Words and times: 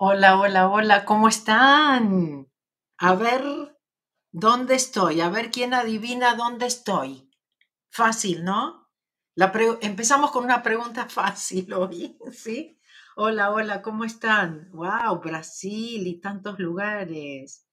Hola, 0.00 0.38
hola, 0.38 0.68
hola, 0.68 1.04
¿cómo 1.04 1.26
están? 1.26 2.46
A 2.98 3.14
ver, 3.16 3.42
¿dónde 4.30 4.76
estoy? 4.76 5.20
A 5.20 5.28
ver 5.28 5.50
quién 5.50 5.74
adivina 5.74 6.36
dónde 6.36 6.66
estoy. 6.66 7.28
Fácil, 7.90 8.44
¿no? 8.44 8.88
La 9.34 9.52
Empezamos 9.80 10.30
con 10.30 10.44
una 10.44 10.62
pregunta 10.62 11.08
fácil 11.08 11.72
hoy, 11.72 12.16
¿sí? 12.30 12.78
Hola, 13.16 13.50
hola, 13.50 13.82
¿cómo 13.82 14.04
están? 14.04 14.70
Wow, 14.70 15.18
Brasil 15.20 16.06
y 16.06 16.20
tantos 16.20 16.60
lugares. 16.60 17.66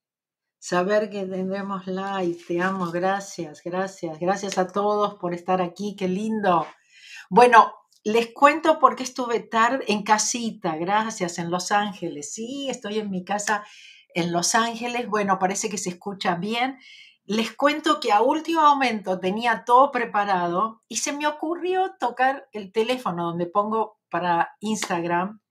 Saber 0.57 1.12
que 1.12 1.28
tendremos 1.28 1.86
live, 1.86 2.39
te 2.48 2.60
amo, 2.60 2.89
gracias, 2.89 3.62
gracias, 3.64 4.20
gracias 4.20 4.57
a 4.57 4.66
todos 4.66 5.14
por 5.20 5.36
estar 5.36 5.62
aquí, 5.62 5.96
qué 5.96 6.07
lindo. 6.07 6.66
Bueno, 7.30 7.71
les 8.05 8.27
cuento 8.33 8.77
por 8.77 8.95
qué 8.95 9.01
estuve 9.01 9.39
tarde 9.39 9.83
en 9.87 10.03
casita, 10.03 10.77
gracias, 10.77 11.39
en 11.39 11.49
Los 11.49 11.71
Ángeles. 11.71 12.31
Sí, 12.31 12.69
estoy 12.69 12.99
en 12.99 13.09
mi 13.09 13.25
casa 13.25 13.65
en 14.13 14.32
Los 14.32 14.54
Ángeles. 14.54 15.09
Bueno, 15.09 15.39
parece 15.39 15.69
que 15.69 15.79
se 15.79 15.89
escucha 15.89 16.36
bien. 16.36 16.77
Les 17.25 17.51
cuento 17.51 17.99
que 17.99 18.11
a 18.11 18.21
último 18.21 18.61
momento 18.61 19.19
tenía 19.19 19.63
todo 19.65 19.91
preparado 19.91 20.83
y 20.87 20.97
se 20.97 21.13
me 21.13 21.25
ocurrió 21.25 21.96
tocar 21.99 22.47
el 22.51 22.71
teléfono 22.71 23.25
donde 23.25 23.47
pongo 23.47 23.99
para 24.11 24.55
Instagram 24.60 25.41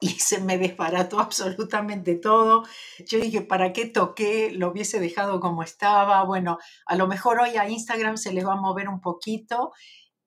y 0.00 0.08
se 0.18 0.40
me 0.40 0.58
desbarató 0.58 1.20
absolutamente 1.20 2.16
todo. 2.16 2.64
Yo 3.06 3.20
dije, 3.20 3.42
¿para 3.42 3.72
qué 3.72 3.86
toqué? 3.86 4.50
Lo 4.50 4.70
hubiese 4.70 4.98
dejado 4.98 5.38
como 5.38 5.62
estaba. 5.62 6.24
Bueno, 6.24 6.58
a 6.86 6.96
lo 6.96 7.06
mejor 7.06 7.38
hoy 7.38 7.50
a 7.50 7.68
Instagram 7.68 8.16
se 8.16 8.32
les 8.32 8.44
va 8.44 8.54
a 8.54 8.60
mover 8.60 8.88
un 8.88 9.00
poquito 9.00 9.70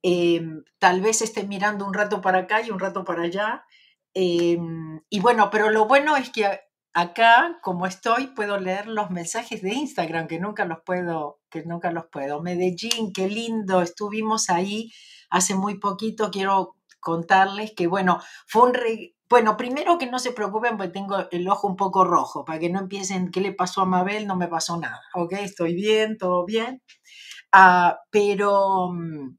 Em, 0.04 0.64
tal 0.80 1.02
vez 1.02 1.22
esté 1.22 1.44
mirando 1.48 1.86
un 1.86 1.94
rato 1.94 2.22
para 2.22 2.40
acá 2.40 2.62
y 2.62 2.72
un 2.72 2.80
rato 2.80 3.04
para 3.04 3.24
allá. 3.24 3.66
Em, 4.14 5.02
y 5.10 5.20
bueno, 5.20 5.50
pero 5.52 5.70
lo 5.72 5.88
bueno 5.88 6.16
es 6.18 6.30
que 6.30 6.60
acá, 6.94 7.60
como 7.64 7.88
estoy, 7.88 8.28
puedo 8.28 8.58
leer 8.60 8.88
los 8.88 9.10
mensajes 9.12 9.62
de 9.62 9.74
Instagram, 9.74 10.28
que 10.28 10.40
nunca 10.40 10.66
los 10.66 10.80
puedo, 10.86 11.40
que 11.50 11.64
nunca 11.64 11.92
los 11.92 12.06
puedo. 12.12 12.42
Medellín, 12.42 13.14
qué 13.14 13.28
lindo, 13.30 13.82
estuvimos 13.82 14.50
ahí 14.50 14.92
hace 15.30 15.56
muy 15.56 15.80
poquito, 15.80 16.30
quiero 16.32 16.76
contarles 17.00 17.74
que, 17.76 17.88
bueno, 17.88 18.20
fue 18.48 18.64
un... 18.64 18.74
re- 18.76 19.16
Bueno, 19.30 19.58
primero 19.58 19.98
que 19.98 20.06
no 20.08 20.20
se 20.20 20.32
preocupen 20.32 20.78
porque 20.78 20.92
tengo 20.92 21.28
el 21.32 21.48
ojo 21.50 21.68
un 21.68 21.76
poco 21.76 22.04
rojo, 22.06 22.46
para 22.46 22.60
que 22.60 22.70
no 22.70 22.80
empiecen, 22.80 23.32
¿qué 23.32 23.42
le 23.42 23.52
pasó 23.54 23.82
a 23.82 23.86
Mabel? 23.86 24.28
No 24.28 24.36
me 24.36 24.48
pasó 24.48 24.78
nada, 24.78 25.02
¿ok? 25.16 25.34
Estoy 25.34 25.74
bien, 25.76 26.18
todo 26.18 26.46
bien. 26.46 26.82
Ah, 27.52 28.00
pero... 28.12 28.90
mm, 28.94 29.38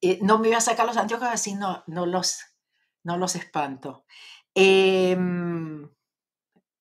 eh, 0.00 0.18
no 0.22 0.38
me 0.38 0.48
voy 0.48 0.56
a 0.56 0.60
sacar 0.60 0.86
los 0.86 0.96
anteojos 0.96 1.28
así 1.28 1.54
no, 1.54 1.82
no, 1.86 2.06
los, 2.06 2.40
no 3.04 3.16
los 3.16 3.34
espanto. 3.36 4.04
Em, 4.54 5.88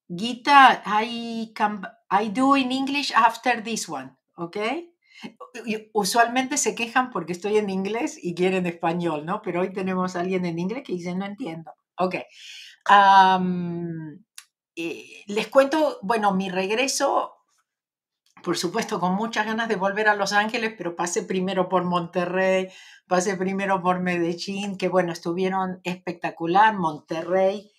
Gita, 0.07 0.83
I, 0.85 1.51
can, 1.55 1.81
I 2.11 2.29
do 2.29 2.55
in 2.55 2.71
English 2.71 3.11
after 3.15 3.63
this 3.63 3.89
one, 3.89 4.15
¿ok? 4.37 4.57
Usualmente 5.93 6.57
se 6.57 6.75
quejan 6.75 7.09
porque 7.09 7.31
estoy 7.33 7.57
en 7.57 7.69
inglés 7.69 8.17
y 8.21 8.35
quieren 8.35 8.65
español, 8.65 9.25
¿no? 9.25 9.41
Pero 9.41 9.61
hoy 9.61 9.71
tenemos 9.73 10.15
a 10.15 10.21
alguien 10.21 10.45
en 10.45 10.59
inglés 10.59 10.83
que 10.85 10.93
dice, 10.93 11.15
no 11.15 11.25
entiendo. 11.25 11.71
Ok. 11.97 12.15
Eh, 14.75 15.23
les 15.27 15.47
cuento, 15.47 15.99
bueno, 16.01 16.33
mi 16.33 16.49
regreso 16.49 17.34
por 18.45 18.57
supuesto, 18.57 18.99
con 18.99 19.13
muchas 19.15 19.45
ganas 19.45 19.67
de 19.69 19.75
volver 19.75 20.07
a 20.07 20.15
Los 20.15 20.31
Ángeles, 20.33 20.73
pero 20.77 20.95
pasé 20.95 21.23
primero 21.23 21.67
por 21.67 21.83
Monterrey, 21.83 22.69
pasé 23.07 23.35
primero 23.37 23.81
por 23.81 23.99
Medellín, 24.01 24.77
que 24.77 24.87
bueno, 24.87 25.11
estuvieron 25.11 25.81
espectacular. 25.83 26.75
Monterrey 26.77 27.71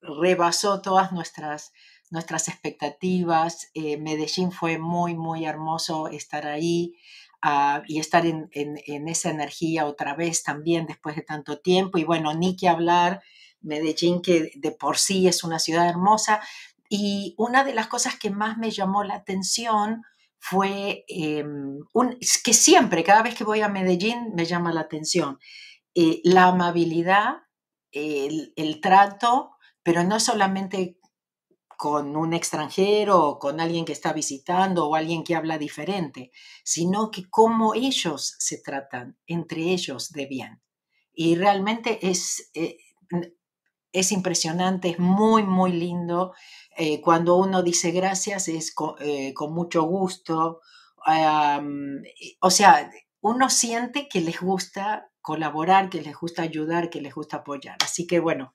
rebasó 0.00 0.80
todas 0.82 1.12
nuestras, 1.12 1.72
nuestras 2.10 2.48
expectativas. 2.48 3.70
Eh, 3.74 3.96
Medellín 3.98 4.52
fue 4.52 4.78
muy, 4.78 5.14
muy 5.14 5.44
hermoso 5.44 6.08
estar 6.08 6.46
ahí. 6.46 6.94
ah, 7.44 7.82
y 7.88 7.98
estar 7.98 8.24
en, 8.24 8.48
en- 8.52 8.78
en 8.86 9.08
esa 9.08 9.28
energía 9.30 9.86
otra 9.86 10.14
vez 10.14 10.44
también 10.44 10.86
después 10.86 11.16
de 11.16 11.22
tanto 11.22 11.58
tiempo. 11.58 11.98
Y 11.98 12.04
bueno, 12.04 12.32
ni 12.34 12.54
que 12.56 12.68
hablar, 12.68 13.20
Medellín 13.60 14.22
que 14.22 14.52
de 14.54 14.70
por 14.70 14.96
sí 14.98 15.26
es 15.26 15.42
una 15.42 15.58
ciudad 15.58 15.88
hermosa, 15.88 16.40
y 16.94 17.34
una 17.38 17.64
de 17.64 17.72
las 17.72 17.86
cosas 17.86 18.18
que 18.18 18.28
más 18.28 18.58
me 18.58 18.70
llamó 18.70 19.02
la 19.02 19.14
atención 19.14 20.02
fue 20.38 21.06
es 21.08 22.42
que 22.42 22.52
siempre, 22.52 23.02
cada 23.02 23.22
vez 23.22 23.34
que 23.34 23.44
voy 23.44 23.62
a 23.62 23.70
Medellín, 23.70 24.34
me 24.34 24.44
llama 24.44 24.74
la 24.74 24.82
atención 24.82 25.38
eh, 25.94 26.20
la 26.22 26.48
amabilidad, 26.48 27.36
el, 27.92 28.52
el 28.56 28.82
trato, 28.82 29.52
pero 29.82 30.04
no 30.04 30.20
solamente 30.20 30.98
con 31.78 32.14
un 32.14 32.34
extranjero 32.34 33.26
o 33.26 33.38
con 33.38 33.58
alguien 33.58 33.86
que 33.86 33.92
está 33.92 34.12
visitando 34.12 34.86
o 34.86 34.94
alguien 34.94 35.24
que 35.24 35.34
habla 35.34 35.56
diferente, 35.56 36.30
sino 36.62 37.10
que 37.10 37.22
cómo 37.30 37.72
ellos 37.72 38.34
se 38.38 38.60
tratan 38.60 39.16
entre 39.26 39.62
ellos 39.62 40.12
de 40.12 40.26
bien. 40.26 40.60
Y 41.14 41.36
realmente 41.36 42.06
es, 42.06 42.50
eh, 42.52 42.76
es 43.92 44.12
impresionante, 44.12 44.90
es 44.90 44.98
muy, 44.98 45.42
muy 45.42 45.72
lindo. 45.72 46.34
Eh, 46.76 47.00
cuando 47.00 47.36
uno 47.36 47.62
dice 47.62 47.90
gracias 47.90 48.48
es 48.48 48.74
eh, 49.00 49.34
con, 49.34 49.52
mucho 49.52 49.82
gusto. 49.82 50.60
O 52.40 52.50
sea, 52.50 52.90
uno 53.20 53.50
siente 53.50 54.08
que 54.08 54.20
les 54.20 54.40
gusta 54.40 55.10
colaborar, 55.20 55.90
que 55.90 56.00
les 56.02 56.16
gusta 56.16 56.42
ayudar, 56.42 56.90
que 56.90 57.00
les 57.00 57.14
gusta 57.14 57.38
apoyar. 57.38 57.76
Así 57.84 58.06
que 58.06 58.20
bueno, 58.20 58.54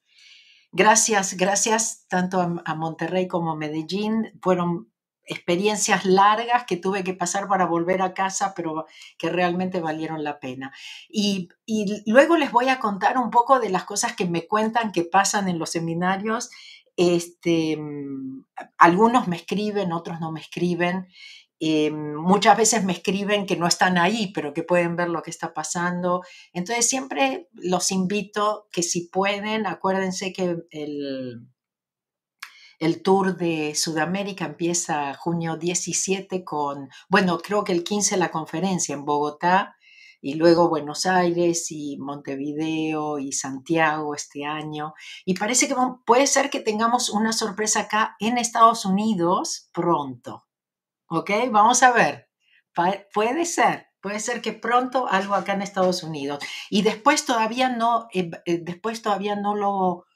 gracias, 0.72 1.38
gracias 1.38 2.06
tanto 2.08 2.42
a, 2.42 2.62
a 2.66 2.76
Monterrey 2.76 3.28
como 3.28 3.52
a 3.52 3.56
Medellín. 3.56 4.32
Fueron 4.42 4.92
experiencias 5.28 6.06
largas 6.06 6.64
que 6.66 6.78
tuve 6.78 7.04
que 7.04 7.14
pasar 7.14 7.48
para 7.48 7.66
volver 7.66 8.02
a 8.02 8.14
casa, 8.14 8.54
pero 8.56 8.86
que 9.18 9.30
realmente 9.30 9.82
valieron 9.82 10.24
la 10.24 10.40
pena. 10.40 10.74
Y, 11.10 11.50
luego 12.06 12.38
les 12.38 12.52
voy 12.52 12.70
a 12.70 12.80
contar 12.80 13.18
un 13.18 13.30
poco 13.30 13.60
de 13.60 13.70
las 13.70 13.84
cosas 13.84 14.16
que 14.16 14.26
me 14.26 14.48
cuentan 14.48 14.92
que 14.92 15.04
pasan 15.04 15.50
en 15.50 15.60
los 15.60 15.72
seminarios. 15.72 16.50
Este, 16.96 17.78
mm, 17.78 18.46
algunos 18.78 19.28
me 19.28 19.36
escriben, 19.36 19.92
otros 19.92 20.20
no 20.20 20.32
me 20.32 20.40
escriben. 20.40 21.08
Eh, 21.60 21.92
muchas 21.92 22.56
veces 22.56 22.84
me 22.84 22.94
escriben 22.94 23.46
que 23.46 23.58
no 23.58 23.68
están 23.68 23.98
ahí, 23.98 24.32
pero 24.34 24.54
que 24.54 24.64
pueden 24.64 24.96
ver 24.96 25.10
lo 25.10 25.24
que 25.24 25.32
está 25.32 25.54
pasando. 25.54 26.24
Entonces 26.54 26.88
siempre 26.88 27.50
los 27.54 27.92
invito 27.92 28.68
que 28.72 28.84
si 28.84 29.08
pueden, 29.10 29.66
acuérdense 29.66 30.32
que 30.34 30.58
el, 30.72 31.48
el 32.80 33.02
tour 33.02 33.38
de 33.38 33.74
Sudamérica 33.76 34.46
empieza 34.46 35.14
junio 35.16 35.58
17 35.58 36.44
con, 36.44 36.90
bueno, 37.10 37.40
creo 37.40 37.64
que 37.64 37.72
el 37.72 37.84
15 37.84 38.18
la 38.18 38.32
conferencia 38.32 38.94
en 38.94 39.06
Bogotá 39.06 39.76
y 40.22 40.34
luego 40.34 40.70
Buenos 40.70 41.06
Aires 41.06 41.72
y 41.72 41.98
Montevideo 41.98 43.20
y 43.20 43.32
Santiago 43.32 44.16
este 44.16 44.46
año. 44.46 44.94
Y 45.26 45.36
parece 45.36 45.68
que 45.68 45.76
puede 46.06 46.28
ser 46.28 46.50
que 46.50 46.60
tengamos 46.60 47.10
una 47.10 47.34
sorpresa 47.34 47.82
acá 47.82 48.16
en 48.20 48.38
Estados 48.38 48.86
Unidos 48.86 49.70
pronto. 49.72 50.48
¿Ok? 51.08 51.32
Vamos 51.52 51.84
a 51.84 51.92
ver. 51.92 52.30
Puede 53.14 53.46
ser. 53.46 53.88
Puede 54.02 54.20
ser 54.20 54.42
que 54.42 54.54
pronto 54.54 55.08
algo 55.10 55.34
acá 55.34 55.54
en 55.54 55.62
Estados 55.62 56.04
Unidos. 56.04 56.40
Y 56.70 56.84
después 56.84 57.26
todavía 57.26 57.70
no, 57.70 58.08
eh, 58.14 58.30
eh, 58.46 58.60
después 58.60 59.02
todavía 59.02 59.36
no 59.36 59.56
lo 59.56 60.07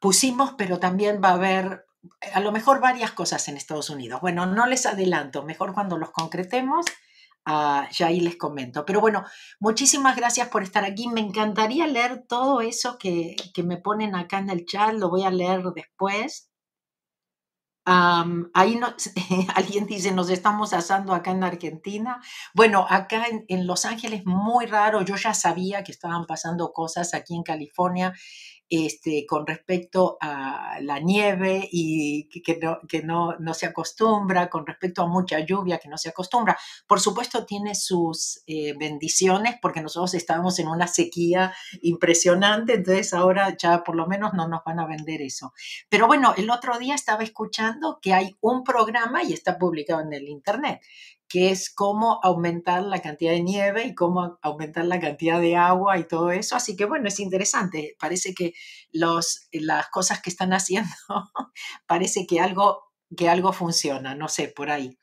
pusimos, 0.00 0.54
pero 0.58 0.78
también 0.78 1.20
va 1.22 1.30
a 1.30 1.34
haber 1.34 1.86
eh, 2.20 2.30
a 2.34 2.40
lo 2.40 2.52
mejor 2.52 2.80
varias 2.80 3.12
cosas 3.12 3.48
en 3.48 3.56
Estados 3.56 3.90
Unidos. 3.90 4.20
Bueno, 4.20 4.46
no 4.46 4.66
les 4.66 4.86
adelanto, 4.86 5.42
mejor 5.42 5.74
cuando 5.74 5.98
los 5.98 6.10
concretemos, 6.10 6.86
ah, 7.46 7.88
ya 7.92 8.08
ahí 8.08 8.20
les 8.20 8.36
comento. 8.36 8.84
Pero 8.84 9.00
bueno, 9.00 9.24
muchísimas 9.60 10.16
gracias 10.16 10.48
por 10.48 10.62
estar 10.62 10.84
aquí. 10.84 11.08
Me 11.08 11.20
encantaría 11.20 11.86
leer 11.86 12.24
todo 12.28 12.60
eso 12.60 12.98
que, 12.98 13.36
que 13.54 13.62
me 13.62 13.78
ponen 13.78 14.14
acá 14.14 14.38
en 14.38 14.50
el 14.50 14.66
chat, 14.66 14.94
lo 14.94 15.10
voy 15.10 15.24
a 15.24 15.30
leer 15.30 15.62
después. 15.74 16.50
Am, 17.86 18.50
ahí 18.54 18.76
no, 18.76 18.94
alguien 19.54 19.86
dice, 19.86 20.10
nos 20.10 20.30
estamos 20.30 20.72
asando 20.72 21.12
acá 21.12 21.32
en 21.32 21.44
Argentina. 21.44 22.18
Bueno, 22.54 22.86
acá 22.88 23.26
en, 23.26 23.44
en 23.48 23.66
Los 23.66 23.84
Ángeles, 23.84 24.24
muy 24.24 24.64
raro. 24.66 25.02
Yo 25.02 25.16
ya 25.16 25.34
sabía 25.34 25.84
que 25.84 25.92
estaban 25.92 26.24
pasando 26.26 26.72
cosas 26.72 27.12
aquí 27.12 27.34
en 27.34 27.42
California 27.42 28.14
este, 28.68 29.26
con 29.26 29.46
respecto 29.46 30.16
a 30.20 30.78
la 30.80 30.98
nieve 30.98 31.68
y 31.70 32.28
que, 32.42 32.56
no, 32.56 32.78
que 32.88 33.02
no, 33.02 33.36
no 33.38 33.54
se 33.54 33.66
acostumbra, 33.66 34.48
con 34.48 34.66
respecto 34.66 35.02
a 35.02 35.06
mucha 35.06 35.40
lluvia 35.40 35.78
que 35.78 35.88
no 35.88 35.98
se 35.98 36.08
acostumbra. 36.08 36.58
Por 36.86 37.00
supuesto, 37.00 37.44
tiene 37.44 37.74
sus 37.74 38.42
eh, 38.46 38.74
bendiciones 38.78 39.56
porque 39.60 39.82
nosotros 39.82 40.14
estábamos 40.14 40.58
en 40.58 40.68
una 40.68 40.86
sequía 40.86 41.54
impresionante, 41.82 42.74
entonces 42.74 43.12
ahora 43.14 43.56
ya 43.56 43.84
por 43.84 43.96
lo 43.96 44.06
menos 44.06 44.34
no 44.34 44.48
nos 44.48 44.62
van 44.64 44.80
a 44.80 44.86
vender 44.86 45.22
eso. 45.22 45.52
Pero 45.88 46.06
bueno, 46.06 46.34
el 46.36 46.50
otro 46.50 46.78
día 46.78 46.94
estaba 46.94 47.22
escuchando 47.22 47.98
que 48.00 48.14
hay 48.14 48.36
un 48.40 48.64
programa 48.64 49.22
y 49.22 49.32
está 49.32 49.58
publicado 49.58 50.00
en 50.00 50.12
el 50.12 50.28
internet 50.28 50.80
que 51.34 51.50
es 51.50 51.74
cómo 51.74 52.20
aumentar 52.22 52.84
la 52.84 53.02
cantidad 53.02 53.32
de 53.32 53.42
nieve 53.42 53.86
y 53.86 53.94
cómo 53.96 54.38
aumentar 54.40 54.84
la 54.84 55.00
cantidad 55.00 55.40
de 55.40 55.56
agua 55.56 55.98
y 55.98 56.06
todo 56.06 56.30
eso. 56.30 56.54
Así 56.54 56.76
que 56.76 56.84
bueno, 56.84 57.08
es 57.08 57.18
interesante. 57.18 57.96
Parece 57.98 58.34
que 58.34 58.52
los, 58.92 59.48
las 59.50 59.88
cosas 59.88 60.22
que 60.22 60.30
están 60.30 60.52
haciendo, 60.52 60.94
parece 61.88 62.24
que 62.24 62.38
algo, 62.38 62.84
que 63.16 63.28
algo 63.28 63.52
funciona, 63.52 64.14
no 64.14 64.28
sé, 64.28 64.46
por 64.46 64.70
ahí. 64.70 64.96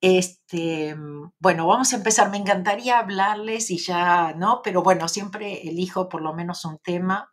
Este, 0.00 0.94
bueno, 1.40 1.66
vamos 1.66 1.92
a 1.92 1.96
empezar. 1.96 2.30
Me 2.30 2.36
encantaría 2.36 3.00
hablarles 3.00 3.68
y 3.72 3.78
ya, 3.78 4.34
¿no? 4.34 4.60
Pero 4.62 4.84
bueno, 4.84 5.08
siempre 5.08 5.68
elijo 5.68 6.08
por 6.08 6.22
lo 6.22 6.32
menos 6.32 6.64
un 6.64 6.78
tema 6.78 7.32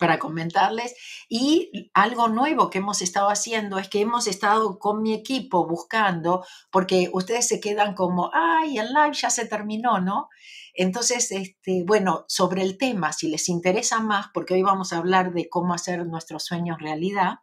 para 0.00 0.18
comentarles. 0.18 0.96
Y 1.28 1.90
algo 1.94 2.28
nuevo 2.28 2.70
que 2.70 2.78
hemos 2.78 3.02
estado 3.02 3.28
haciendo 3.28 3.78
es 3.78 3.88
que 3.88 4.00
hemos 4.00 4.26
estado 4.26 4.78
con 4.78 5.02
mi 5.02 5.12
equipo 5.12 5.68
buscando, 5.68 6.44
porque 6.72 7.10
ustedes 7.12 7.46
se 7.46 7.60
quedan 7.60 7.94
como, 7.94 8.30
ay, 8.32 8.78
el 8.78 8.88
live 8.88 9.12
ya 9.12 9.30
se 9.30 9.46
terminó, 9.46 10.00
¿no? 10.00 10.28
Entonces, 10.74 11.30
este, 11.30 11.84
bueno, 11.86 12.24
sobre 12.28 12.62
el 12.62 12.78
tema, 12.78 13.12
si 13.12 13.28
les 13.28 13.48
interesa 13.48 14.00
más, 14.00 14.28
porque 14.32 14.54
hoy 14.54 14.62
vamos 14.62 14.92
a 14.92 14.98
hablar 14.98 15.32
de 15.34 15.48
cómo 15.48 15.74
hacer 15.74 16.06
nuestros 16.06 16.44
sueños 16.44 16.78
realidad. 16.80 17.34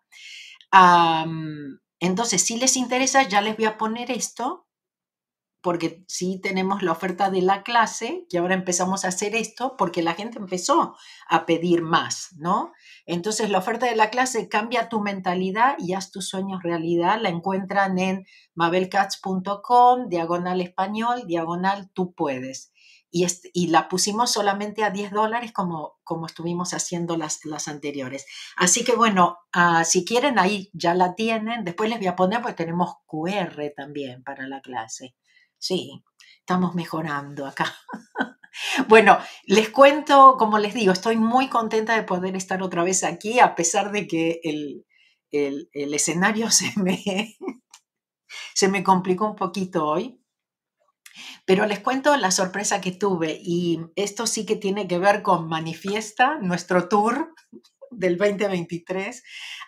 entonces, 1.99 2.43
si 2.43 2.57
les 2.57 2.75
interesa, 2.75 3.23
ya 3.23 3.41
les 3.41 3.55
voy 3.55 3.65
a 3.65 3.77
poner 3.77 4.11
esto 4.11 4.66
porque 5.67 6.05
sí 6.07 6.39
tenemos 6.41 6.81
la 6.81 6.93
oferta 6.93 7.29
de 7.29 7.41
la 7.41 7.61
clase, 7.61 8.25
que 8.29 8.37
ahora 8.37 8.53
empezamos 8.53 9.03
a 9.03 9.09
hacer 9.09 9.35
esto, 9.35 9.75
porque 9.77 10.01
la 10.01 10.13
gente 10.13 10.39
empezó 10.39 10.95
a 11.27 11.45
pedir 11.45 11.81
más, 11.81 12.29
¿no? 12.37 12.71
Entonces 13.05 13.49
la 13.49 13.57
oferta 13.57 13.85
de 13.85 13.97
la 13.97 14.09
clase 14.09 14.47
cambia 14.47 14.87
tu 14.87 15.01
mentalidad 15.01 15.75
y 15.77 15.91
haz 15.91 16.09
tus 16.09 16.29
sueños 16.29 16.63
realidad. 16.63 17.19
La 17.21 17.27
encuentran 17.27 17.99
en 17.99 18.25
mabelcats.com, 18.55 20.07
diagonal 20.07 20.61
español, 20.61 21.23
diagonal 21.27 21.91
tú 21.93 22.13
puedes. 22.15 22.71
Y, 23.11 23.67
la 23.67 23.89
pusimos 23.89 24.31
solamente 24.31 24.85
a 24.85 24.89
10 24.89 25.11
dólares 25.11 25.51
como, 25.51 25.97
como 26.05 26.27
estuvimos 26.27 26.73
haciendo 26.73 27.17
las, 27.17 27.43
las 27.43 27.67
anteriores. 27.67 28.25
Así 28.55 28.85
que 28.85 28.95
bueno, 28.95 29.39
ah, 29.51 29.83
si 29.83 30.05
quieren 30.05 30.39
ahí 30.39 30.69
ya 30.71 30.93
la 30.93 31.13
tienen. 31.13 31.65
Después 31.65 31.89
les 31.89 31.99
voy 31.99 32.07
a 32.07 32.15
poner, 32.15 32.41
pues 32.41 32.55
tenemos 32.55 32.95
QR 33.05 33.73
también 33.75 34.23
para 34.23 34.47
la 34.47 34.61
clase. 34.61 35.17
Sí, 35.59 36.03
estamos 36.39 36.75
mejorando 36.75 37.45
acá. 37.45 37.75
Bueno, 38.87 39.19
les 39.45 39.69
cuento, 39.69 40.35
como 40.37 40.57
les 40.57 40.73
digo, 40.73 40.91
estoy 40.91 41.15
muy 41.15 41.47
contenta 41.47 41.95
de 41.95 42.01
poder 42.01 42.35
estar 42.35 42.63
otra 42.63 42.83
vez 42.83 43.03
aquí, 43.03 43.39
a 43.39 43.53
pesar 43.53 43.91
de 43.91 44.07
que 44.07 44.39
el, 44.43 44.83
escenario 45.73 46.49
se 46.51 46.73
me, 46.79 47.37
se 48.55 48.67
me 48.67 48.83
complicó 48.83 49.27
un 49.27 49.35
poquito 49.35 49.85
hoy. 49.85 50.19
Pero 51.45 51.65
les 51.67 51.79
cuento 51.79 52.15
la 52.17 52.31
sorpresa 52.31 52.81
que 52.81 52.91
tuve 52.91 53.39
y 53.41 53.79
esto 53.95 54.25
sí 54.25 54.45
que 54.45 54.55
tiene 54.55 54.87
que 54.87 54.99
ver 54.99 55.21
con 55.21 55.47
Manifiesta, 55.47 56.39
nuestro 56.39 56.87
tour 56.89 57.35
del 57.91 58.17
2023. 58.17 59.23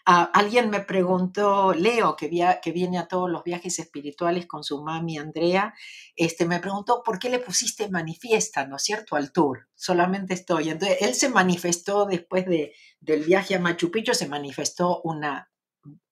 Ah, 0.06 0.32
alguien 0.34 0.70
me 0.70 0.82
preguntó, 0.82 1.74
Leo, 1.74 2.16
que, 2.16 2.30
que, 2.62 2.72
viene 2.72 2.98
a 2.98 3.08
todos 3.08 3.30
los 3.30 3.44
viajes 3.44 3.80
espirituales 3.80 4.48
con 4.48 4.64
su 4.64 4.84
mami 4.84 5.18
Andrea, 5.18 5.74
este, 6.16 6.46
me 6.46 6.60
preguntó, 6.60 7.04
¿por 7.04 7.20
qué 7.20 7.30
le 7.30 7.40
pusiste 7.40 7.90
manifiesta, 7.90 8.66
no 8.66 8.78
es 8.78 8.84
cierto, 8.84 9.16
al 9.16 9.32
tour? 9.32 9.68
Solamente 9.76 10.34
estoy. 10.34 10.70
Entonces, 10.70 10.98
él 11.02 11.14
se 11.14 11.30
manifestó 11.30 12.06
después 12.06 12.46
de, 12.46 12.74
del 13.00 13.24
viaje 13.24 13.56
a 13.56 13.60
Machu 13.60 13.92
Picchu, 13.92 14.14
se 14.14 14.28
manifestó 14.28 15.02
una, 15.04 15.52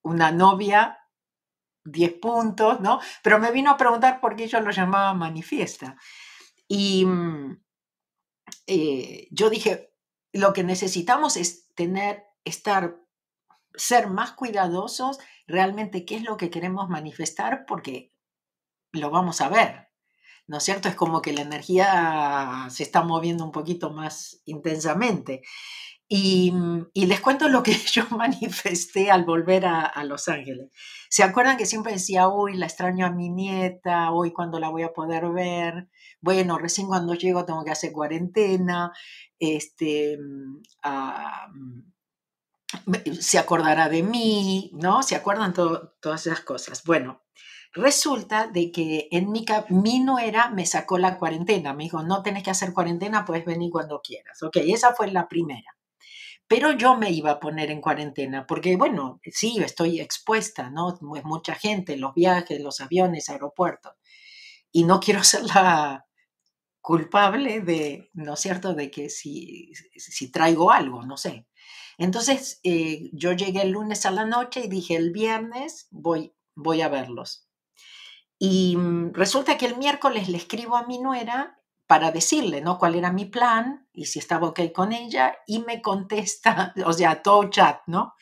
una 0.02 0.32
novia 0.32 0.98
10 1.88 2.14
puntos, 2.20 2.80
¿no? 2.82 3.00
Pero 3.24 3.40
me 3.40 3.52
vino 3.52 3.72
a 3.72 3.78
preguntar 3.78 4.20
por 4.20 4.36
qué 4.36 4.48
yo 4.48 4.60
lo 4.60 4.72
llamaba 4.72 5.14
manifiesta. 5.14 5.96
Y 6.68 7.06
mm, 7.06 7.62
eh, 8.68 9.28
yo 9.32 9.50
dije, 9.50 9.94
lo 10.34 10.54
que 10.54 10.64
necesitamos 10.64 11.38
es 11.38 11.67
tener, 11.78 12.26
estar, 12.44 12.98
ser 13.76 14.08
más 14.08 14.34
cuidadosos 14.34 15.20
realmente 15.48 16.04
qué 16.04 16.18
es 16.18 16.24
lo 16.24 16.36
que 16.36 16.50
queremos 16.50 16.90
manifestar 16.90 17.66
porque 17.66 18.12
lo 18.92 19.10
vamos 19.12 19.40
a 19.40 19.48
ver. 19.48 19.88
¿No 20.48 20.58
es 20.58 20.64
cierto? 20.64 20.88
Es 20.90 20.96
como 20.96 21.22
que 21.22 21.34
la 21.34 21.42
energía 21.42 22.68
se 22.70 22.84
está 22.84 23.04
moviendo 23.04 23.44
un 23.44 23.52
poquito 23.52 23.92
más 23.92 24.42
intensamente. 24.46 25.42
Y, 26.10 26.54
les 26.94 27.20
cuento 27.20 27.50
lo 27.50 27.64
que 27.64 27.74
yo 27.94 28.04
manifesté 28.12 29.12
al 29.12 29.26
volver 29.26 29.66
a, 29.66 29.82
a, 29.82 30.06
Los 30.06 30.30
Ángeles. 30.30 30.70
¿Se 31.10 31.24
acuerdan 31.24 31.58
que 31.58 31.66
siempre 31.66 31.94
decía, 31.94 32.30
hoy 32.30 32.56
la 32.56 32.66
extraño 32.66 33.06
a 33.06 33.12
mi 33.12 33.30
nieta, 33.30 34.12
hoy 34.12 34.32
cuando 34.32 34.60
la 34.60 34.70
voy 34.70 34.84
a 34.84 34.94
poder 34.94 35.30
ver? 35.30 35.90
Bueno, 36.22 36.58
recién 36.58 36.88
cuando 36.88 37.14
llego 37.14 37.46
tengo 37.46 37.66
que 37.66 37.72
hacer 37.72 37.92
cuarentena, 37.92 38.94
este, 39.40 40.18
mm, 40.18 40.62
ah, 40.84 41.48
mm, 41.54 41.82
se 43.20 43.38
acordará 43.38 43.90
de 43.90 44.04
mí, 44.04 44.72
¿no? 44.74 45.04
¿Se 45.04 45.16
acuerdan 45.16 45.54
todas 45.54 46.28
esas 46.28 46.42
cosas? 46.42 46.84
Bueno, 46.84 47.24
resulta 47.74 48.48
de 48.48 48.72
que 48.72 49.08
en 49.12 49.32
mi, 49.32 49.46
mi 49.70 50.00
nuera 50.00 50.50
me 50.50 50.66
sacó 50.66 50.98
la 50.98 51.18
cuarentena, 51.18 51.74
me 51.74 51.84
dijo, 51.84 52.04
no 52.04 52.24
tenés 52.24 52.44
que 52.44 52.52
hacer 52.52 52.74
cuarentena, 52.74 53.26
puedes 53.26 53.46
venir 53.46 53.72
cuando 53.72 54.02
quieras. 54.02 54.42
Ok, 54.44 54.58
esa 54.58 54.94
fue 54.94 55.12
la 55.12 55.28
primera. 55.28 55.78
Pero 56.48 56.72
yo 56.72 56.96
me 56.96 57.12
iba 57.12 57.32
a 57.32 57.40
poner 57.40 57.72
en 57.72 57.82
cuarentena, 57.82 58.48
porque 58.48 58.78
bueno, 58.78 59.20
sí, 59.32 59.58
estoy 59.62 60.00
expuesta, 60.00 60.70
¿no? 60.70 60.98
Es 61.16 61.26
mucha 61.26 61.56
gente, 61.56 61.98
los 61.98 62.14
viajes, 62.14 62.62
los 62.62 62.80
aviones, 62.82 63.30
aeropuertos. 63.30 63.94
Y 64.72 64.84
no 64.86 65.00
quiero 65.00 65.24
ser 65.24 65.44
la, 65.44 66.07
culpable 66.88 67.60
de, 67.60 68.10
¿no 68.14 68.36
es 68.36 68.40
cierto?, 68.40 68.74
de 68.74 68.90
que 68.90 69.10
si, 69.10 69.74
si 69.98 70.32
traigo 70.32 70.72
algo, 70.72 71.06
no 71.06 71.18
sé. 71.18 71.46
Entonces, 71.98 72.62
eh, 72.64 73.10
yo 73.12 73.34
llegué 73.34 73.64
el 73.64 73.72
lunes 73.72 74.06
a 74.06 74.12
la 74.12 74.24
noche 74.24 74.62
y 74.62 74.70
dije, 74.70 74.96
el 74.96 75.12
viernes 75.12 75.90
voy, 75.92 76.34
voy 76.56 76.80
a 76.80 76.88
verlos. 76.88 77.46
Y 78.40 78.78
mm, 78.78 79.12
resulta 79.14 79.58
que 79.58 79.66
el 79.66 79.76
miércoles 79.76 80.30
le 80.30 80.38
escribo 80.38 80.78
a 80.78 80.88
mi 80.88 81.00
nuera 81.00 81.60
para 81.88 82.12
decirle, 82.12 82.62
¿no?, 82.62 82.78
cuál 82.78 82.96
era 82.96 83.12
mi 83.12 83.26
plan 83.26 83.90
y 83.92 84.06
si 84.06 84.20
estaba 84.20 84.48
ok 84.48 84.72
con 84.74 84.94
ella, 84.94 85.36
y 85.46 85.60
me 85.60 85.82
contesta, 85.82 86.74
o 86.86 86.94
sea, 86.94 87.22
todo 87.22 87.50
chat, 87.50 87.82
¿no? 87.88 88.14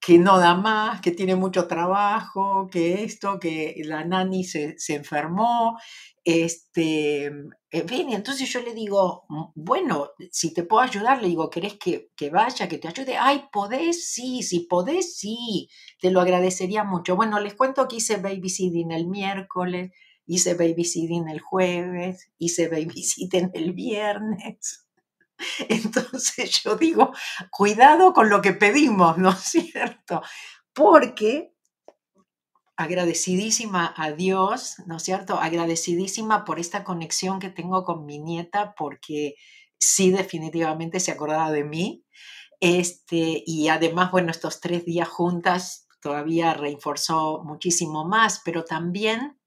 Que 0.00 0.18
no 0.18 0.38
da 0.38 0.54
más, 0.54 1.00
que 1.02 1.10
tiene 1.12 1.36
mucho 1.36 1.66
trabajo, 1.66 2.68
que 2.72 3.04
esto, 3.04 3.38
que 3.38 3.74
la 3.84 4.04
nani 4.04 4.44
se, 4.44 4.78
se 4.78 4.94
enfermó, 4.94 5.78
este, 6.24 7.24
en 7.26 7.88
fin, 7.88 8.10
entonces 8.12 8.48
yo 8.52 8.60
le 8.62 8.74
digo, 8.74 9.24
mm, 9.28 9.44
bueno, 9.54 10.10
si 10.30 10.52
te 10.54 10.62
puedo 10.64 10.82
ayudar, 10.82 11.20
le 11.22 11.28
digo, 11.28 11.50
¿querés 11.50 11.74
que, 11.78 12.10
que, 12.16 12.30
vaya, 12.30 12.68
que 12.68 12.78
te 12.78 12.88
ayude? 12.88 13.16
Ay, 13.18 13.44
¿podés? 13.52 14.06
Sí, 14.08 14.42
si 14.42 14.60
podés, 14.60 15.16
sí, 15.18 15.68
te 16.00 16.10
lo 16.10 16.20
agradecería 16.20 16.84
mucho. 16.84 17.16
Bueno, 17.16 17.40
les 17.40 17.54
cuento 17.54 17.88
que 17.88 17.96
hice 17.96 18.16
babysitting 18.16 18.92
el 18.92 19.06
miércoles, 19.06 19.90
hice 20.26 20.54
babysitting 20.54 21.28
el 21.28 21.40
jueves, 21.40 22.30
hice 22.38 22.68
babysitting 22.68 23.50
el 23.54 23.72
viernes. 23.72 24.86
Entonces 25.68 26.62
yo 26.62 26.76
digo, 26.76 27.12
cuidado 27.50 28.12
con 28.12 28.30
lo 28.30 28.42
que 28.42 28.52
pedimos, 28.52 29.18
¿no 29.18 29.30
es 29.30 29.38
cierto? 29.40 30.22
Porque 30.72 31.52
agradecidísima 32.76 33.92
a 33.96 34.12
Dios, 34.12 34.76
¿no 34.86 34.96
es 34.96 35.02
cierto? 35.02 35.38
Agradecidísima 35.38 36.44
por 36.44 36.58
esta 36.58 36.82
conexión 36.82 37.38
que 37.38 37.50
tengo 37.50 37.84
con 37.84 38.06
mi 38.06 38.18
nieta, 38.18 38.74
porque 38.74 39.34
sí 39.78 40.10
definitivamente 40.10 40.98
se 40.98 41.12
acordaba 41.12 41.50
de 41.52 41.64
mí. 41.64 42.04
Este, 42.60 43.42
y 43.44 43.68
además, 43.68 44.10
bueno, 44.10 44.30
estos 44.30 44.60
tres 44.60 44.84
días 44.84 45.08
juntas 45.08 45.88
todavía 46.00 46.54
reforzó 46.54 47.42
muchísimo 47.44 48.06
más, 48.06 48.40
pero 48.44 48.64
también 48.64 49.38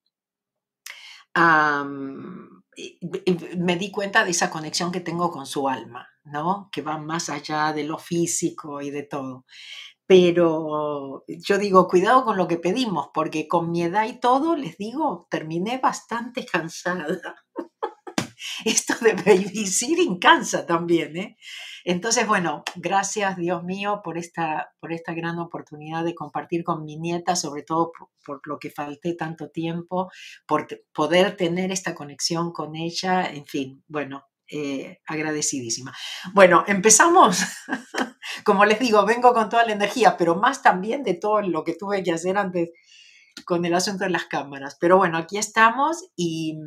me 3.58 3.76
di 3.78 3.92
cuenta 3.92 4.24
de 4.24 4.32
esa 4.32 4.50
conexión 4.50 4.92
que 4.92 5.00
tengo 5.02 5.32
con 5.32 5.46
su 5.46 5.68
alma, 5.70 6.08
¿no? 6.24 6.70
Que 6.72 6.82
va 6.82 6.98
más 6.98 7.30
allá 7.30 7.74
de 7.74 7.84
lo 7.84 7.98
físico 7.98 8.82
y 8.82 8.92
de 8.92 9.04
todo. 9.04 9.46
Pero 10.06 11.24
yo 11.28 11.58
digo, 11.58 11.88
cuidado 11.88 12.26
con 12.26 12.38
lo 12.38 12.48
que 12.48 12.58
pedimos, 12.58 13.10
porque 13.14 13.48
con 13.48 13.72
mi 13.72 13.84
edad 13.84 14.06
y 14.06 14.20
todo, 14.20 14.56
les 14.56 14.78
digo, 14.78 15.28
terminé 15.30 15.80
bastante 15.80 16.46
cansada. 16.52 17.43
Esto 18.66 18.94
de 19.02 19.14
babysitting 19.14 20.20
cansa 20.20 20.66
también, 20.66 21.18
¿eh? 21.18 21.38
Entonces, 21.86 22.26
bueno, 22.26 22.64
gracias 22.76 23.36
Dios 23.36 23.64
mío 23.64 24.02
por 24.04 24.18
esta, 24.18 24.72
por 24.80 24.94
esta 24.94 25.14
gran 25.14 25.40
oportunidad 25.40 26.04
de 26.06 26.16
compartir 26.16 26.64
con 26.64 26.86
mi 26.86 26.98
nieta, 26.98 27.36
sobre 27.36 27.64
todo 27.64 27.92
por, 28.26 28.42
lo 28.46 28.58
que 28.58 28.70
falté 28.70 29.16
tanto 29.16 29.50
tiempo, 29.50 30.10
por 30.48 30.68
poder 30.94 31.36
tener 31.36 31.72
esta 31.72 31.94
conexión 31.94 32.54
con 32.54 32.76
ella, 32.76 33.30
en 33.30 33.46
fin, 33.46 33.84
bueno, 33.88 34.26
eh, 34.50 35.00
agradecidísima. 35.08 35.94
Bueno, 36.34 36.64
empezamos. 36.68 37.40
Como 38.46 38.66
les 38.66 38.80
digo, 38.80 39.06
vengo 39.06 39.34
con 39.34 39.50
toda 39.50 39.66
la 39.66 39.74
energía, 39.74 40.16
pero 40.18 40.36
más 40.36 40.62
también 40.62 41.04
de 41.04 41.16
todo 41.16 41.42
lo 41.42 41.64
que 41.64 41.76
tuve 41.76 42.04
que 42.04 42.14
hacer 42.14 42.38
antes 42.38 42.70
con 43.46 43.66
el 43.66 43.74
asunto 43.74 44.04
de 44.04 44.10
las 44.10 44.26
cámaras. 44.26 44.78
Pero 44.80 44.98
bueno, 44.98 45.18
aquí 45.18 45.38
estamos 45.38 46.10
y, 46.16 46.58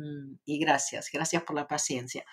y 0.45 0.59
gracias, 0.59 1.09
gracias 1.11 1.43
por 1.43 1.55
la 1.55 1.67
paciencia. 1.67 2.25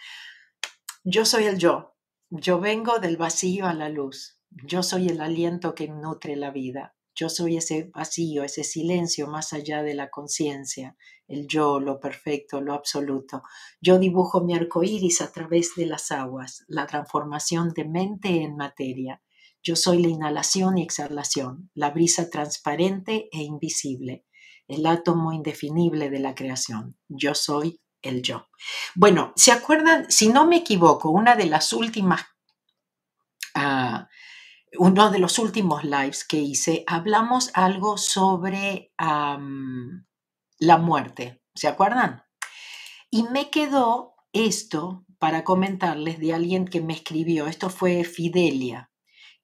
Yo 1.04 1.24
soy 1.24 1.44
el 1.44 1.58
yo. 1.58 1.94
Yo 2.30 2.58
vengo 2.60 2.98
del 2.98 3.16
vacío 3.16 3.66
a 3.66 3.74
la 3.74 3.88
luz. 3.88 4.40
Yo 4.50 4.82
soy 4.82 5.08
el 5.08 5.20
aliento 5.20 5.74
que 5.74 5.88
nutre 5.88 6.36
la 6.36 6.50
vida. 6.50 6.94
Yo 7.14 7.28
soy 7.28 7.56
ese 7.56 7.90
vacío, 7.94 8.42
ese 8.42 8.64
silencio 8.64 9.28
más 9.28 9.52
allá 9.52 9.84
de 9.84 9.94
la 9.94 10.10
conciencia, 10.10 10.96
el 11.28 11.46
yo, 11.46 11.78
lo 11.78 12.00
perfecto, 12.00 12.60
lo 12.60 12.74
absoluto. 12.74 13.42
Yo 13.80 14.00
dibujo 14.00 14.42
mi 14.42 14.54
arco 14.54 14.82
iris 14.82 15.20
a 15.20 15.30
través 15.30 15.76
de 15.76 15.86
las 15.86 16.10
aguas, 16.10 16.64
la 16.66 16.86
transformación 16.86 17.72
de 17.72 17.84
mente 17.84 18.42
en 18.42 18.56
materia. 18.56 19.22
Yo 19.64 19.76
soy 19.76 20.02
la 20.02 20.08
inhalación 20.08 20.76
y 20.76 20.82
exhalación, 20.82 21.70
la 21.72 21.90
brisa 21.90 22.28
transparente 22.28 23.30
e 23.32 23.42
invisible, 23.42 24.26
el 24.68 24.84
átomo 24.84 25.32
indefinible 25.32 26.10
de 26.10 26.18
la 26.18 26.34
creación. 26.34 26.98
Yo 27.08 27.34
soy 27.34 27.80
el 28.02 28.20
yo. 28.20 28.46
Bueno, 28.94 29.32
¿se 29.36 29.52
acuerdan? 29.52 30.10
Si 30.10 30.28
no 30.28 30.46
me 30.46 30.56
equivoco, 30.56 31.08
una 31.08 31.34
de 31.34 31.46
las 31.46 31.72
últimas, 31.72 32.26
uh, 33.56 34.04
uno 34.78 35.10
de 35.10 35.18
los 35.18 35.38
últimos 35.38 35.82
lives 35.82 36.26
que 36.26 36.36
hice, 36.36 36.84
hablamos 36.86 37.50
algo 37.54 37.96
sobre 37.96 38.92
la 38.98 40.76
muerte. 40.76 41.42
¿Se 41.54 41.68
acuerdan? 41.68 42.22
Y 43.08 43.22
me 43.22 43.48
quedó 43.48 44.14
esto 44.34 45.06
para 45.18 45.42
comentarles 45.42 46.18
de 46.18 46.34
alguien 46.34 46.66
que 46.66 46.82
me 46.82 46.92
escribió. 46.92 47.46
Esto 47.46 47.70
fue 47.70 48.04
Fidelia 48.04 48.90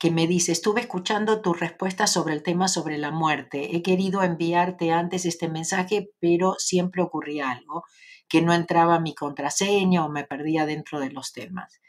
que 0.01 0.11
me 0.11 0.27
dice, 0.27 0.51
estuve 0.51 0.81
escuchando 0.81 1.43
tu 1.43 1.53
respuesta 1.53 2.07
sobre 2.07 2.33
el 2.33 2.43
tema 2.43 2.69
sobre 2.69 2.97
la 2.97 3.11
muerte. 3.11 3.77
He 3.77 3.83
querido 3.83 4.23
enviarte 4.23 4.93
antes 4.93 5.27
este 5.27 5.51
mensaje, 5.51 6.11
pero 6.21 6.55
siempre 6.59 7.03
ocurría 7.03 7.51
algo 7.51 7.85
que 8.27 8.41
no 8.41 8.55
entraba 8.55 8.99
mi 8.99 9.15
contraseña 9.15 10.03
o 10.03 10.09
me 10.09 10.25
perdía 10.25 10.65
dentro 10.65 11.01
de 11.01 11.11
los 11.11 11.35
temas. 11.35 11.83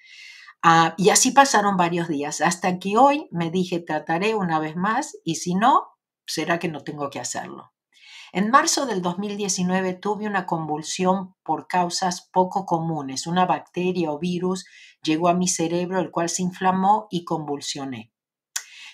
Ah, 0.62 0.94
y 0.98 1.10
así 1.10 1.32
pasaron 1.32 1.78
varios 1.78 2.10
días, 2.10 2.42
hasta 2.42 2.80
que 2.80 2.98
hoy 2.98 3.30
me 3.32 3.50
dije, 3.50 3.80
trataré 3.80 4.36
una 4.36 4.60
vez 4.60 4.76
más 4.76 5.18
y 5.24 5.36
si 5.36 5.56
no, 5.56 5.88
será 6.28 6.60
que 6.60 6.68
no 6.68 6.84
tengo 6.84 7.10
que 7.10 7.20
hacerlo. 7.22 7.71
En 8.34 8.50
marzo 8.50 8.86
del 8.86 9.02
2019 9.02 9.94
tuve 9.96 10.26
una 10.26 10.46
convulsión 10.46 11.36
por 11.44 11.68
causas 11.68 12.30
poco 12.32 12.66
comunes. 12.66 13.28
Una 13.28 13.46
bacteria 13.46 14.10
o 14.10 14.20
virus 14.20 14.66
llegó 15.04 15.28
a 15.28 15.34
mi 15.34 15.50
cerebro, 15.50 16.00
el 16.00 16.12
cual 16.12 16.30
se 16.30 16.42
inflamó 16.42 17.08
y 17.12 17.26
convulsioné. 17.26 18.14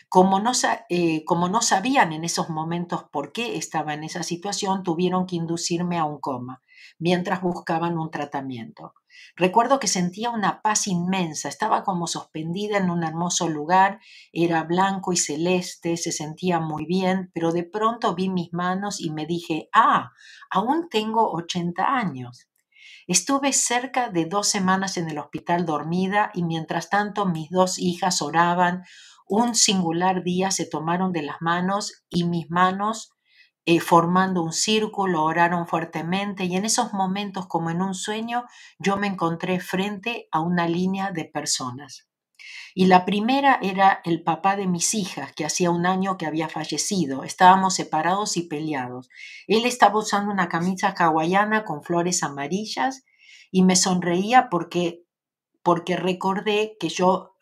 Como 0.10 0.40
no, 0.40 0.54
eh, 0.90 1.24
como 1.26 1.50
no, 1.50 1.62
sabían 1.62 2.14
en 2.14 2.24
esos 2.24 2.50
momentos 2.50 3.04
por 3.12 3.32
qué 3.32 3.58
estaba 3.58 3.94
en 3.94 4.06
esa 4.06 4.24
situación, 4.24 4.82
tuvieron 4.82 5.28
que 5.28 5.36
inducirme 5.36 6.00
a 6.00 6.06
un 6.06 6.20
coma 6.20 6.64
mientras 6.98 7.42
buscaban 7.42 8.00
un 8.00 8.10
tratamiento. 8.10 8.96
Recuerdo 9.36 9.80
que 9.80 9.88
sentía 9.88 10.30
una 10.30 10.62
paz 10.62 10.88
inmensa, 10.88 11.50
estaba 11.50 11.84
como 11.84 12.08
suspendida 12.08 12.78
en 12.78 12.90
un 12.90 13.04
hermoso 13.04 13.48
lugar, 13.48 14.00
era 14.32 14.64
blanco 14.64 15.14
y 15.14 15.18
celeste, 15.18 15.98
se 15.98 16.12
sentía 16.12 16.60
muy 16.60 16.86
bien, 16.86 17.32
pero 17.34 17.52
de 17.52 17.64
pronto 17.64 18.16
vi 18.16 18.30
mis 18.30 18.54
manos 18.54 19.00
y 19.00 19.12
me 19.12 19.26
dije, 19.26 19.70
ah, 19.74 20.12
aún 20.50 20.88
tengo 20.90 21.32
80 21.32 21.84
años. 21.84 22.48
Estuve 23.08 23.54
cerca 23.54 24.10
de 24.10 24.26
dos 24.26 24.50
semanas 24.50 24.98
en 24.98 25.10
el 25.10 25.18
hospital 25.18 25.66
dormida 25.66 26.30
y 26.34 26.44
mientras 26.44 26.90
tanto 26.90 27.26
mis 27.26 27.50
dos 27.50 27.80
hijas 27.80 28.22
oraban. 28.22 28.84
Un 29.26 29.56
singular 29.56 30.24
día 30.24 30.52
se 30.52 30.66
tomaron 30.66 31.14
de 31.14 31.22
las 31.22 31.38
manos 31.42 32.04
y 32.10 32.26
mis 32.26 32.50
manos 32.50 33.17
eh, 33.70 33.82
formando 33.82 34.42
un 34.42 34.54
círculo, 34.54 35.26
oraron 35.26 35.68
fuertemente 35.68 36.46
y 36.46 36.56
en 36.56 36.64
esos 36.64 36.94
momentos, 36.94 37.48
como 37.48 37.70
en 37.70 37.82
un 37.82 37.96
sueño, 37.96 38.46
yo 38.80 38.96
me 38.96 39.08
encontré 39.08 39.60
frente 39.60 40.30
a 40.32 40.40
una 40.40 40.70
línea 40.70 41.12
de 41.12 41.26
personas. 41.26 42.08
Y 42.74 42.86
la 42.86 43.04
primera 43.04 43.60
era 43.62 44.00
el 44.06 44.24
papá 44.24 44.56
de 44.56 44.68
mis 44.68 44.94
hijas, 44.94 45.34
que 45.34 45.44
hacía 45.44 45.70
un 45.70 45.86
año 45.86 46.18
que 46.18 46.26
había 46.26 46.48
fallecido. 46.48 47.26
Estábamos 47.26 47.74
separados 47.74 48.38
y 48.38 48.44
peleados. 48.44 49.10
Él 49.48 49.66
estaba 49.66 50.00
usando 50.00 50.32
una 50.32 50.48
camisa 50.48 50.96
hawaiana 50.98 51.66
con 51.66 51.84
flores 51.84 52.24
amarillas 52.24 53.04
y 53.52 53.64
me 53.64 53.76
sonreía 53.76 54.48
porque, 54.50 55.04
porque 55.62 55.98
recordé 55.98 56.78
que 56.80 56.88
yo 56.88 57.36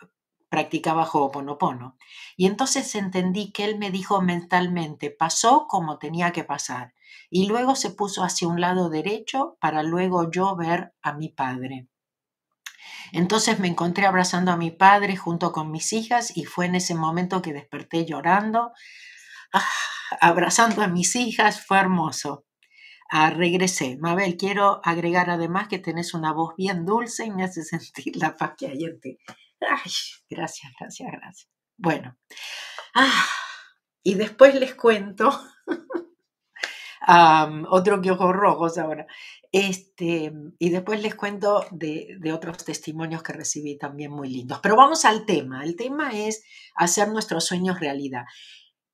practicaba 0.56 1.04
Ho'oponopono. 1.04 1.98
Y 2.38 2.46
entonces 2.48 2.96
entendí 2.96 3.52
que 3.52 3.66
él 3.66 3.78
me 3.78 3.92
dijo 3.92 4.22
mentalmente, 4.22 5.12
pasó 5.12 5.68
como 5.68 5.98
tenía 5.98 6.32
que 6.32 6.46
pasar. 6.46 6.94
Y 7.30 7.48
luego 7.48 7.76
se 7.76 7.92
puso 7.92 8.24
hacia 8.24 8.48
un 8.48 8.62
lado 8.62 8.90
derecho 8.90 9.58
para 9.60 9.84
luego 9.84 10.32
yo 10.32 10.56
ver 10.56 10.94
a 11.02 11.12
mi 11.12 11.28
padre. 11.28 11.90
Entonces 13.12 13.60
me 13.60 13.68
encontré 13.68 14.06
abrazando 14.06 14.54
a 14.54 14.56
mi 14.56 14.72
padre 14.72 15.18
junto 15.18 15.52
con 15.52 15.72
mis 15.72 15.92
hijas 15.92 16.38
y 16.38 16.46
fue 16.46 16.68
en 16.68 16.76
ese 16.76 16.96
momento 16.96 17.42
que 17.42 17.52
desperté 17.52 18.06
llorando, 18.06 18.72
ah, 19.52 19.68
abrazando 20.22 20.84
a 20.84 20.88
mis 20.88 21.18
hijas, 21.18 21.66
fue 21.66 21.80
hermoso. 21.80 22.46
Ah, 23.12 23.30
regresé. 23.30 23.98
Mabel, 24.00 24.38
quiero 24.38 24.80
agregar 24.86 25.30
además 25.30 25.68
que 25.68 25.80
tenés 25.80 26.14
una 26.14 26.32
voz 26.32 26.56
bien 26.56 26.86
dulce 26.86 27.26
y 27.26 27.32
me 27.32 27.44
hace 27.44 27.62
sentir 27.66 28.16
la 28.16 28.38
paz 28.38 28.54
que 28.58 28.68
hay 28.68 28.86
en. 28.86 29.02
Gracias, 30.30 30.74
gracias, 30.80 31.12
gracias. 31.12 31.50
Bueno, 31.78 32.18
ah, 32.96 33.26
y 34.04 34.16
después 34.16 34.56
les 34.56 34.76
cuento 34.76 35.30
otro 37.70 38.02
que 38.02 38.12
ojos 38.12 38.34
rojos 38.34 38.78
ahora. 38.78 39.08
Este, 39.52 40.34
y 40.60 40.70
después 40.70 41.02
les 41.02 41.16
cuento 41.16 41.66
de, 41.72 42.18
de, 42.20 42.34
otros 42.34 42.66
testimonios 42.66 43.24
que 43.24 43.34
recibí 43.34 43.78
también 43.78 44.12
muy 44.12 44.30
lindos. 44.30 44.60
Pero 44.62 44.76
vamos 44.76 45.06
al 45.06 45.26
tema. 45.26 45.64
El 45.64 45.76
tema 45.76 46.12
es 46.12 46.44
hacer 46.76 47.08
nuestros 47.08 47.46
sueños 47.46 47.80
realidad. 47.80 48.26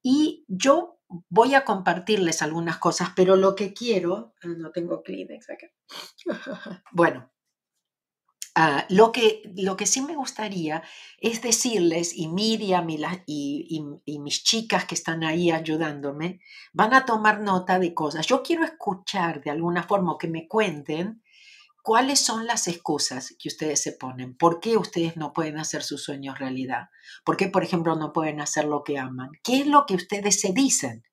Y 0.04 0.46
yo 0.48 1.00
voy 1.30 1.56
a 1.56 1.66
compartirles 1.66 2.42
algunas 2.42 2.78
cosas, 2.78 3.10
pero 3.16 3.36
lo 3.36 3.56
que 3.56 3.74
quiero, 3.74 4.34
ah, 4.44 4.54
no 4.58 4.72
tengo 4.72 5.04
Kleenex 5.04 5.50
acá. 5.50 5.68
Bueno, 6.92 7.31
Ah, 8.54 8.86
lo, 8.90 9.14
que, 9.14 9.44
lo 9.56 9.78
que 9.78 9.86
sí 9.86 10.02
me 10.02 10.16
gustaría 10.16 10.84
es 11.20 11.42
decirles, 11.42 12.14
y 12.14 12.28
Miriam 12.28 12.90
y, 12.90 14.02
y, 14.06 14.20
mis 14.20 14.44
chicas 14.44 14.84
que 14.84 14.96
están 14.96 15.24
ahí 15.24 15.52
ayudándome, 15.52 16.42
van 16.74 16.94
a 16.94 17.06
tomar 17.06 17.40
nota 17.40 17.80
de 17.80 17.94
cosas. 17.94 18.28
Yo 18.28 18.44
quiero 18.44 18.66
escuchar 18.66 19.42
de 19.42 19.52
alguna 19.52 19.84
forma 19.84 20.18
que 20.20 20.28
me 20.28 20.50
cuenten 20.50 21.24
cuáles 21.82 22.20
son 22.20 22.46
las 22.46 22.68
excusas 22.68 23.34
que 23.40 23.48
ustedes 23.48 23.82
se 23.82 23.94
ponen. 23.94 24.36
¿Por 24.36 24.60
qué 24.60 24.76
ustedes 24.76 25.16
no 25.16 25.32
pueden 25.32 25.58
hacer 25.58 25.82
sus 25.82 26.04
sueños 26.04 26.38
realidad? 26.38 26.90
¿Por 27.24 27.38
qué, 27.38 27.48
por 27.48 27.64
ejemplo, 27.64 27.96
no 27.96 28.12
pueden 28.12 28.42
hacer 28.42 28.66
lo 28.66 28.84
que 28.84 28.98
aman? 28.98 29.30
¿Qué 29.44 29.62
es 29.62 29.68
lo 29.68 29.86
que 29.86 29.96
ustedes 29.96 30.42
se 30.42 30.52
dicen? 30.52 31.04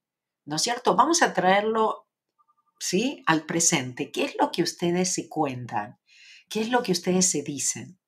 ¿No 0.45 0.57
es 0.57 0.62
cierto? 0.62 0.97
Vamos 0.97 1.23
a 1.23 1.35
traerlo, 1.35 2.09
¿sí? 2.80 3.23
Al 3.26 3.45
presente. 3.45 4.11
¿Qué 4.11 4.25
es 4.25 4.37
lo 4.40 4.50
que 4.50 4.64
ustedes 4.64 5.14
se 5.14 5.28
cuentan? 5.28 5.99
¿Qué 6.48 6.60
es 6.60 6.70
lo 6.70 6.82
que 6.82 6.92
ustedes 6.92 7.30
se 7.30 7.42
dicen? 7.42 7.98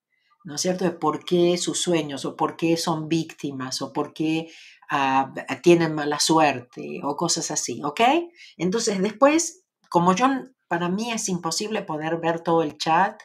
¿No 0.44 0.54
es 0.54 0.62
cierto? 0.62 0.85
De 0.85 0.92
por 0.92 1.25
qué 1.25 1.59
sus 1.59 1.82
sueños 1.82 2.25
o 2.25 2.37
por 2.37 2.56
qué 2.56 2.76
son 2.76 3.09
víctimas 3.09 3.82
o 3.82 3.92
por 3.92 4.14
qué 4.14 4.50
ah, 4.90 5.32
tienen 5.62 5.94
mala 5.94 6.18
suerte 6.18 7.00
o 7.02 7.16
cosas 7.16 7.50
así, 7.50 7.82
¿ok? 7.85 8.00
Entonces 8.56 9.00
después, 9.02 9.64
como 9.90 10.14
yo, 10.14 10.28
para 10.68 10.88
mí 10.88 11.11
es 11.11 11.28
imposible 11.28 11.82
poder 11.82 12.18
ver 12.18 12.40
todo 12.40 12.62
el 12.62 12.78
chat, 12.78 13.20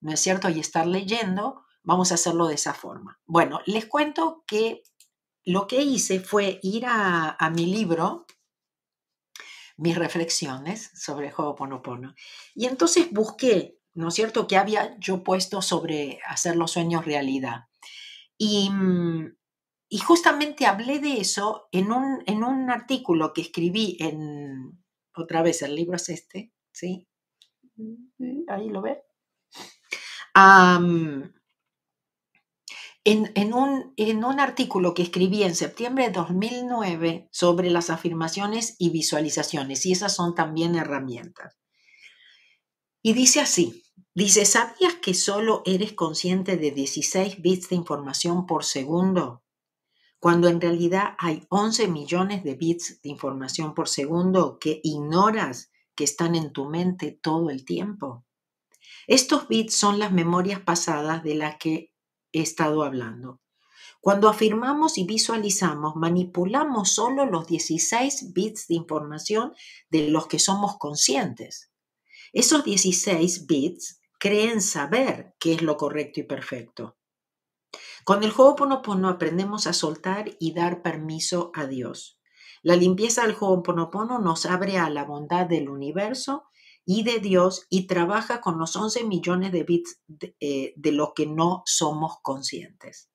¿no 0.00 0.12
es 0.12 0.20
cierto? 0.20 0.48
Y 0.48 0.58
estar 0.58 0.86
leyendo, 0.86 1.62
vamos 1.82 2.10
a 2.10 2.14
hacerlo 2.14 2.48
de 2.48 2.54
esa 2.54 2.74
forma. 2.74 3.20
Bueno, 3.26 3.60
les 3.66 3.86
cuento 3.86 4.42
que 4.46 4.82
lo 5.44 5.68
que 5.68 5.82
hice 5.82 6.18
fue 6.20 6.58
ir 6.62 6.84
a, 6.86 7.36
mi 7.54 7.66
libro, 7.66 8.26
mis 9.76 9.96
reflexiones 9.96 10.90
sobre 10.94 11.32
Ho'oponopono, 11.32 12.14
y 12.54 12.66
entonces 12.66 13.10
busqué 13.12 13.78
¿no 13.96 14.08
es 14.08 14.14
cierto?, 14.14 14.46
que 14.46 14.56
había 14.56 14.96
yo 14.98 15.24
puesto 15.24 15.62
sobre 15.62 16.20
hacer 16.28 16.56
los 16.56 16.72
sueños 16.72 17.04
realidad. 17.04 17.64
Y, 18.38 18.70
mm, 18.70 19.36
y 19.88 19.98
justamente 19.98 20.66
hablé 20.66 20.98
de 20.98 21.20
eso 21.20 21.68
en 21.72 21.92
un, 21.92 22.22
en 22.26 22.44
un 22.44 22.70
artículo 22.70 23.32
que 23.32 23.42
escribí 23.42 23.96
en, 24.00 24.84
otra 25.14 25.42
vez, 25.42 25.62
el 25.62 25.74
libro 25.74 25.96
es 25.96 26.08
este, 26.08 26.52
¿sí? 26.72 27.06
Ahí 28.48 28.68
lo 28.68 28.82
ven. 28.82 28.98
en, 33.04 33.32
en, 33.34 33.54
un, 33.54 33.94
en, 33.96 34.24
un, 34.24 34.40
artículo 34.40 34.92
que 34.92 35.02
escribí 35.02 35.44
en 35.44 35.54
septiembre 35.54 36.06
de 36.06 36.12
2009 36.12 37.28
sobre 37.30 37.70
las 37.70 37.90
afirmaciones 37.90 38.74
y 38.78 38.90
visualizaciones, 38.90 39.86
y 39.86 39.92
esas 39.92 40.14
son 40.14 40.34
también 40.34 40.74
herramientas. 40.74 41.56
Y 43.02 43.12
dice 43.12 43.40
así, 43.40 43.84
Dice, 44.14 44.44
¿sabías 44.44 44.94
que 45.02 45.14
solo 45.14 45.62
eres 45.64 45.92
consciente 45.92 46.56
de 46.56 46.70
16 46.70 47.42
bits 47.42 47.68
de 47.68 47.76
información 47.76 48.46
por 48.46 48.64
segundo? 48.64 49.42
cuando 50.18 50.48
en 50.48 50.60
realidad 50.60 51.14
hay 51.18 51.46
11 51.50 51.88
millones 51.88 52.42
de 52.42 52.54
bits 52.54 53.00
de 53.02 53.10
información 53.10 53.74
por 53.74 53.88
segundo 53.88 54.58
que 54.58 54.80
ignoras 54.82 55.70
que 55.94 56.04
están 56.04 56.34
en 56.34 56.52
tu 56.52 56.68
mente 56.68 57.12
todo 57.12 57.50
el 57.50 57.64
tiempo? 57.64 58.24
Estos 59.06 59.46
bits 59.48 59.76
son 59.76 59.98
las 59.98 60.12
memorias 60.12 60.60
pasadas 60.60 61.22
de 61.22 61.34
las 61.36 61.58
que 61.58 61.92
he 62.32 62.40
estado 62.40 62.82
hablando. 62.82 63.40
Cuando 64.00 64.28
afirmamos 64.28 64.98
y 64.98 65.04
visualizamos, 65.04 65.96
manipulamos 65.96 66.90
solo 66.90 67.24
los 67.24 67.46
16 67.46 68.32
bits 68.32 68.66
de 68.68 68.74
información 68.74 69.52
de 69.90 70.08
los 70.10 70.26
que 70.26 70.38
somos 70.38 70.76
conscientes. 70.78 71.70
Esos 72.36 72.64
16 72.64 73.46
bits 73.46 73.98
creen 74.20 74.60
saber 74.60 75.34
qué 75.40 75.54
es 75.54 75.62
lo 75.62 75.78
correcto 75.78 76.20
y 76.20 76.24
perfecto. 76.24 76.98
Con 78.04 78.24
el 78.24 78.30
Ho'oponopono 78.36 79.08
aprendemos 79.08 79.66
a 79.66 79.72
soltar 79.72 80.36
y 80.38 80.52
dar 80.52 80.82
permiso 80.82 81.50
a 81.54 81.66
Dios. 81.66 82.20
La 82.62 82.76
limpieza 82.76 83.22
del 83.22 83.34
Ho'oponopono 83.40 84.18
nos 84.18 84.44
abre 84.44 84.76
a 84.76 84.90
la 84.90 85.06
bondad 85.06 85.46
del 85.46 85.70
universo 85.70 86.44
y 86.84 87.04
de 87.04 87.20
Dios 87.20 87.64
y 87.70 87.86
trabaja 87.86 88.42
con 88.42 88.58
los 88.58 88.76
11 88.76 89.04
millones 89.04 89.50
de 89.50 89.62
bits 89.62 90.02
de, 90.06 90.36
eh, 90.40 90.74
lo 90.92 91.14
que 91.14 91.24
no 91.24 91.62
somos 91.64 92.18
conscientes. 92.20 93.08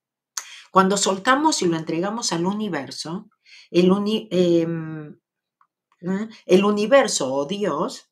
Cuando 0.72 0.98
soltamos 0.98 1.62
y 1.62 1.68
lo 1.68 1.78
entregamos 1.78 2.34
al 2.34 2.48
universo, 2.48 3.30
el, 3.70 3.92
em, 4.32 5.20
¿eh? 6.02 6.28
el 6.48 6.66
universo 6.66 7.32
o 7.32 7.46
Dios 7.46 8.11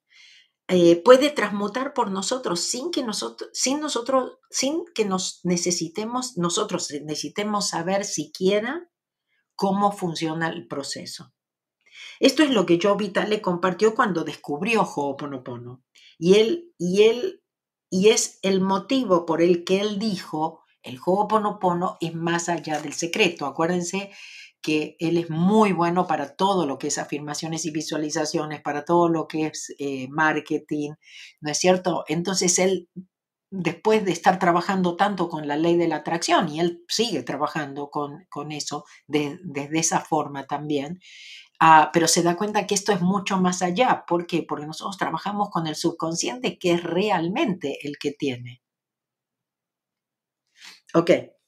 eh, 0.72 1.02
puede 1.04 1.32
transmutar 1.32 1.96
por 1.96 2.12
nosotros 2.12 2.60
sin 2.60 2.92
que 2.92 3.02
nosotros, 3.02 3.50
sin 3.54 3.80
nosotros, 3.80 4.38
sin 4.52 4.86
que 4.94 5.04
nos 5.04 5.40
necesitemos, 5.44 6.38
nosotros 6.38 6.92
necesitemos 7.04 7.70
saber 7.70 8.06
siquiera 8.06 8.88
cómo 9.56 9.92
funciona 9.92 10.48
el 10.48 10.68
proceso. 10.68 11.34
Esto 12.20 12.44
es 12.44 12.52
lo 12.52 12.68
que 12.68 12.80
Joe 12.80 12.98
Vitale 12.98 13.42
compartió 13.42 13.96
cuando 13.96 14.24
descubrió 14.24 14.84
Ho'oponopono. 14.84 15.84
Y 16.20 16.36
él, 16.36 16.72
y 16.78 17.02
él, 17.02 17.42
y 17.90 18.10
es 18.10 18.38
el 18.44 18.62
motivo 18.62 19.26
por 19.26 19.42
el 19.42 19.64
que 19.64 19.82
él 19.82 19.98
dijo, 19.98 20.62
el 20.84 21.00
Ho'oponopono 21.04 21.98
es 22.00 22.14
más 22.14 22.48
allá 22.48 22.80
del 22.80 22.94
secreto. 22.94 23.48
Acuérdense 23.48 24.12
que 24.62 24.96
él 25.00 25.18
es 25.18 25.30
muy 25.30 25.72
bueno 25.72 26.08
para 26.08 26.36
todo 26.36 26.66
lo 26.66 26.78
que 26.78 26.88
es 26.88 26.98
afirmaciones 26.98 27.66
y 27.66 27.72
visualizaciones, 27.72 28.62
para 28.62 28.86
todo 28.86 29.10
lo 29.10 29.28
que 29.28 29.48
es 29.48 29.74
eh, 29.80 30.08
marketing, 30.10 30.92
¿no 31.42 31.52
es 31.52 31.58
cierto? 31.60 32.04
Entonces 32.08 32.60
él, 32.60 32.90
después 33.52 34.06
de 34.06 34.12
estar 34.12 34.40
trabajando 34.40 34.96
tanto 34.96 35.30
con 35.30 35.48
la 35.48 35.58
ley 35.58 35.76
de 35.78 35.88
la 35.88 35.98
atracción, 35.98 36.50
y 36.50 36.60
él 36.60 36.84
sigue 36.88 37.24
trabajando 37.24 37.90
con, 37.90 38.26
con 38.30 38.52
eso 38.52 38.86
desde 39.08 39.80
esa 39.80 40.02
forma 40.02 40.46
también, 40.46 41.00
ah, 41.60 41.90
pero 41.94 42.08
se 42.08 42.24
da 42.24 42.36
cuenta 42.38 42.68
que 42.68 42.76
esto 42.76 42.92
es 42.94 43.02
mucho 43.02 43.38
más 43.40 43.62
allá. 43.62 44.06
¿Por 44.08 44.28
qué? 44.28 44.46
Porque 44.48 44.68
nosotros 44.68 44.98
trabajamos 44.98 45.50
con 45.52 45.68
el 45.68 45.76
subconsciente 45.76 46.58
que 46.60 46.74
es 46.74 46.84
realmente 46.84 47.78
el 47.84 47.98
que 47.98 48.12
tiene. 48.12 48.62
Ok. 50.94 51.39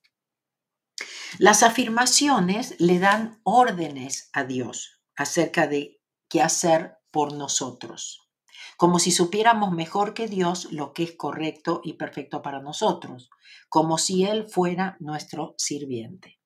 Las 1.37 1.63
afirmaciones 1.63 2.75
le 2.79 2.99
dan 2.99 3.39
órdenes 3.43 4.29
a 4.33 4.43
Dios 4.43 4.99
acerca 5.15 5.65
de 5.65 6.01
qué 6.27 6.41
hacer 6.41 6.97
por 7.09 7.33
nosotros, 7.33 8.29
como 8.75 8.99
si 8.99 9.11
supiéramos 9.11 9.71
mejor 9.71 10.13
que 10.13 10.27
Dios 10.27 10.71
lo 10.71 10.93
que 10.93 11.03
es 11.03 11.13
correcto 11.13 11.81
y 11.83 11.93
perfecto 11.93 12.41
para 12.41 12.61
nosotros, 12.61 13.29
como 13.69 13.97
si 13.97 14.25
Él 14.25 14.45
fuera 14.49 14.97
nuestro 14.99 15.55
sirviente. 15.57 16.39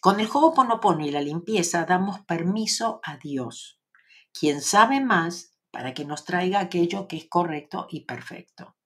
Con 0.00 0.20
el 0.20 0.28
Ho'oponopono 0.28 1.06
y 1.06 1.10
la 1.10 1.22
limpieza 1.22 1.84
damos 1.84 2.20
permiso 2.20 3.00
a 3.04 3.16
Dios, 3.16 3.80
quien 4.38 4.60
sabe 4.60 5.00
más 5.00 5.52
para 5.70 5.94
que 5.94 6.04
nos 6.04 6.24
traiga 6.24 6.60
aquello 6.60 7.08
que 7.08 7.16
es 7.16 7.28
correcto 7.28 7.86
y 7.90 8.04
perfecto. 8.04 8.76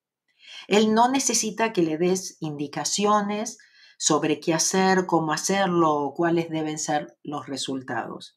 Él 0.68 0.94
no 0.94 1.08
necesita 1.08 1.72
que 1.72 1.82
le 1.82 1.98
des 1.98 2.36
indicaciones, 2.40 3.58
sobre 4.02 4.40
qué 4.40 4.52
hacer, 4.52 5.06
cómo 5.06 5.32
hacerlo 5.32 6.12
cuáles 6.16 6.50
deben 6.50 6.80
ser 6.80 7.16
los 7.22 7.46
resultados. 7.46 8.36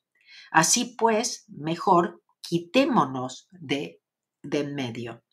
Así 0.52 0.96
pues, 0.96 1.46
mejor 1.48 2.22
quitémonos 2.40 3.48
de, 3.50 4.00
de 4.44 4.60
en 4.60 4.76
medio. 4.76 5.24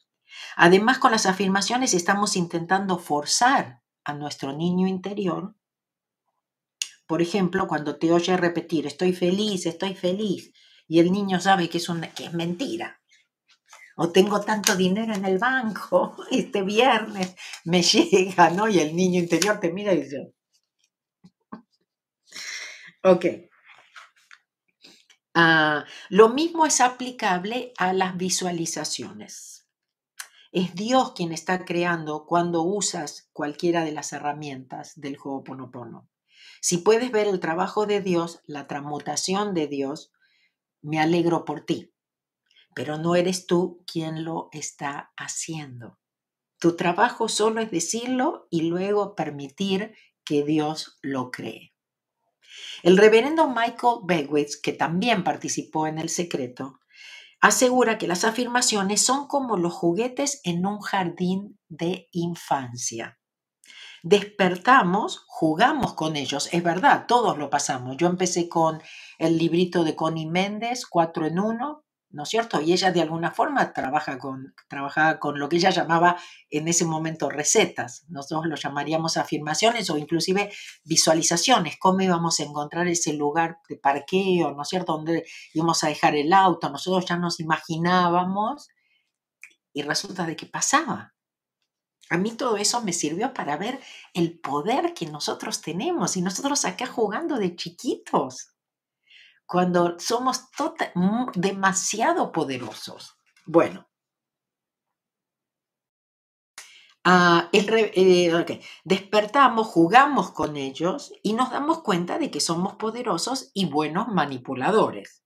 Además, 0.56 0.96
con 0.96 1.10
las 1.10 1.26
afirmaciones 1.26 1.92
estamos 1.92 2.34
intentando 2.36 2.98
forzar 2.98 3.82
a 4.04 4.14
nuestro 4.14 4.54
niño 4.54 4.88
interior. 4.88 5.54
Por 7.06 7.20
ejemplo, 7.20 7.68
cuando 7.68 7.98
te 7.98 8.10
oye 8.10 8.34
repetir, 8.38 8.86
estoy 8.86 9.12
feliz, 9.12 9.66
estoy 9.66 9.94
feliz, 9.94 10.50
y 10.88 11.00
el 11.00 11.12
niño 11.12 11.42
sabe 11.42 11.68
que 11.68 11.76
es, 11.76 11.90
una, 11.90 12.08
que 12.08 12.24
es 12.24 12.32
mentira, 12.32 13.01
o 13.96 14.10
tengo 14.10 14.40
tanto 14.40 14.76
dinero 14.76 15.14
en 15.14 15.24
el 15.24 15.38
banco, 15.38 16.16
este 16.30 16.62
viernes 16.62 17.34
me 17.64 17.82
llega, 17.82 18.50
¿no? 18.50 18.68
Y 18.68 18.78
el 18.78 18.94
niño 18.94 19.20
interior 19.20 19.60
te 19.60 19.72
mira 19.72 19.92
y 19.92 20.02
dice, 20.02 20.34
ok. 23.02 23.26
Ah, 25.34 25.84
lo 26.10 26.28
mismo 26.28 26.66
es 26.66 26.80
aplicable 26.80 27.72
a 27.78 27.92
las 27.92 28.16
visualizaciones. 28.16 29.66
Es 30.52 30.74
Dios 30.74 31.12
quien 31.12 31.32
está 31.32 31.64
creando 31.64 32.26
cuando 32.26 32.62
usas 32.62 33.30
cualquiera 33.32 33.84
de 33.84 33.92
las 33.92 34.12
herramientas 34.12 34.92
del 34.96 35.16
Ho'oponopono. 35.16 36.10
Si 36.60 36.78
puedes 36.78 37.10
ver 37.10 37.26
el 37.26 37.40
trabajo 37.40 37.86
de 37.86 38.02
Dios, 38.02 38.40
la 38.44 38.66
transmutación 38.66 39.54
de 39.54 39.66
Dios, 39.68 40.12
me 40.82 41.00
alegro 41.00 41.46
por 41.46 41.64
ti 41.64 41.91
pero 42.74 42.98
no 42.98 43.14
eres 43.14 43.46
tú 43.46 43.82
quien 43.86 44.24
lo 44.24 44.48
está 44.52 45.12
haciendo. 45.16 45.98
Tu 46.58 46.76
trabajo 46.76 47.28
solo 47.28 47.60
es 47.60 47.70
decirlo 47.70 48.46
y 48.50 48.62
luego 48.62 49.14
permitir 49.14 49.94
que 50.24 50.44
Dios 50.44 50.98
lo 51.02 51.30
cree. 51.30 51.74
El 52.82 52.96
reverendo 52.96 53.48
Michael 53.48 54.00
Begwitz, 54.04 54.56
que 54.60 54.72
también 54.72 55.24
participó 55.24 55.86
en 55.86 55.98
El 55.98 56.08
Secreto, 56.08 56.80
asegura 57.40 57.98
que 57.98 58.06
las 58.06 58.24
afirmaciones 58.24 59.04
son 59.04 59.26
como 59.26 59.56
los 59.56 59.72
juguetes 59.72 60.40
en 60.44 60.64
un 60.66 60.80
jardín 60.80 61.58
de 61.68 62.08
infancia. 62.12 63.18
Despertamos, 64.04 65.24
jugamos 65.28 65.94
con 65.94 66.16
ellos, 66.16 66.48
es 66.52 66.62
verdad, 66.62 67.06
todos 67.06 67.38
lo 67.38 67.50
pasamos. 67.50 67.96
Yo 67.96 68.08
empecé 68.08 68.48
con 68.48 68.82
el 69.18 69.38
librito 69.38 69.84
de 69.84 69.94
Connie 69.94 70.26
Méndez, 70.26 70.86
cuatro 70.86 71.26
en 71.26 71.38
uno, 71.38 71.84
¿no 72.12 72.24
es 72.24 72.28
cierto? 72.28 72.60
Y 72.60 72.72
ella 72.72 72.92
de 72.92 73.02
alguna 73.02 73.30
forma 73.30 73.72
trabaja 73.72 74.18
con, 74.18 74.54
trabajaba 74.68 75.18
con 75.18 75.38
lo 75.38 75.48
que 75.48 75.56
ella 75.56 75.70
llamaba 75.70 76.16
en 76.50 76.68
ese 76.68 76.84
momento 76.84 77.30
recetas, 77.30 78.04
nosotros 78.08 78.46
lo 78.46 78.56
llamaríamos 78.56 79.16
afirmaciones 79.16 79.88
o 79.90 79.98
inclusive 79.98 80.52
visualizaciones, 80.84 81.76
cómo 81.78 82.00
íbamos 82.02 82.38
a 82.40 82.44
encontrar 82.44 82.86
ese 82.88 83.14
lugar 83.14 83.58
de 83.68 83.76
parqueo, 83.76 84.52
¿no 84.52 84.62
es 84.62 84.68
cierto?, 84.68 84.92
donde 84.92 85.24
íbamos 85.54 85.82
a 85.84 85.88
dejar 85.88 86.14
el 86.14 86.32
auto, 86.32 86.68
nosotros 86.70 87.06
ya 87.06 87.16
nos 87.16 87.40
imaginábamos 87.40 88.68
y 89.72 89.82
resulta 89.82 90.26
de 90.26 90.36
que 90.36 90.46
pasaba. 90.46 91.14
A 92.10 92.18
mí 92.18 92.32
todo 92.32 92.58
eso 92.58 92.82
me 92.82 92.92
sirvió 92.92 93.32
para 93.32 93.56
ver 93.56 93.80
el 94.12 94.38
poder 94.38 94.92
que 94.92 95.06
nosotros 95.06 95.62
tenemos 95.62 96.16
y 96.18 96.20
nosotros 96.20 96.66
acá 96.66 96.86
jugando 96.86 97.36
de 97.38 97.56
chiquitos 97.56 98.51
cuando 99.52 99.98
somos 99.98 100.50
tota-, 100.52 100.94
demasiado 101.34 102.32
poderosos. 102.32 103.18
Bueno, 103.44 103.86
ah, 107.04 107.50
eh, 107.52 108.60
despertamos, 108.84 109.66
jugamos 109.66 110.30
con 110.30 110.56
ellos 110.56 111.12
y 111.22 111.34
nos 111.34 111.50
damos 111.50 111.82
cuenta 111.82 112.18
de 112.18 112.30
que 112.30 112.40
somos 112.40 112.76
poderosos 112.76 113.50
y 113.52 113.66
buenos 113.66 114.08
manipuladores, 114.08 115.22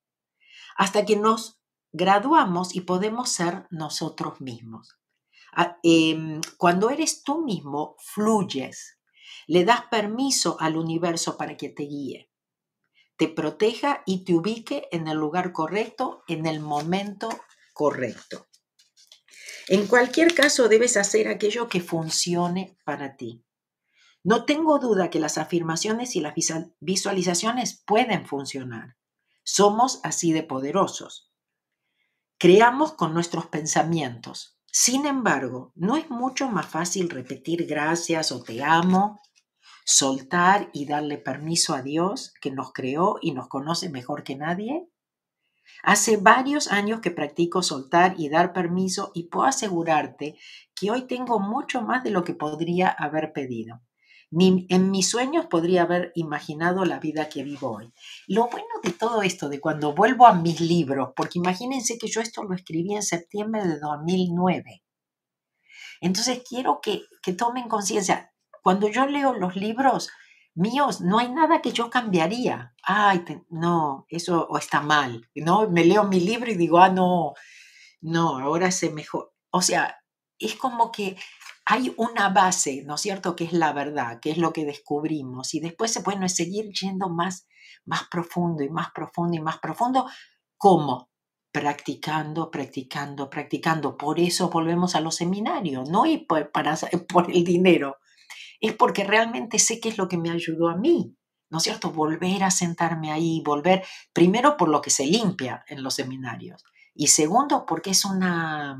hasta 0.76 1.04
que 1.04 1.14
nos 1.14 1.60
graduamos 1.92 2.74
y 2.74 2.80
podemos 2.80 3.28
ser 3.28 3.68
nosotros 3.70 4.40
mismos. 4.40 4.98
Ah, 5.52 5.78
em, 5.84 6.40
cuando 6.58 6.90
eres 6.90 7.22
tú 7.22 7.42
mismo, 7.42 7.94
fluyes, 8.00 8.98
le 9.46 9.64
das 9.64 9.82
permiso 9.88 10.56
al 10.58 10.76
universo 10.76 11.36
para 11.36 11.56
que 11.56 11.68
te 11.68 11.84
guíe 11.84 12.28
te 13.16 13.28
proteja 13.28 14.02
y 14.06 14.24
te 14.24 14.34
ubique 14.34 14.88
en 14.92 15.08
el 15.08 15.16
lugar 15.16 15.52
correcto, 15.52 16.22
en 16.28 16.46
el 16.46 16.60
momento 16.60 17.28
correcto. 17.72 18.46
En 19.68 19.86
cualquier 19.86 20.34
caso, 20.34 20.68
debes 20.68 20.96
hacer 20.96 21.28
aquello 21.28 21.68
que 21.68 21.80
funcione 21.80 22.78
para 22.84 23.16
ti. 23.16 23.44
No 24.22 24.44
tengo 24.44 24.78
duda 24.78 25.10
que 25.10 25.18
las 25.18 25.38
afirmaciones 25.38 26.16
y 26.16 26.20
las 26.20 26.34
visualizaciones 26.80 27.82
pueden 27.86 28.26
funcionar. 28.26 28.96
Somos 29.44 30.00
así 30.02 30.32
de 30.32 30.42
poderosos. 30.42 31.32
Creamos 32.38 32.92
con 32.92 33.14
nuestros 33.14 33.46
pensamientos. 33.46 34.58
Sin 34.66 35.06
embargo, 35.06 35.72
¿no 35.74 35.96
es 35.96 36.10
mucho 36.10 36.48
más 36.48 36.66
fácil 36.66 37.08
repetir 37.08 37.66
gracias 37.66 38.30
o 38.30 38.42
te 38.42 38.62
amo 38.62 39.20
soltar 39.86 40.68
y 40.72 40.84
darle 40.84 41.16
permiso 41.16 41.72
a 41.72 41.80
Dios 41.80 42.34
que 42.40 42.50
nos 42.50 42.72
creó 42.72 43.18
y 43.22 43.32
nos 43.32 43.46
conoce 43.46 43.88
mejor 43.88 44.24
que 44.24 44.34
nadie? 44.34 44.88
Hace 45.82 46.16
varios 46.16 46.72
años 46.72 47.00
que 47.00 47.12
practico 47.12 47.62
soltar 47.62 48.14
y 48.18 48.28
dar 48.28 48.52
permiso 48.52 49.12
y 49.14 49.28
puedo 49.28 49.46
asegurarte 49.46 50.36
que 50.74 50.90
hoy 50.90 51.02
tengo 51.06 51.38
mucho 51.38 51.82
más 51.82 52.02
de 52.02 52.10
lo 52.10 52.24
que 52.24 52.34
podría 52.34 52.88
haber 52.88 53.32
pedido. 53.32 53.80
Ni 54.32 54.66
en 54.70 54.90
mis 54.90 55.08
sueños 55.08 55.46
podría 55.46 55.82
haber 55.82 56.10
imaginado 56.16 56.84
la 56.84 56.98
vida 56.98 57.28
que 57.28 57.44
vivo 57.44 57.76
hoy. 57.76 57.92
Lo 58.26 58.48
bueno 58.48 58.66
de 58.82 58.90
todo 58.90 59.22
esto, 59.22 59.48
de 59.48 59.60
cuando 59.60 59.94
vuelvo 59.94 60.26
a 60.26 60.34
mis 60.34 60.60
libros, 60.60 61.10
porque 61.14 61.38
imagínense 61.38 61.96
que 61.96 62.08
yo 62.08 62.20
esto 62.20 62.42
lo 62.42 62.54
escribí 62.54 62.94
en 62.94 63.02
septiembre 63.02 63.64
de 63.64 63.78
2009. 63.78 64.82
Entonces 66.00 66.42
quiero 66.46 66.80
que, 66.82 67.02
que 67.22 67.34
tomen 67.34 67.68
conciencia. 67.68 68.32
Cuando 68.66 68.88
yo 68.88 69.06
leo 69.06 69.32
los 69.32 69.54
libros 69.54 70.10
míos, 70.56 71.00
no 71.00 71.20
hay 71.20 71.30
nada 71.30 71.62
que 71.62 71.70
yo 71.70 71.88
cambiaría. 71.88 72.74
Ay, 72.82 73.24
no, 73.48 74.06
eso 74.08 74.48
está 74.58 74.80
mal. 74.80 75.30
¿no? 75.36 75.70
Me 75.70 75.84
leo 75.84 76.02
mi 76.02 76.18
libro 76.18 76.50
y 76.50 76.56
digo, 76.56 76.78
ah, 76.78 76.88
no, 76.88 77.34
no, 78.00 78.40
ahora 78.40 78.72
se 78.72 78.90
mejor. 78.90 79.32
O 79.50 79.62
sea, 79.62 79.96
es 80.40 80.56
como 80.56 80.90
que 80.90 81.16
hay 81.64 81.94
una 81.96 82.30
base, 82.30 82.82
¿no 82.84 82.96
es 82.96 83.02
cierto?, 83.02 83.36
que 83.36 83.44
es 83.44 83.52
la 83.52 83.72
verdad, 83.72 84.18
que 84.18 84.32
es 84.32 84.36
lo 84.36 84.52
que 84.52 84.64
descubrimos. 84.64 85.54
Y 85.54 85.60
después 85.60 85.92
se 85.92 86.00
puede 86.02 86.28
seguir 86.28 86.72
yendo 86.72 87.08
más, 87.08 87.46
más 87.84 88.08
profundo 88.10 88.64
y 88.64 88.68
más 88.68 88.90
profundo 88.90 89.36
y 89.36 89.40
más 89.40 89.58
profundo. 89.58 90.10
¿Cómo? 90.56 91.08
Practicando, 91.52 92.50
practicando, 92.50 93.30
practicando. 93.30 93.96
Por 93.96 94.18
eso 94.18 94.50
volvemos 94.50 94.96
a 94.96 95.00
los 95.00 95.14
seminarios, 95.14 95.88
no 95.88 96.04
y 96.04 96.18
por, 96.18 96.50
para, 96.50 96.76
por 97.08 97.30
el 97.30 97.44
dinero. 97.44 97.98
Es 98.60 98.72
porque 98.74 99.04
realmente 99.04 99.58
sé 99.58 99.80
qué 99.80 99.88
es 99.88 99.98
lo 99.98 100.08
que 100.08 100.18
me 100.18 100.30
ayudó 100.30 100.68
a 100.68 100.76
mí. 100.76 101.14
¿no 101.48 101.58
es 101.58 101.64
cierto? 101.64 101.92
Volver 101.92 102.42
a 102.42 102.50
sentarme 102.50 103.12
ahí, 103.12 103.40
volver, 103.44 103.84
primero 104.12 104.56
por 104.56 104.68
lo 104.68 104.80
que 104.80 104.90
se 104.90 105.06
limpia 105.06 105.64
en 105.68 105.84
los 105.84 105.94
seminarios 105.94 106.64
y 106.92 107.06
segundo 107.06 107.64
porque 107.64 107.90
es 107.90 108.04
una, 108.04 108.76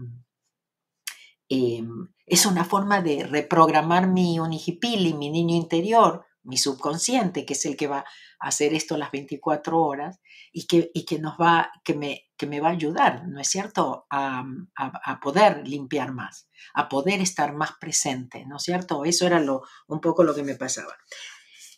Em, 1.49 2.09
es 2.27 2.45
una 2.45 2.65
forma 2.65 3.03
de 3.03 3.25
reprogramar 3.25 4.09
mi 4.09 4.41
unijipili, 4.41 5.15
mi 5.15 5.31
niño 5.31 5.55
interior, 5.55 6.27
mi 6.43 6.57
subconsciente, 6.57 7.45
que 7.47 7.55
es 7.55 7.65
el 7.67 7.77
que 7.77 7.87
va 7.87 8.05
hacer 8.41 8.75
esto 8.75 8.97
las 8.97 9.11
24 9.11 9.81
horas 9.81 10.21
y 10.53 10.67
que, 10.67 10.91
y 10.95 11.05
que 11.05 11.19
nos 11.19 11.37
va, 11.39 11.71
que 11.85 11.95
me, 11.95 12.29
que 12.37 12.47
me 12.47 12.61
va 12.61 12.69
a 12.69 12.73
ayudar, 12.73 13.27
¿no 13.29 13.41
es 13.41 13.49
cierto?, 13.49 14.07
a, 14.11 14.45
a, 14.77 15.21
poder 15.21 15.67
limpiar 15.67 16.13
más, 16.13 16.49
a 16.75 16.89
poder 16.89 17.21
estar 17.21 17.55
más 17.55 17.73
presente, 17.81 18.45
¿no 18.47 18.57
es 18.57 18.63
cierto? 18.63 19.05
Eso 19.05 19.27
era 19.27 19.41
lo, 19.41 19.63
un 19.89 20.01
poco 20.01 20.25
lo 20.25 20.35
que 20.35 20.43
me 20.43 20.55
pasaba. 20.55 20.95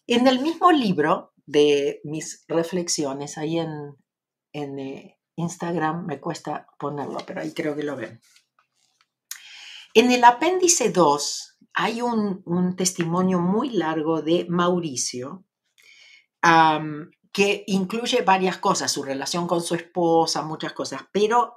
En 0.07 0.27
el 0.27 0.41
mismo 0.41 0.73
libro 0.73 1.33
de 1.47 2.01
mis 2.05 2.45
reflexiones, 2.49 3.39
ahí 3.39 3.59
en, 3.59 3.97
en 4.53 4.79
eh, 4.79 5.19
Instagram, 5.37 6.07
me 6.07 6.21
cuesta 6.21 6.67
ponerlo, 6.79 7.19
pero 7.27 7.41
ahí 7.41 7.53
creo 7.53 7.77
que 7.77 7.85
lo 7.85 7.97
ven. 7.97 8.21
En 9.95 10.13
el 10.13 10.25
apéndice 10.25 10.91
2 10.91 11.59
hay 11.75 12.03
un, 12.03 12.75
testimonio 12.77 13.39
muy 13.39 13.71
largo 13.71 14.21
de 14.21 14.47
Mauricio 14.49 15.45
que 17.33 17.65
incluye 17.67 18.23
varias 18.23 18.59
cosas, 18.59 18.91
su 18.91 19.03
relación 19.03 19.47
con 19.47 19.63
su 19.63 19.75
esposa, 19.75 20.43
muchas 20.43 20.73
cosas, 20.73 21.03
pero 21.13 21.55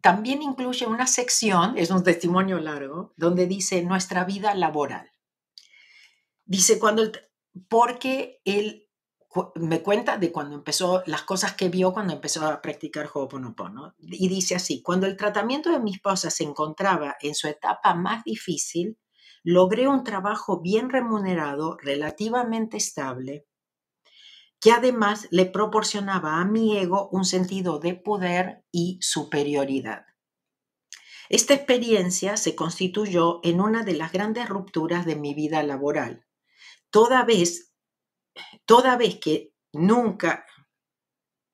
también 0.00 0.42
incluye 0.42 0.86
una 0.86 1.06
sección, 1.06 1.76
es 1.76 1.90
un 1.90 2.02
testimonio 2.02 2.58
largo, 2.58 3.12
donde 3.16 3.46
dice 3.46 3.82
nuestra 3.82 4.24
vida 4.24 4.54
laboral. 4.54 5.10
Dice 6.44 6.78
cuando, 6.78 7.10
porque 7.68 8.40
él 8.44 8.88
me 9.54 9.82
cuenta 9.82 10.18
de 10.18 10.30
cuando 10.30 10.54
empezó, 10.54 11.02
las 11.06 11.22
cosas 11.22 11.54
que 11.54 11.68
vio 11.68 11.92
cuando 11.92 12.12
empezó 12.12 12.46
a 12.46 12.60
practicar 12.60 13.08
Ho'oponopono. 13.12 13.94
Y 13.98 14.28
dice 14.28 14.56
así, 14.56 14.82
cuando 14.82 15.06
el 15.06 15.16
tratamiento 15.16 15.70
de 15.70 15.80
mi 15.80 15.92
esposa 15.92 16.30
se 16.30 16.44
encontraba 16.44 17.16
en 17.20 17.34
su 17.34 17.48
etapa 17.48 17.94
más 17.94 18.24
difícil, 18.24 18.98
logré 19.42 19.88
un 19.88 20.04
trabajo 20.04 20.60
bien 20.60 20.90
remunerado, 20.90 21.76
relativamente 21.80 22.76
estable, 22.76 23.46
que 24.62 24.70
además 24.70 25.26
le 25.32 25.44
proporcionaba 25.44 26.40
a 26.40 26.44
mi 26.44 26.78
ego 26.78 27.08
un 27.10 27.24
sentido 27.24 27.80
de 27.80 27.94
poder 27.94 28.64
y 28.70 28.96
superioridad. 29.02 30.06
Esta 31.28 31.54
experiencia 31.54 32.36
se 32.36 32.54
constituyó 32.54 33.40
en 33.42 33.60
una 33.60 33.82
de 33.82 33.94
las 33.94 34.12
grandes 34.12 34.48
rupturas 34.48 35.04
de 35.04 35.16
mi 35.16 35.34
vida 35.34 35.64
laboral, 35.64 36.26
toda 36.90 37.24
vez 37.24 37.72
toda 38.64 38.96
vez 38.96 39.18
que 39.18 39.52
nunca, 39.72 40.46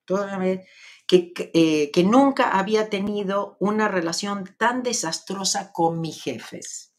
toda 0.05 0.37
vez 0.37 0.69
que, 1.07 1.33
eh, 1.55 1.91
que 1.93 2.05
nunca 2.05 2.59
había 2.59 2.91
tenido 2.91 3.57
una 3.59 3.89
relación 3.89 4.45
tan 4.59 4.83
desastrosa 4.83 5.73
con 5.73 6.01
mis 6.03 6.23
jefes. 6.23 6.95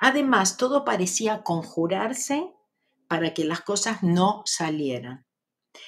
Además, 0.00 0.56
todo 0.56 0.84
parecía 0.86 1.42
conjurarse 1.42 2.54
para 3.10 3.34
que 3.34 3.44
las 3.44 3.62
cosas 3.62 4.04
no 4.04 4.42
salieran. 4.46 5.26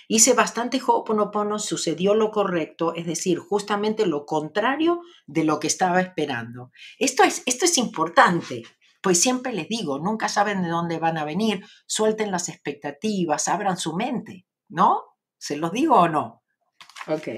Hice 0.09 0.35
bastante 0.35 0.81
Ho'oponopono, 0.85 1.61
sucedió 1.61 2.15
lo 2.15 2.33
correcto, 2.33 2.97
es 2.97 3.07
decir, 3.07 3.39
justamente 3.39 4.07
lo 4.07 4.27
contrario 4.27 5.03
de 5.29 5.45
lo 5.45 5.61
que 5.61 5.69
estaba 5.69 6.01
esperando. 6.01 6.73
Esto 6.99 7.23
es, 7.23 7.45
esto 7.47 7.65
es 7.65 7.79
importante, 7.79 8.65
pues 9.01 9.21
siempre 9.21 9.53
les 9.53 9.69
digo, 9.69 10.01
nunca 10.01 10.29
saben 10.29 10.63
de 10.63 10.69
dónde 10.69 10.99
van 10.99 11.17
a 11.17 11.25
venir, 11.25 11.65
suelten 11.87 12.33
las 12.33 12.49
expectativas, 12.49 13.47
abran 13.47 13.77
su 13.77 13.95
mente, 13.95 14.45
¿no? 14.69 15.05
¿Se 15.39 15.57
los 15.57 15.71
digo 15.71 15.95
o 15.95 16.09
no? 16.09 16.43
Ok. 17.07 17.29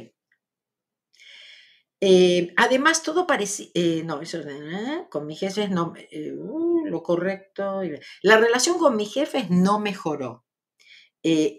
Eh, 2.00 2.54
además, 2.56 3.02
todo 3.02 3.26
parece, 3.26 3.70
eh, 3.74 4.02
no, 4.02 4.22
eso, 4.22 4.40
eh, 4.40 5.06
con 5.10 5.26
mis 5.26 5.40
jefes 5.40 5.68
no, 5.68 5.92
uh, 5.92 6.73
lo 6.94 7.02
correcto. 7.02 7.82
La 8.22 8.36
relación 8.38 8.78
con 8.78 8.96
mis 8.96 9.12
jefes 9.12 9.50
no 9.50 9.78
mejoró. 9.78 10.44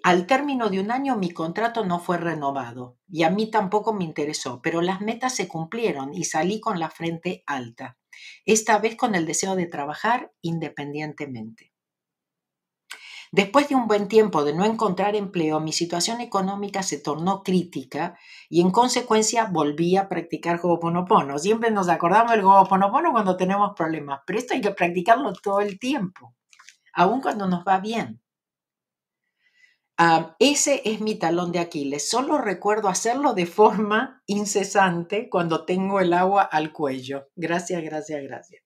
al 0.04 0.28
término 0.28 0.70
de 0.70 0.80
un 0.80 0.92
año 0.92 1.18
mi 1.18 1.32
contrato 1.32 1.86
no 1.86 2.00
fue 2.00 2.18
renovado 2.18 2.98
y 3.08 3.24
a 3.24 3.30
mí 3.30 3.50
tampoco 3.52 3.94
me 3.94 4.04
interesó, 4.04 4.62
pero 4.62 4.82
las 4.82 5.02
metas 5.02 5.36
se 5.36 5.48
cumplieron 5.48 6.14
y 6.14 6.26
salí 6.26 6.60
con 6.60 6.80
la 6.80 6.90
frente 6.90 7.44
alta 7.48 7.98
esta 8.46 8.78
vez 8.80 8.96
con 8.96 9.16
el 9.16 9.26
deseo 9.26 9.56
de 9.56 9.68
trabajar 9.68 10.32
independientemente. 10.42 11.75
Después 13.36 13.68
de 13.68 13.76
un 13.76 13.88
buen 13.88 14.08
tiempo 14.08 14.46
de 14.46 14.54
no 14.54 14.64
encontrar 14.64 15.16
empleo, 15.16 15.60
mi 15.60 15.74
situación 15.74 16.22
económica 16.22 16.84
se 16.84 17.00
tornó 17.00 17.44
crítica 17.44 18.18
y 18.50 18.62
en 18.62 18.72
consecuencia 18.72 19.46
volví 19.52 19.98
a 19.98 20.08
practicar 20.08 20.60
Ho'oponopono. 20.64 21.38
Siempre 21.38 21.70
nos 21.70 21.90
acordamos 21.90 22.32
del 22.32 22.46
Ho'oponopono 22.46 23.12
cuando 23.12 23.36
tenemos 23.36 23.74
problemas, 23.76 24.22
pero 24.26 24.40
esto 24.40 24.54
hay 24.54 24.62
que 24.62 24.72
practicarlo 24.72 25.34
todo 25.34 25.60
el 25.60 25.78
tiempo, 25.80 26.34
aun 26.94 27.20
cuando 27.20 27.46
nos 27.46 27.66
va 27.66 27.80
bien 27.80 28.22
ese 30.40 30.82
es 30.84 31.00
mi 31.00 31.16
talón 31.16 31.52
de 31.52 31.60
Aquiles. 31.60 32.10
Solo 32.10 32.38
recuerdo 32.38 32.90
hacerlo 32.90 33.34
de 33.34 33.46
forma 33.46 34.22
incesante 34.28 35.30
cuando 35.30 35.66
tengo 35.66 36.00
el 36.00 36.14
agua 36.14 36.44
al 36.44 36.74
cuello. 36.74 37.30
Gracias, 37.36 37.82
gracias, 37.84 38.22
gracias. 38.24 38.64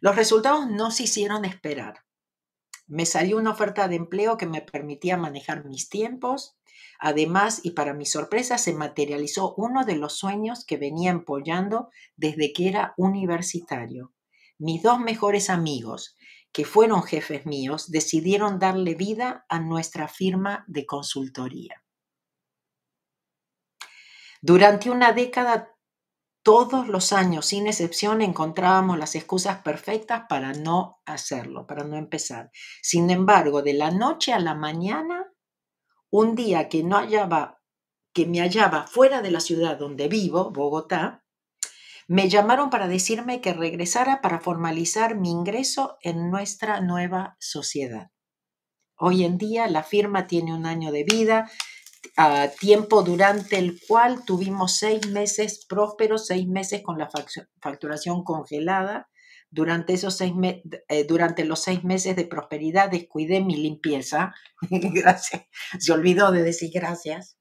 Los 0.00 0.16
resultados 0.16 0.68
no 0.68 0.90
se 0.90 1.04
hicieron 1.04 1.44
esperar. 1.44 2.04
Me 2.86 3.06
salió 3.06 3.38
una 3.38 3.50
oferta 3.50 3.88
de 3.88 3.96
empleo 3.96 4.36
que 4.36 4.46
me 4.46 4.60
permitía 4.60 5.16
manejar 5.16 5.64
mis 5.64 5.88
tiempos. 5.88 6.56
Además, 6.98 7.60
y 7.62 7.70
para 7.70 7.94
mi 7.94 8.06
sorpresa, 8.06 8.58
se 8.58 8.74
materializó 8.74 9.54
uno 9.56 9.84
de 9.84 9.96
los 9.96 10.18
sueños 10.18 10.64
que 10.64 10.76
venía 10.76 11.10
empollando 11.10 11.88
desde 12.16 12.52
que 12.52 12.68
era 12.68 12.94
universitario. 12.96 14.12
Mis 14.58 14.82
dos 14.82 15.00
mejores 15.00 15.50
amigos, 15.50 16.16
que 16.52 16.64
fueron 16.64 17.02
jefes 17.02 17.46
míos, 17.46 17.90
decidieron 17.90 18.58
darle 18.58 18.94
vida 18.94 19.44
a 19.48 19.58
nuestra 19.58 20.06
firma 20.06 20.64
de 20.68 20.86
consultoría. 20.86 21.82
Durante 24.40 24.90
una 24.90 25.12
década, 25.12 25.73
todos 26.44 26.88
los 26.88 27.14
años, 27.14 27.46
sin 27.46 27.66
excepción, 27.66 28.20
encontrábamos 28.20 28.98
las 28.98 29.14
excusas 29.14 29.62
perfectas 29.62 30.24
para 30.28 30.52
no 30.52 31.00
hacerlo, 31.06 31.66
para 31.66 31.84
no 31.84 31.96
empezar. 31.96 32.50
Sin 32.82 33.08
embargo, 33.10 33.62
de 33.62 33.72
la 33.72 33.90
noche 33.90 34.34
a 34.34 34.38
la 34.38 34.54
mañana, 34.54 35.32
un 36.10 36.34
día 36.34 36.68
que 36.68 36.84
no 36.84 36.98
hallaba, 36.98 37.62
que 38.12 38.26
me 38.26 38.40
hallaba 38.40 38.86
fuera 38.86 39.22
de 39.22 39.30
la 39.30 39.40
ciudad 39.40 39.78
donde 39.78 40.06
vivo, 40.06 40.52
Bogotá, 40.52 41.24
me 42.06 42.28
llamaron 42.28 42.68
para 42.68 42.88
decirme 42.88 43.40
que 43.40 43.54
regresara 43.54 44.20
para 44.20 44.38
formalizar 44.38 45.16
mi 45.16 45.30
ingreso 45.30 45.96
en 46.02 46.30
nuestra 46.30 46.82
nueva 46.82 47.36
sociedad. 47.40 48.10
Hoy 48.96 49.24
en 49.24 49.38
día 49.38 49.66
la 49.66 49.82
firma 49.82 50.26
tiene 50.26 50.52
un 50.52 50.66
año 50.66 50.92
de 50.92 51.04
vida, 51.04 51.50
tiempo 52.60 53.02
durante 53.02 53.58
el 53.58 53.80
cual 53.86 54.24
tuvimos 54.24 54.78
seis 54.78 55.08
meses 55.08 55.64
prósperos, 55.68 56.26
seis 56.26 56.46
meses 56.46 56.82
con 56.82 56.98
la 56.98 57.08
facturación 57.60 58.24
congelada, 58.24 59.08
Durante, 59.54 59.92
esos 59.92 60.16
seis 60.16 60.32
eh, 60.88 61.04
durante 61.04 61.44
los 61.44 61.62
seis 61.62 61.84
meses 61.84 62.16
de 62.16 62.26
prosperidad 62.26 62.90
descuidé 62.90 63.40
mi 63.40 63.54
limpieza. 63.54 64.34
gracias. 64.68 65.44
Se 65.78 65.92
olvidó 65.92 66.32
de 66.32 66.42
decir 66.42 66.72
gracias. 66.74 67.38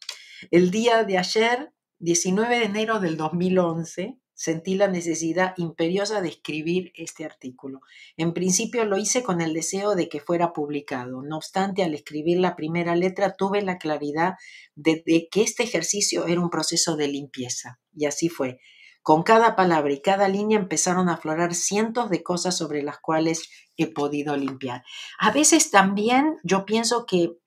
El 0.52 0.70
día 0.70 1.06
de 1.06 1.18
ayer, 1.18 1.74
19 1.98 2.60
de 2.60 2.66
enero 2.66 3.00
del 3.00 3.18
2011, 3.18 4.20
sentí 4.44 4.76
la 4.76 4.90
necesidad 4.90 5.54
imperiosa 5.56 6.20
de 6.20 6.28
escribir 6.28 6.92
este 6.96 7.24
artículo. 7.24 7.80
En 8.18 8.34
principio 8.34 8.84
lo 8.84 8.98
hice 8.98 9.24
con 9.24 9.40
el 9.40 9.54
deseo 9.54 9.96
de 9.96 10.10
que 10.10 10.20
fuera 10.20 10.52
publicado. 10.52 11.22
No 11.22 11.38
obstante, 11.38 11.82
al 11.82 11.94
escribir 11.94 12.42
la 12.42 12.58
primera 12.58 12.98
letra 12.98 13.36
tuve 13.38 13.62
la 13.62 13.78
claridad 13.78 14.34
de, 14.76 15.02
que 15.32 15.44
este 15.44 15.64
ejercicio 15.64 16.28
era 16.28 16.42
un 16.42 16.50
proceso 16.50 16.98
de 16.98 17.08
limpieza. 17.08 17.80
Y 17.96 18.06
así 18.06 18.28
fue. 18.28 18.60
Con 19.02 19.24
cada 19.24 19.56
palabra 19.56 19.94
y 19.94 20.02
cada 20.02 20.28
línea 20.28 20.60
empezaron 20.60 21.08
a 21.08 21.14
aflorar 21.14 21.56
cientos 21.56 22.10
de 22.10 22.22
cosas 22.22 22.58
sobre 22.58 22.84
las 22.84 23.00
cuales 23.00 23.50
he 23.78 23.88
podido 23.88 24.36
limpiar. 24.36 24.84
A 25.20 25.32
veces 25.32 25.72
también 25.72 26.36
yo 26.44 26.66
pienso 26.66 27.06
que 27.06 27.38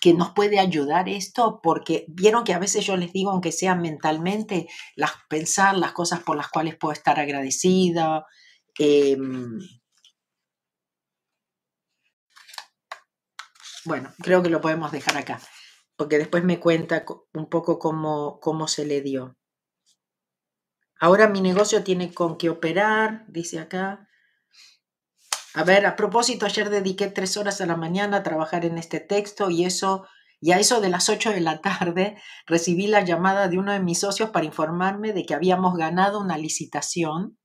que 0.00 0.14
nos 0.14 0.30
puede 0.30 0.58
ayudar 0.58 1.08
esto, 1.08 1.60
porque 1.62 2.04
vieron 2.08 2.44
que 2.44 2.54
a 2.54 2.58
veces 2.58 2.86
yo 2.86 2.96
les 2.96 3.12
digo, 3.12 3.30
aunque 3.30 3.52
sea 3.52 3.74
mentalmente, 3.74 4.68
las, 4.96 5.12
pensar 5.28 5.76
las 5.76 5.92
cosas 5.92 6.20
por 6.20 6.36
las 6.36 6.48
cuales 6.48 6.76
puedo 6.76 6.92
estar 6.92 7.20
agradecida. 7.20 8.26
Em, 8.78 9.58
bueno, 13.84 14.12
creo 14.22 14.42
que 14.42 14.50
lo 14.50 14.60
podemos 14.60 14.92
dejar 14.92 15.16
acá, 15.16 15.40
porque 15.96 16.18
después 16.18 16.44
me 16.44 16.60
cuenta 16.60 17.04
un 17.34 17.48
poco 17.48 17.78
cómo, 17.78 18.40
cómo 18.40 18.68
se 18.68 18.86
le 18.86 19.00
dio. 19.02 19.36
Ahora 20.98 21.28
mi 21.28 21.40
negocio 21.40 21.84
tiene 21.84 22.14
con 22.14 22.38
qué 22.38 22.48
operar, 22.48 23.24
dice 23.28 23.58
acá. 23.58 24.08
A 25.56 25.62
ver, 25.62 25.86
a 25.86 25.94
propósito, 25.94 26.46
ayer 26.46 26.68
dediqué 26.68 27.06
tres 27.06 27.36
horas 27.36 27.60
a 27.60 27.66
la 27.66 27.76
mañana 27.76 28.18
a 28.18 28.22
trabajar 28.24 28.64
en 28.64 28.76
este 28.76 28.98
texto 28.98 29.50
y 29.50 29.64
eso, 29.64 30.04
y 30.40 30.50
a 30.50 30.58
eso 30.58 30.80
de 30.80 30.88
las 30.88 31.08
ocho 31.08 31.30
de 31.30 31.40
la 31.40 31.60
tarde 31.62 32.16
recibí 32.44 32.88
la 32.88 33.04
llamada 33.04 33.46
de 33.46 33.58
uno 33.58 33.72
de 33.72 33.78
mis 33.78 34.00
socios 34.00 34.30
para 34.30 34.46
informarme 34.46 35.12
de 35.12 35.24
que 35.24 35.34
habíamos 35.34 35.76
ganado 35.76 36.20
una 36.20 36.38
licitación 36.38 37.38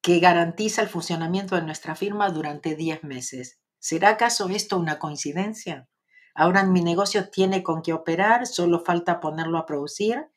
que 0.00 0.20
garantiza 0.20 0.80
el 0.80 0.88
funcionamiento 0.88 1.56
de 1.56 1.62
nuestra 1.62 1.96
firma 1.96 2.30
durante 2.30 2.76
diez 2.76 3.02
meses. 3.02 3.58
¿Será 3.80 4.10
acaso 4.10 4.48
esto 4.48 4.78
una 4.78 5.00
coincidencia? 5.00 5.88
Ahora 6.32 6.62
mi 6.62 6.80
negocio 6.80 7.28
tiene 7.28 7.64
con 7.64 7.82
qué 7.82 7.92
operar, 7.92 8.46
solo 8.46 8.78
falta 8.78 9.18
ponerlo 9.18 9.58
a 9.58 9.66
producir. 9.66 10.28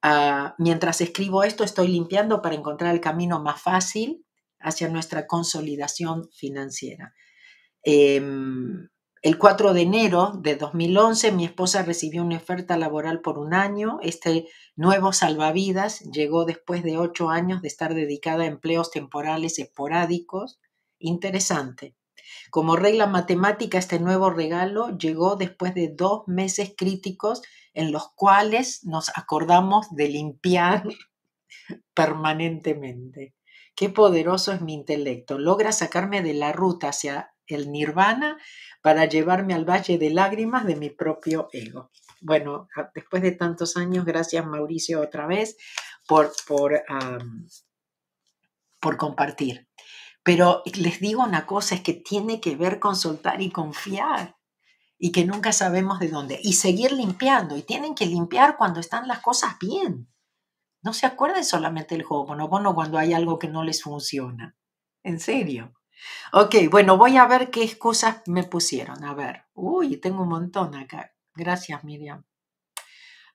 Ah, 0.00 0.54
mientras 0.56 1.02
escribo 1.02 1.44
esto, 1.44 1.64
estoy 1.64 1.88
limpiando 1.88 2.40
para 2.40 2.54
encontrar 2.54 2.94
el 2.94 3.02
camino 3.02 3.42
más 3.42 3.60
fácil 3.60 4.25
hacia 4.60 4.88
nuestra 4.88 5.26
consolidación 5.26 6.28
financiera. 6.32 7.14
Em, 7.82 8.88
el 9.22 9.38
4 9.38 9.72
de 9.72 9.82
enero 9.82 10.32
de 10.40 10.56
2011 10.56 11.32
mi 11.32 11.44
esposa 11.44 11.82
recibió 11.82 12.22
una 12.22 12.36
oferta 12.36 12.76
laboral 12.76 13.20
por 13.20 13.38
un 13.38 13.54
año. 13.54 13.98
Este 14.02 14.46
nuevo 14.76 15.12
salvavidas 15.12 16.00
llegó 16.12 16.44
después 16.44 16.82
de 16.82 16.98
ocho 16.98 17.30
años 17.30 17.62
de 17.62 17.68
estar 17.68 17.94
dedicada 17.94 18.44
a 18.44 18.46
empleos 18.46 18.90
temporales 18.90 19.58
esporádicos. 19.58 20.60
Interesante. 20.98 21.96
Como 22.50 22.76
regla 22.76 23.06
matemática, 23.06 23.78
este 23.78 23.98
nuevo 23.98 24.30
regalo 24.30 24.96
llegó 24.96 25.36
después 25.36 25.74
de 25.74 25.88
dos 25.88 26.22
meses 26.26 26.74
críticos 26.76 27.42
en 27.74 27.92
los 27.92 28.12
cuales 28.14 28.84
nos 28.84 29.10
acordamos 29.16 29.94
de 29.94 30.08
limpiar 30.08 30.84
permanentemente. 31.94 33.34
Qué 33.76 33.90
poderoso 33.90 34.52
es 34.52 34.62
mi 34.62 34.72
intelecto. 34.72 35.38
Logra 35.38 35.70
sacarme 35.70 36.22
de 36.22 36.32
la 36.32 36.52
ruta 36.52 36.88
hacia 36.88 37.34
el 37.46 37.70
nirvana 37.70 38.38
para 38.82 39.04
llevarme 39.04 39.52
al 39.52 39.68
valle 39.68 39.98
de 39.98 40.10
lágrimas 40.10 40.64
de 40.64 40.76
mi 40.76 40.88
propio 40.88 41.48
ego. 41.52 41.90
Bueno, 42.22 42.68
después 42.94 43.22
de 43.22 43.32
tantos 43.32 43.76
años, 43.76 44.06
gracias 44.06 44.46
Mauricio 44.46 45.02
otra 45.02 45.26
vez 45.26 45.58
por, 46.08 46.32
por, 46.48 46.82
por 48.80 48.96
compartir. 48.96 49.68
Pero 50.22 50.62
les 50.74 50.98
digo 50.98 51.22
una 51.22 51.46
cosa, 51.46 51.74
es 51.74 51.82
que 51.82 51.92
tiene 51.92 52.40
que 52.40 52.56
ver 52.56 52.80
con 52.80 52.96
soltar 52.96 53.42
y 53.42 53.50
confiar 53.50 54.36
y 54.98 55.12
que 55.12 55.26
nunca 55.26 55.52
sabemos 55.52 56.00
de 56.00 56.08
dónde. 56.08 56.40
Y 56.42 56.54
seguir 56.54 56.92
limpiando. 56.92 57.56
Y 57.56 57.62
tienen 57.62 57.94
que 57.94 58.06
limpiar 58.06 58.56
cuando 58.56 58.80
están 58.80 59.06
las 59.06 59.20
cosas 59.20 59.58
bien. 59.60 60.08
No 60.86 60.92
se 60.92 61.04
acuerden 61.04 61.44
solamente 61.44 61.96
del 61.96 62.06
bueno 62.06 62.72
cuando 62.72 62.96
hay 62.96 63.12
algo 63.12 63.40
que 63.40 63.48
no 63.48 63.64
les 63.64 63.82
funciona. 63.82 64.56
En 65.02 65.18
serio. 65.18 65.74
Ok, 66.32 66.54
bueno, 66.70 66.96
voy 66.96 67.16
a 67.16 67.26
ver 67.26 67.50
qué 67.50 67.64
excusas 67.64 68.22
me 68.26 68.44
pusieron. 68.44 69.02
A 69.02 69.12
ver. 69.12 69.46
Uy, 69.52 69.96
tengo 69.96 70.22
un 70.22 70.28
montón 70.28 70.76
acá. 70.76 71.12
Gracias, 71.34 71.82
Miriam. 71.82 72.24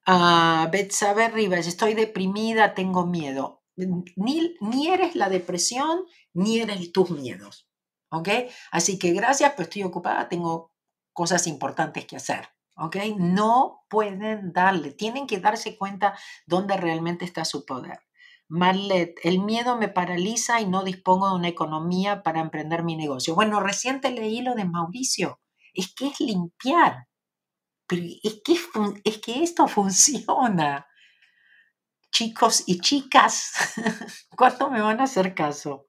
Uh, 0.07 0.71
Betsabe 0.71 1.27
Rivas, 1.27 1.67
estoy 1.67 1.93
deprimida, 1.93 2.73
tengo 2.73 3.05
miedo. 3.05 3.65
Ni, 3.75 4.55
ni 4.61 4.87
eres 4.87 5.17
la 5.17 5.27
depresión, 5.27 6.05
ni 6.33 6.61
eres 6.61 6.93
tus 6.93 7.09
miedos. 7.09 7.67
¿Ok? 8.11 8.29
Así 8.71 8.97
que 8.97 9.11
gracias, 9.11 9.51
pues 9.57 9.67
estoy 9.67 9.83
ocupada, 9.83 10.29
tengo 10.29 10.71
cosas 11.11 11.47
importantes 11.47 12.05
que 12.05 12.15
hacer. 12.15 12.47
¿Ok? 12.81 12.97
No 13.17 13.85
pueden 13.89 14.53
darle, 14.53 14.91
tienen 14.91 15.27
que 15.27 15.39
darse 15.39 15.77
cuenta 15.77 16.17
dónde 16.45 16.77
realmente 16.77 17.25
está 17.25 17.45
su 17.45 17.65
poder. 17.65 17.99
Marlet, 18.47 19.15
el 19.23 19.39
miedo 19.39 19.77
me 19.77 19.87
paraliza 19.87 20.59
y 20.59 20.65
no 20.65 20.83
dispongo 20.83 21.29
de 21.29 21.35
una 21.35 21.47
economía 21.47 22.21
para 22.23 22.41
emprender 22.41 22.83
mi 22.83 22.97
negocio. 22.97 23.35
Bueno, 23.35 23.61
reciente 23.61 24.11
leí 24.11 24.41
lo 24.41 24.55
de 24.55 24.65
Mauricio. 24.65 25.39
Es 25.73 25.93
que 25.93 26.07
es 26.07 26.19
limpiar. 26.19 27.07
Pero 27.87 28.03
es 28.23 28.41
que, 28.43 28.59
es 29.05 29.17
que 29.19 29.43
esto 29.43 29.67
funciona. 29.69 30.85
Chicos 32.11 32.63
y 32.65 32.81
chicas, 32.81 33.53
¿cuánto 34.37 34.69
me 34.69 34.81
van 34.81 34.99
a 34.99 35.05
hacer 35.05 35.33
caso? 35.33 35.87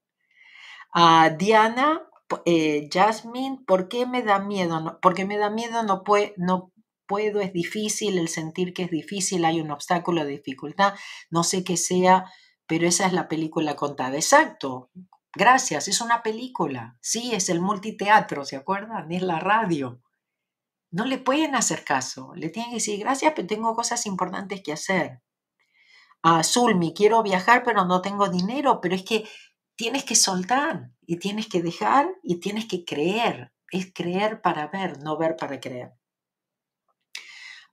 A 0.94 1.30
Diana, 1.30 2.00
eh, 2.44 2.88
Jasmine, 2.92 3.58
¿por 3.66 3.88
qué 3.88 4.06
me 4.06 4.22
da 4.22 4.38
miedo? 4.38 5.00
porque 5.02 5.24
me 5.24 5.36
da 5.36 5.50
miedo, 5.50 5.82
no, 5.82 6.04
puede, 6.04 6.32
no 6.36 6.72
puedo, 7.06 7.40
es 7.40 7.52
difícil, 7.52 8.18
el 8.18 8.28
sentir 8.28 8.72
que 8.72 8.84
es 8.84 8.90
difícil, 8.90 9.44
hay 9.44 9.60
un 9.60 9.70
obstáculo 9.70 10.24
dificultad, 10.24 10.94
no 11.30 11.44
sé 11.44 11.64
qué 11.64 11.76
sea, 11.76 12.26
pero 12.66 12.86
esa 12.86 13.06
es 13.06 13.12
la 13.12 13.28
película 13.28 13.76
contada. 13.76 14.16
Exacto, 14.16 14.90
gracias, 15.34 15.88
es 15.88 16.00
una 16.00 16.22
película, 16.22 16.96
sí, 17.00 17.32
es 17.34 17.48
el 17.48 17.60
multiteatro, 17.60 18.44
¿se 18.44 18.56
acuerdan? 18.56 19.10
Es 19.12 19.22
la 19.22 19.38
radio. 19.40 20.00
No 20.90 21.06
le 21.06 21.18
pueden 21.18 21.54
hacer 21.54 21.84
caso, 21.84 22.32
le 22.34 22.50
tienen 22.50 22.70
que 22.70 22.76
decir 22.76 23.00
gracias, 23.00 23.32
pero 23.34 23.46
tengo 23.46 23.74
cosas 23.74 24.04
importantes 24.06 24.62
que 24.62 24.72
hacer. 24.72 25.22
A 26.22 26.44
Zulmi, 26.44 26.94
quiero 26.94 27.22
viajar, 27.22 27.64
pero 27.64 27.84
no 27.84 28.00
tengo 28.00 28.28
dinero, 28.28 28.80
pero 28.80 28.94
es 28.94 29.02
que 29.02 29.24
tienes 29.74 30.04
que 30.04 30.14
soltar 30.14 30.92
y 31.00 31.18
tienes 31.18 31.48
que 31.48 31.62
dejar 31.62 32.08
y 32.22 32.40
tienes 32.40 32.66
que 32.66 32.84
creer. 32.84 33.52
Es 33.70 33.92
creer 33.92 34.40
para 34.42 34.68
ver, 34.68 35.02
no 35.02 35.16
ver 35.16 35.34
para 35.34 35.58
creer. 35.58 35.94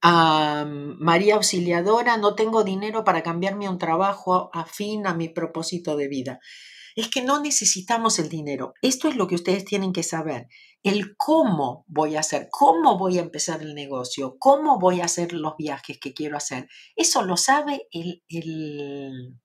María 0.02 1.36
Auxiliadora, 1.36 2.18
no 2.18 2.36
tengo 2.36 2.64
dinero 2.64 3.04
para 3.04 3.24
cambiarme 3.24 3.66
a 3.66 3.72
un 3.72 3.78
trabajo 3.78 4.50
afín 4.54 5.08
a 5.08 5.14
mi 5.14 5.30
propósito 5.30 5.96
de 5.98 6.08
vida. 6.08 6.40
Es 6.96 7.10
que 7.10 7.22
no 7.22 7.42
necesitamos 7.42 8.20
el 8.20 8.30
dinero. 8.30 8.74
Esto 8.82 9.08
es 9.08 9.16
lo 9.16 9.28
que 9.28 9.36
ustedes 9.36 9.66
tienen 9.66 9.94
que 9.94 10.04
saber. 10.04 10.48
El 10.84 11.16
cómo 11.18 11.86
voy 11.88 12.16
a 12.16 12.22
hacer, 12.22 12.48
cómo 12.50 12.98
voy 12.98 13.20
a 13.20 13.22
empezar 13.22 13.62
el 13.62 13.76
negocio, 13.76 14.38
cómo 14.40 14.80
voy 14.80 15.02
a 15.02 15.06
hacer 15.06 15.34
los 15.34 15.56
viajes 15.58 16.00
que 16.00 16.14
quiero 16.14 16.38
hacer. 16.38 16.68
Eso 16.96 17.24
lo 17.24 17.38
sabe 17.38 17.88
el, 17.92 18.24
el, 18.28 19.38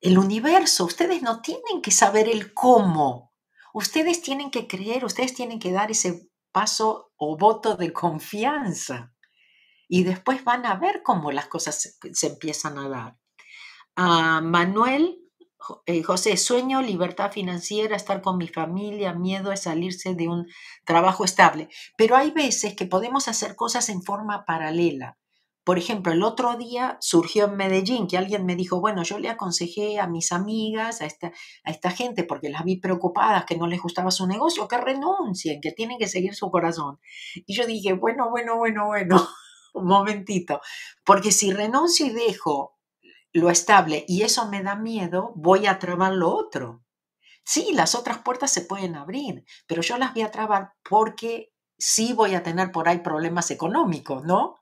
el 0.00 0.18
universo. 0.18 0.84
Ustedes 0.84 1.22
no 1.22 1.42
tienen 1.42 1.82
que 1.82 1.90
saber 1.90 2.28
el 2.28 2.54
cómo. 2.54 3.32
Ustedes 3.74 4.22
tienen 4.22 4.50
que 4.50 4.66
creer, 4.66 5.04
ustedes 5.04 5.34
tienen 5.34 5.58
que 5.58 5.72
dar 5.72 5.90
ese 5.90 6.27
paso 6.52 7.12
o 7.16 7.36
voto 7.36 7.76
de 7.76 7.92
confianza. 7.92 9.12
Y 9.88 10.04
después 10.04 10.44
van 10.44 10.66
a 10.66 10.74
ver 10.74 11.02
cómo 11.02 11.32
las 11.32 11.46
cosas 11.46 11.98
se, 12.12 12.26
empiezan 12.26 12.78
a 12.78 12.88
dar. 12.88 13.16
Manuel, 14.42 15.18
eh, 15.86 16.02
José, 16.02 16.36
sueño, 16.36 16.82
libertad 16.82 17.32
financiera, 17.32 17.96
estar 17.96 18.22
con 18.22 18.38
mi 18.38 18.48
familia, 18.48 19.14
miedo 19.14 19.50
es 19.50 19.62
salirse 19.62 20.14
de 20.14 20.28
un 20.28 20.46
trabajo 20.84 21.24
estable. 21.24 21.68
Pero 21.96 22.16
hay 22.16 22.30
veces 22.30 22.74
que 22.74 22.86
podemos 22.86 23.28
hacer 23.28 23.56
cosas 23.56 23.88
en 23.88 24.02
forma 24.02 24.44
paralela. 24.44 25.18
Por 25.68 25.78
ejemplo, 25.78 26.14
el 26.14 26.22
otro 26.22 26.56
día 26.56 26.96
surgió 26.98 27.44
en 27.44 27.56
Medellín 27.58 28.06
que 28.06 28.16
alguien 28.16 28.46
me 28.46 28.56
dijo, 28.56 28.80
bueno, 28.80 29.02
yo 29.02 29.18
le 29.18 29.28
aconsejé 29.28 30.00
a 30.00 30.06
mis 30.06 30.32
amigas, 30.32 31.02
a 31.02 31.04
esta, 31.04 31.30
a 31.62 31.70
esta 31.70 31.90
gente, 31.90 32.24
porque 32.24 32.48
las 32.48 32.64
vi 32.64 32.76
preocupadas, 32.76 33.44
que 33.44 33.58
no 33.58 33.66
les 33.66 33.82
gustaba 33.82 34.10
su 34.10 34.26
negocio, 34.26 34.66
que 34.66 34.78
renuncien, 34.78 35.60
que 35.60 35.72
tienen 35.72 35.98
que 35.98 36.08
seguir 36.08 36.34
su 36.34 36.50
corazón. 36.50 36.98
Y 37.44 37.54
yo 37.54 37.66
dije, 37.66 37.92
bueno, 37.92 38.30
bueno, 38.30 38.56
bueno, 38.56 38.86
bueno, 38.86 39.28
un 39.74 39.84
momentito, 39.84 40.62
porque 41.04 41.32
si 41.32 41.52
renuncio 41.52 42.06
y 42.06 42.10
dejo 42.12 42.78
lo 43.34 43.50
estable 43.50 44.06
y 44.08 44.22
eso 44.22 44.48
me 44.48 44.62
da 44.62 44.74
miedo, 44.74 45.34
voy 45.36 45.66
a 45.66 45.78
trabar 45.78 46.14
lo 46.14 46.30
otro. 46.30 46.82
Sí, 47.44 47.72
las 47.74 47.94
otras 47.94 48.20
puertas 48.20 48.50
se 48.50 48.62
pueden 48.62 48.96
abrir, 48.96 49.44
pero 49.66 49.82
yo 49.82 49.98
las 49.98 50.14
voy 50.14 50.22
a 50.22 50.30
trabar 50.30 50.72
porque 50.82 51.52
sí 51.76 52.14
voy 52.14 52.34
a 52.34 52.42
tener 52.42 52.72
por 52.72 52.88
ahí 52.88 53.00
problemas 53.00 53.50
económicos, 53.50 54.24
¿no? 54.24 54.54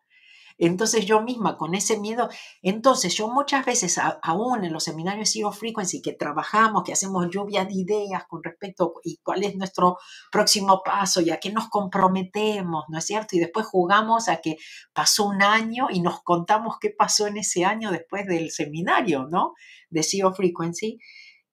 Entonces 0.58 1.04
yo 1.04 1.20
misma 1.20 1.58
con 1.58 1.74
ese 1.74 1.98
miedo, 1.98 2.28
entonces 2.62 3.14
yo 3.14 3.28
muchas 3.28 3.66
veces 3.66 4.00
aún 4.22 4.64
en 4.64 4.72
los 4.72 4.84
seminarios 4.84 5.30
Zero 5.30 5.52
Frequency 5.52 6.00
que 6.00 6.14
trabajamos, 6.14 6.82
que 6.82 6.92
hacemos 6.92 7.28
lluvia 7.30 7.64
de 7.64 7.74
ideas 7.74 8.24
con 8.26 8.42
respecto 8.42 8.94
y 9.04 9.18
cuál 9.22 9.44
es 9.44 9.54
nuestro 9.56 9.98
próximo 10.32 10.82
paso 10.82 11.20
y 11.20 11.30
a 11.30 11.38
qué 11.38 11.52
nos 11.52 11.68
comprometemos, 11.68 12.84
¿no 12.88 12.98
es 12.98 13.04
cierto? 13.04 13.36
Y 13.36 13.40
después 13.40 13.66
jugamos 13.66 14.28
a 14.28 14.38
que 14.38 14.56
pasó 14.94 15.26
un 15.26 15.42
año 15.42 15.88
y 15.90 16.00
nos 16.00 16.22
contamos 16.22 16.76
qué 16.80 16.90
pasó 16.90 17.26
en 17.26 17.36
ese 17.36 17.64
año 17.64 17.90
después 17.90 18.26
del 18.26 18.50
seminario, 18.50 19.26
¿no? 19.30 19.52
De 19.90 20.02
Zero 20.02 20.32
Frequency. 20.32 20.98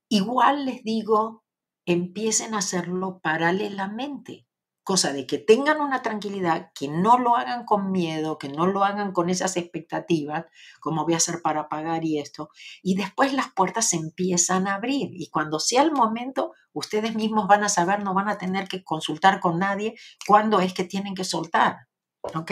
Igual 0.07 0.65
les 0.65 0.83
digo, 0.83 1.43
empiecen 1.85 2.53
a 2.53 2.59
hacerlo 2.59 3.19
paralelamente 3.21 4.45
cosa 4.83 5.13
de 5.13 5.25
que 5.25 5.37
tengan 5.37 5.81
una 5.81 6.01
tranquilidad, 6.01 6.71
que 6.75 6.87
no 6.87 7.17
lo 7.17 7.35
hagan 7.35 7.65
con 7.65 7.91
miedo, 7.91 8.37
que 8.37 8.49
no 8.49 8.67
lo 8.67 8.83
hagan 8.83 9.11
con 9.13 9.29
esas 9.29 9.57
expectativas, 9.57 10.45
como 10.79 11.03
voy 11.05 11.13
a 11.13 11.17
hacer 11.17 11.41
para 11.41 11.69
pagar 11.69 12.03
y 12.05 12.19
esto, 12.19 12.49
y 12.81 12.95
después 12.95 13.33
las 13.33 13.51
puertas 13.53 13.89
se 13.89 13.97
empiezan 13.97 14.67
a 14.67 14.75
abrir 14.75 15.09
y 15.13 15.29
cuando 15.29 15.59
sea 15.59 15.81
el 15.83 15.91
momento, 15.91 16.53
ustedes 16.73 17.15
mismos 17.15 17.47
van 17.47 17.63
a 17.63 17.69
saber, 17.69 18.03
no 18.03 18.13
van 18.13 18.29
a 18.29 18.37
tener 18.37 18.67
que 18.67 18.83
consultar 18.83 19.39
con 19.39 19.59
nadie 19.59 19.95
cuándo 20.27 20.59
es 20.59 20.73
que 20.73 20.83
tienen 20.83 21.15
que 21.15 21.23
soltar, 21.23 21.87
¿ok? 22.35 22.51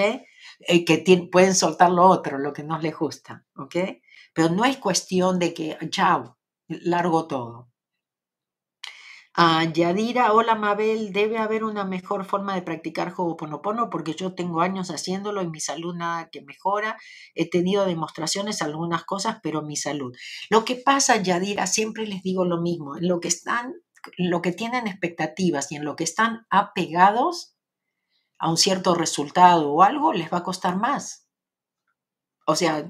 Eh, 0.60 0.86
que 0.86 1.30
pueden 1.32 1.56
soltar 1.56 1.92
lo 1.92 2.06
otro, 2.06 2.38
lo 2.38 2.54
que 2.54 2.64
no 2.64 2.80
les 2.80 2.96
gusta, 2.98 3.46
¿ok? 3.56 3.76
Pero 4.34 4.50
no 4.50 4.66
es 4.66 4.78
cuestión 4.78 5.40
de 5.40 5.54
que, 5.54 5.78
chao, 5.90 6.38
largo 6.68 7.28
todo. 7.28 7.71
A 9.34 9.64
Yadira, 9.64 10.34
hola 10.34 10.56
Mabel, 10.56 11.14
debe 11.14 11.38
haber 11.38 11.64
una 11.64 11.86
mejor 11.86 12.26
forma 12.26 12.54
de 12.54 12.64
practicar 12.64 13.14
Ho'oponopono 13.16 13.90
porque 13.90 14.14
yo 14.14 14.36
tengo 14.36 14.60
años 14.60 14.90
haciéndolo 14.92 15.42
y 15.42 15.48
mi 15.48 15.62
salud 15.62 15.96
nada 15.96 16.30
que 16.30 16.42
mejora. 16.42 16.98
He 17.34 17.50
tenido 17.50 17.86
demostraciones, 17.86 18.62
algunas 18.62 19.06
cosas, 19.06 19.38
pero 19.42 19.62
mi 19.62 19.78
salud. 19.78 20.14
Lo 20.50 20.66
que 20.66 20.76
pasa, 20.76 21.16
Yadira, 21.22 21.66
siempre 21.68 22.06
les 22.08 22.24
digo 22.24 22.44
lo 22.44 22.62
mismo, 22.62 22.98
en 22.98 23.08
lo 23.08 23.22
que 23.22 23.30
están, 23.30 23.74
lo 24.18 24.42
que 24.42 24.52
tienen 24.52 24.86
expectativas 24.88 25.72
y 25.72 25.78
en 25.78 25.86
lo 25.86 25.96
que 25.96 26.04
están 26.04 26.46
apegados 26.50 27.56
a 28.40 28.50
un 28.50 28.58
cierto 28.58 28.96
resultado 28.96 29.72
o 29.72 29.84
algo, 29.84 30.14
les 30.14 30.32
va 30.32 30.40
a 30.40 30.44
costar 30.44 30.76
más. 30.78 31.28
O 32.46 32.56
sea, 32.56 32.90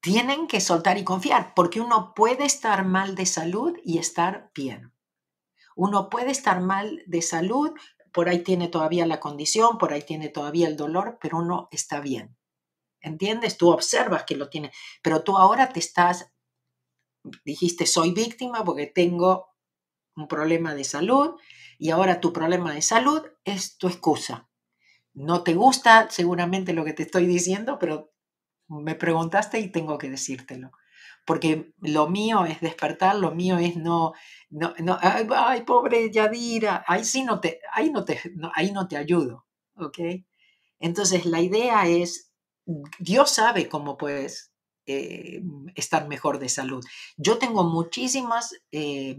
tienen 0.00 0.48
que 0.48 0.60
soltar 0.60 0.98
y 0.98 1.04
confiar 1.04 1.54
porque 1.54 1.80
uno 1.80 2.12
puede 2.16 2.44
estar 2.44 2.84
mal 2.84 3.14
de 3.14 3.26
salud 3.26 3.76
y 3.84 3.98
estar 3.98 4.50
bien. 4.54 4.93
Uno 5.76 6.08
puede 6.08 6.30
estar 6.30 6.60
mal 6.60 7.02
de 7.06 7.22
salud, 7.22 7.72
por 8.12 8.28
ahí 8.28 8.42
tiene 8.42 8.68
todavía 8.68 9.06
la 9.06 9.20
condición, 9.20 9.78
por 9.78 9.92
ahí 9.92 10.02
tiene 10.02 10.28
todavía 10.28 10.68
el 10.68 10.76
dolor, 10.76 11.18
pero 11.20 11.38
uno 11.38 11.68
está 11.72 12.00
bien. 12.00 12.36
¿Entiendes? 13.00 13.58
Tú 13.58 13.70
observas 13.70 14.24
que 14.24 14.36
lo 14.36 14.48
tiene, 14.48 14.72
pero 15.02 15.22
tú 15.22 15.36
ahora 15.36 15.70
te 15.70 15.80
estás, 15.80 16.32
dijiste, 17.44 17.86
soy 17.86 18.12
víctima 18.12 18.64
porque 18.64 18.86
tengo 18.86 19.48
un 20.16 20.28
problema 20.28 20.74
de 20.74 20.84
salud 20.84 21.34
y 21.78 21.90
ahora 21.90 22.20
tu 22.20 22.32
problema 22.32 22.72
de 22.72 22.82
salud 22.82 23.22
es 23.44 23.76
tu 23.76 23.88
excusa. 23.88 24.48
No 25.12 25.42
te 25.42 25.54
gusta 25.54 26.08
seguramente 26.10 26.72
lo 26.72 26.84
que 26.84 26.92
te 26.92 27.02
estoy 27.02 27.26
diciendo, 27.26 27.78
pero 27.78 28.12
me 28.68 28.94
preguntaste 28.94 29.58
y 29.58 29.70
tengo 29.70 29.98
que 29.98 30.08
decírtelo 30.08 30.70
porque 31.24 31.72
lo 31.80 32.08
mío 32.08 32.44
es 32.44 32.60
despertar, 32.60 33.16
lo 33.16 33.34
mío 33.34 33.58
es 33.58 33.76
no, 33.76 34.12
no, 34.50 34.74
no 34.78 34.98
ay, 35.00 35.62
pobre 35.62 36.10
Yadira, 36.10 36.84
ahí 36.86 37.04
sí 37.04 37.22
no 37.22 37.40
te, 37.40 37.60
ahí 37.72 37.90
no 37.90 38.04
te, 38.04 38.20
ahí 38.54 38.72
no 38.72 38.88
te 38.88 38.96
ayudo, 38.96 39.46
¿ok? 39.76 39.98
Entonces 40.78 41.24
la 41.24 41.40
idea 41.40 41.86
es, 41.88 42.30
Dios 42.98 43.30
sabe 43.30 43.68
cómo 43.68 43.96
puedes 43.96 44.52
eh, 44.86 45.42
estar 45.76 46.06
mejor 46.08 46.38
de 46.38 46.50
salud. 46.50 46.84
Yo 47.16 47.38
tengo 47.38 47.64
muchísimos 47.64 48.54
eh, 48.70 49.16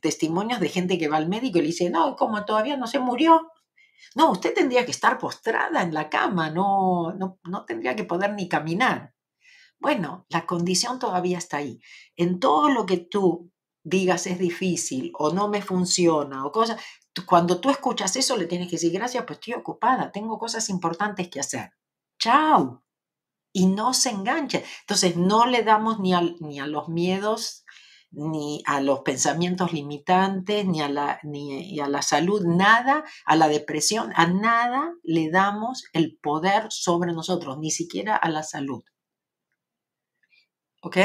testimonios 0.00 0.60
de 0.60 0.68
gente 0.68 0.98
que 0.98 1.08
va 1.08 1.16
al 1.16 1.28
médico 1.28 1.58
y 1.58 1.62
le 1.62 1.66
dice, 1.68 1.90
no, 1.90 2.14
como 2.16 2.44
todavía 2.44 2.76
no 2.76 2.86
se 2.86 3.00
murió. 3.00 3.50
No, 4.14 4.30
usted 4.30 4.54
tendría 4.54 4.84
que 4.84 4.90
estar 4.92 5.18
postrada 5.18 5.82
en 5.82 5.94
la 5.94 6.08
cama, 6.08 6.50
no, 6.50 7.12
no, 7.14 7.38
no 7.44 7.64
tendría 7.64 7.96
que 7.96 8.04
poder 8.04 8.32
ni 8.34 8.48
caminar. 8.48 9.12
Bueno, 9.82 10.26
la 10.28 10.46
condición 10.46 11.00
todavía 11.00 11.38
está 11.38 11.56
ahí. 11.56 11.80
En 12.16 12.38
todo 12.38 12.68
lo 12.68 12.86
que 12.86 12.98
tú 12.98 13.50
digas 13.82 14.28
es 14.28 14.38
difícil 14.38 15.10
o 15.18 15.32
no 15.32 15.48
me 15.48 15.60
funciona 15.60 16.46
o 16.46 16.52
cosas, 16.52 16.80
cuando 17.26 17.60
tú 17.60 17.68
escuchas 17.68 18.14
eso 18.14 18.36
le 18.36 18.46
tienes 18.46 18.68
que 18.68 18.76
decir, 18.76 18.92
gracias, 18.92 19.24
pues 19.26 19.40
estoy 19.40 19.54
ocupada, 19.54 20.12
tengo 20.12 20.38
cosas 20.38 20.68
importantes 20.68 21.28
que 21.28 21.40
hacer. 21.40 21.72
Chao. 22.16 22.84
Y 23.52 23.66
no 23.66 23.92
se 23.92 24.10
enganche. 24.10 24.64
Entonces, 24.82 25.16
no 25.16 25.46
le 25.46 25.64
damos 25.64 25.98
ni, 25.98 26.12
ni 26.38 26.60
a 26.60 26.68
los 26.68 26.88
miedos, 26.88 27.64
ni 28.12 28.62
a 28.66 28.80
los 28.80 29.00
pensamientos 29.00 29.72
limitantes, 29.72 30.64
ni 30.64 30.80
a, 30.80 30.88
la, 30.88 31.18
ni 31.24 31.80
a 31.80 31.88
la 31.88 32.02
salud, 32.02 32.42
nada, 32.46 33.02
a 33.26 33.34
la 33.34 33.48
depresión, 33.48 34.12
a 34.14 34.28
nada 34.28 34.94
le 35.02 35.28
damos 35.28 35.84
el 35.92 36.18
poder 36.22 36.66
sobre 36.70 37.12
nosotros, 37.12 37.58
ni 37.58 37.72
siquiera 37.72 38.14
a 38.14 38.30
la 38.30 38.44
salud. 38.44 38.84
¿Ok? 40.82 40.96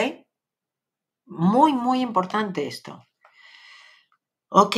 Muy, 1.26 1.74
muy 1.74 2.02
importante 2.02 2.68
esto. 2.68 3.08
Ok, 4.50 4.78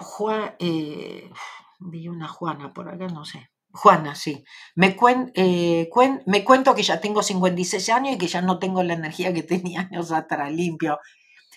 Juan, 0.00 0.56
eh, 0.58 1.30
vi 1.78 2.08
una 2.08 2.26
Juana 2.26 2.72
por 2.72 2.88
acá, 2.88 3.06
no 3.08 3.24
sé. 3.24 3.50
Juana, 3.72 4.14
sí. 4.14 4.44
Me, 4.74 4.96
eh, 5.34 5.90
me 6.26 6.44
cuento 6.44 6.74
que 6.74 6.82
ya 6.82 7.00
tengo 7.00 7.22
56 7.22 7.88
años 7.90 8.14
y 8.14 8.18
que 8.18 8.28
ya 8.28 8.40
no 8.40 8.58
tengo 8.58 8.82
la 8.82 8.94
energía 8.94 9.32
que 9.34 9.42
tenía 9.42 9.80
años 9.90 10.10
atrás, 10.12 10.50
limpio. 10.52 10.98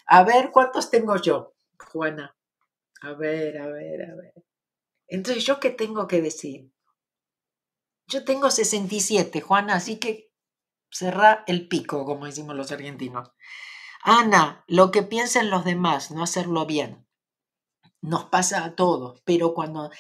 A 0.08 0.24
ver, 0.24 0.52
¿cuántos 0.52 0.92
tengo 0.92 1.16
yo, 1.18 1.54
Juana? 1.92 2.36
A 3.02 3.14
ver, 3.14 3.58
a 3.60 3.68
ver, 3.68 4.02
a 4.04 4.16
ver. 4.16 4.34
Entonces, 5.08 5.46
¿yo 5.46 5.60
qué 5.60 5.72
tengo 5.72 6.08
que 6.08 6.22
decir? 6.22 6.72
Yo 8.08 8.26
tengo 8.26 8.52
67, 8.52 9.42
Juana, 9.42 9.76
así 9.76 10.00
que 10.00 10.29
cerrar 10.92 11.44
el 11.48 11.68
pico, 11.68 12.06
como 12.06 12.26
decimos 12.26 12.56
los 12.56 12.72
argentinos. 12.72 13.32
Ana, 14.04 14.64
lo 14.68 14.92
que 14.92 15.04
piensen 15.04 15.50
los 15.50 15.66
demás, 15.66 16.12
no 16.12 16.24
hacerlo 16.24 16.66
bien. 16.66 17.06
Nos 18.02 18.26
pasa 18.26 18.64
a 18.64 18.76
todos, 18.76 19.22
pero 19.26 19.54
cuando, 19.54 19.92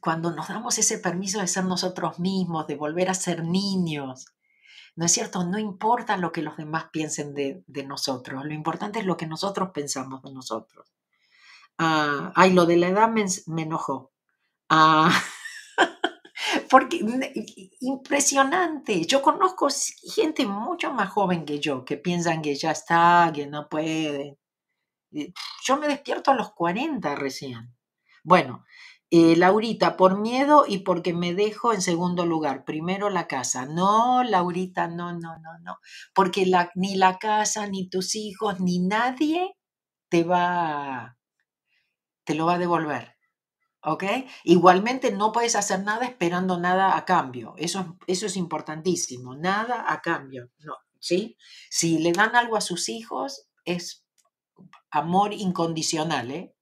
cuando 0.00 0.30
nos 0.30 0.48
damos 0.48 0.78
ese 0.78 0.98
permiso 0.98 1.40
de 1.40 1.48
ser 1.48 1.64
nosotros 1.64 2.20
mismos, 2.20 2.66
de 2.68 2.76
volver 2.76 3.10
a 3.10 3.14
ser 3.14 3.44
niños, 3.44 4.26
¿no 4.94 5.06
es 5.06 5.12
cierto? 5.12 5.44
No 5.44 5.58
importa 5.58 6.16
lo 6.16 6.30
que 6.30 6.42
los 6.42 6.56
demás 6.56 6.86
piensen 6.92 7.34
de, 7.34 7.64
nosotros, 7.86 8.44
lo 8.44 8.52
importante 8.52 9.00
es 9.00 9.04
lo 9.04 9.16
que 9.16 9.26
nosotros 9.26 9.70
pensamos 9.74 10.22
de 10.22 10.32
nosotros. 10.32 10.92
Ah, 11.76 12.32
ay, 12.36 12.52
lo 12.52 12.66
de 12.66 12.76
la 12.76 12.88
edad 12.88 13.08
me, 13.08 13.24
me 13.46 13.62
enojó. 13.62 14.12
Ah, 14.68 15.10
porque 16.70 17.00
impresionante. 17.80 19.04
Yo 19.06 19.22
conozco 19.22 19.68
gente 20.14 20.46
mucho 20.46 20.92
más 20.92 21.10
joven 21.10 21.44
que 21.44 21.60
yo 21.60 21.84
que 21.84 21.96
piensan 21.96 22.42
que 22.42 22.54
ya 22.54 22.72
está, 22.72 23.30
que 23.34 23.46
no 23.46 23.68
pueden. 23.68 24.38
Yo 25.64 25.76
me 25.76 25.88
despierto 25.88 26.30
a 26.30 26.34
los 26.34 26.52
40 26.52 27.14
recién. 27.16 27.74
Bueno, 28.22 28.64
eh, 29.10 29.34
Laurita, 29.36 29.96
por 29.96 30.20
miedo 30.20 30.64
y 30.68 30.78
porque 30.78 31.12
me 31.12 31.34
dejo 31.34 31.72
en 31.72 31.82
segundo 31.82 32.26
lugar. 32.26 32.64
Primero 32.64 33.10
la 33.10 33.26
casa. 33.26 33.66
No, 33.66 34.22
Laurita, 34.22 34.86
no, 34.88 35.12
no, 35.12 35.36
no, 35.38 35.58
no. 35.62 35.78
Porque 36.14 36.46
ni 36.76 36.94
la 36.96 37.18
casa, 37.18 37.66
ni 37.66 37.88
tus 37.88 38.14
hijos, 38.14 38.60
ni 38.60 38.78
nadie 38.78 39.56
te 40.08 40.24
va, 40.24 41.18
te 42.24 42.34
lo 42.34 42.46
va 42.46 42.54
a 42.54 42.58
devolver. 42.58 43.16
¿Ok? 43.82 44.04
Igualmente 44.44 45.12
no 45.12 45.32
puedes 45.32 45.56
hacer 45.56 45.82
nada 45.82 46.04
esperando 46.06 46.58
nada 46.58 46.96
a 46.96 47.04
cambio. 47.04 47.54
Eso, 47.56 47.98
eso 48.06 48.26
es 48.26 48.36
importantísimo. 48.36 49.34
Nada 49.34 49.84
a 49.92 50.00
cambio, 50.00 50.50
no, 50.58 50.74
¿sí? 50.98 51.36
Si 51.70 51.98
le 51.98 52.12
dan 52.12 52.36
algo 52.36 52.56
a 52.56 52.60
sus 52.60 52.88
hijos, 52.88 53.48
es 53.64 54.04
amor 54.90 55.32
incondicional, 55.32 56.30
¿eh? 56.30 56.54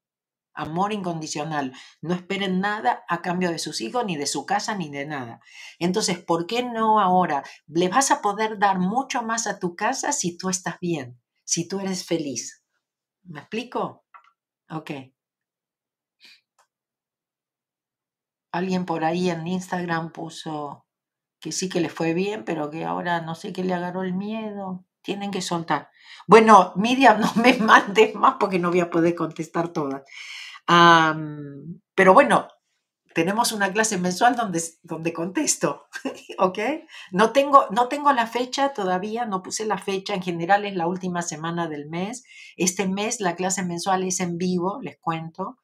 Amor 0.54 0.92
incondicional. 0.92 1.72
No 2.00 2.14
esperen 2.14 2.60
nada 2.60 3.04
a 3.08 3.22
cambio 3.22 3.50
de 3.50 3.60
sus 3.60 3.80
hijos, 3.80 4.04
ni 4.04 4.16
de 4.16 4.26
su 4.26 4.44
casa, 4.44 4.74
ni 4.74 4.90
de 4.90 5.06
nada. 5.06 5.40
Entonces, 5.78 6.18
¿por 6.18 6.46
qué 6.46 6.64
no 6.64 7.00
ahora? 7.00 7.44
Le 7.68 7.88
vas 7.88 8.10
a 8.10 8.20
poder 8.20 8.58
dar 8.58 8.80
mucho 8.80 9.22
más 9.22 9.46
a 9.46 9.60
tu 9.60 9.76
casa 9.76 10.10
si 10.10 10.36
tú 10.36 10.48
estás 10.48 10.80
bien, 10.80 11.20
si 11.44 11.68
tú 11.68 11.78
eres 11.78 12.04
feliz. 12.04 12.64
¿Me 13.22 13.40
explico? 13.40 14.04
Ok. 14.68 14.90
Alguien 18.52 18.84
por 18.84 19.04
ahí 19.04 19.30
en 19.30 19.46
Instagram 19.46 20.12
puso 20.12 20.86
que 21.40 21.52
sí 21.52 21.68
que 21.68 21.80
le 21.80 21.88
fue 21.88 22.14
bien, 22.14 22.44
pero 22.44 22.70
que 22.70 22.84
ahora 22.84 23.20
no 23.20 23.34
sé 23.34 23.52
qué 23.52 23.64
le 23.64 23.74
agarró 23.74 24.02
el 24.02 24.14
miedo. 24.14 24.84
tienen 25.02 25.30
que 25.30 25.40
soltar. 25.42 25.90
Bueno, 26.26 26.72
Miriam, 26.76 27.20
no 27.20 27.32
me 27.36 27.54
mandes 27.54 28.14
más 28.14 28.36
porque 28.38 28.58
no 28.58 28.70
voy 28.70 28.80
a 28.80 28.90
poder 28.90 29.14
contestar 29.14 29.68
todas. 29.68 30.02
pero 31.94 32.14
bueno, 32.14 32.48
tenemos 33.14 33.50
una 33.50 33.72
clase 33.72 33.98
mensual 33.98 34.36
donde, 34.36 34.62
donde 34.82 35.12
contesto, 35.12 35.86
¿ok? 36.38 36.58
No 37.10 37.32
tengo, 37.32 37.66
no 37.70 37.88
tengo 37.88 38.12
la 38.12 38.26
fecha 38.26 38.72
todavía, 38.72 39.26
no 39.26 39.42
puse 39.42 39.66
la 39.66 39.78
fecha, 39.78 40.14
en 40.14 40.22
general 40.22 40.64
es 40.64 40.76
la 40.76 40.86
última 40.86 41.22
semana 41.22 41.66
del 41.68 41.88
mes. 41.88 42.22
Este 42.56 42.86
mes 42.86 43.20
la 43.20 43.34
clase 43.34 43.64
mensual 43.64 44.04
es 44.04 44.20
en 44.20 44.38
vivo, 44.38 44.78
les 44.82 44.98
cuento, 44.98 45.58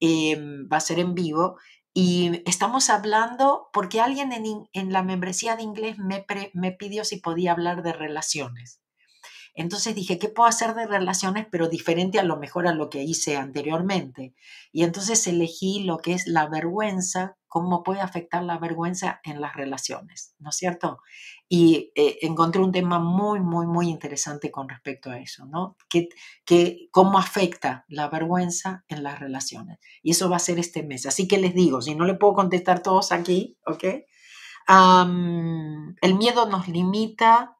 em, 0.00 0.66
va 0.72 0.78
a 0.78 0.80
ser 0.80 0.98
en 0.98 1.14
vivo. 1.14 1.58
Y 1.94 2.42
estamos 2.44 2.90
hablando, 2.90 3.70
porque 3.72 4.00
alguien 4.00 4.32
en, 4.32 4.68
en 4.72 4.92
la 4.92 5.02
membresía 5.02 5.54
de 5.54 5.62
inglés 5.62 5.96
me, 5.98 6.26
me 6.52 6.72
pidió 6.72 7.04
si 7.04 7.18
podía 7.18 7.52
hablar 7.52 7.84
de 7.84 7.92
relaciones. 7.92 8.83
Entonces 9.54 9.94
dije, 9.94 10.18
¿qué 10.18 10.28
puedo 10.28 10.48
hacer 10.48 10.74
de 10.74 10.86
relaciones, 10.86 11.46
pero 11.50 11.68
diferente 11.68 12.18
a 12.18 12.24
lo 12.24 12.36
mejor 12.36 12.66
a 12.66 12.74
lo 12.74 12.90
que 12.90 13.04
hice 13.04 13.36
anteriormente? 13.36 14.34
Y 14.72 14.82
entonces 14.82 15.26
elegí 15.28 15.84
lo 15.84 15.98
que 15.98 16.12
es 16.12 16.26
la 16.26 16.48
vergüenza, 16.48 17.36
cómo 17.46 17.84
puede 17.84 18.00
afectar 18.00 18.42
la 18.42 18.58
vergüenza 18.58 19.20
en 19.22 19.40
las 19.40 19.54
relaciones, 19.54 20.34
¿no 20.40 20.50
es 20.50 20.56
cierto? 20.56 20.98
Y 21.48 21.92
eh, 21.94 22.18
encontré 22.22 22.60
un 22.60 22.72
tema 22.72 22.98
muy, 22.98 23.38
muy, 23.38 23.66
muy 23.68 23.88
interesante 23.88 24.50
con 24.50 24.68
respecto 24.68 25.08
a 25.08 25.20
eso, 25.20 25.46
¿no? 25.46 25.76
Que, 25.88 26.08
que, 26.44 26.88
¿Cómo 26.90 27.16
afecta 27.16 27.84
la 27.86 28.08
vergüenza 28.08 28.84
en 28.88 29.04
las 29.04 29.20
relaciones? 29.20 29.78
Y 30.02 30.10
eso 30.10 30.28
va 30.28 30.36
a 30.36 30.40
ser 30.40 30.58
este 30.58 30.82
mes. 30.82 31.06
Así 31.06 31.28
que 31.28 31.38
les 31.38 31.54
digo, 31.54 31.80
si 31.80 31.94
no 31.94 32.06
le 32.06 32.14
puedo 32.14 32.34
contestar 32.34 32.82
todos 32.82 33.12
aquí, 33.12 33.56
¿ok? 33.66 33.84
el 34.66 36.14
miedo 36.14 36.46
nos 36.46 36.68
limita, 36.68 37.58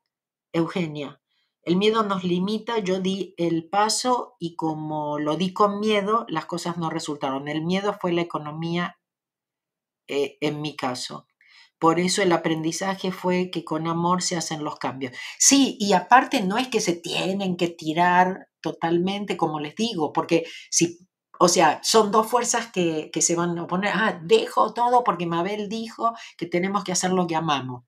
Eugenia, 0.52 1.20
el 1.64 1.76
miedo 1.76 2.02
nos 2.02 2.24
limita, 2.24 2.78
yo 2.78 3.00
di 3.00 3.34
el 3.38 3.68
paso 3.68 4.36
y 4.38 4.54
como 4.56 5.18
lo 5.18 5.36
di 5.36 5.52
con 5.52 5.80
miedo, 5.80 6.26
las 6.28 6.46
cosas 6.46 6.76
no 6.76 6.90
resultaron. 6.90 7.48
El 7.48 7.64
miedo 7.64 7.96
fue 7.98 8.12
la 8.12 8.20
economía 8.20 8.98
eh, 10.06 10.36
en 10.40 10.60
mi 10.60 10.76
caso. 10.76 11.26
Por 11.78 11.98
eso 12.00 12.22
el 12.22 12.32
aprendizaje 12.32 13.12
fue 13.12 13.50
que 13.50 13.64
con 13.64 13.86
amor 13.88 14.22
se 14.22 14.36
hacen 14.36 14.64
los 14.64 14.76
cambios. 14.76 15.12
Sí, 15.38 15.76
y 15.80 15.92
aparte 15.92 16.42
no 16.42 16.58
es 16.58 16.68
que 16.68 16.80
se 16.80 16.94
tienen 16.94 17.56
que 17.56 17.68
tirar 17.68 18.48
totalmente, 18.60 19.36
como 19.36 19.60
les 19.60 19.74
digo, 19.74 20.12
porque 20.12 20.46
si, 20.70 20.98
o 21.38 21.48
sea, 21.48 21.80
son 21.82 22.10
dos 22.10 22.26
fuerzas 22.26 22.70
que, 22.72 23.10
se 23.20 23.36
van 23.36 23.58
a 23.58 23.64
oponer. 23.64 23.92
Ah, 23.94 24.20
dejo 24.22 24.72
todo 24.72 25.04
porque 25.04 25.26
Mabel 25.26 25.68
dijo 25.68 26.14
que 26.38 26.46
tenemos 26.46 26.84
que 26.84 26.92
hacer 26.92 27.10
lo 27.12 27.26
que 27.26 27.36
amamos. 27.36 27.84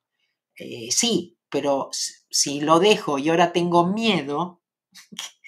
Eh, 0.58 0.88
sí, 0.90 1.38
pero 1.50 1.90
si 2.37 2.61
lo 2.61 2.80
dejo 2.80 3.16
y 3.16 3.30
ahora 3.30 3.51
tengo 3.51 3.87
miedo, 3.87 4.61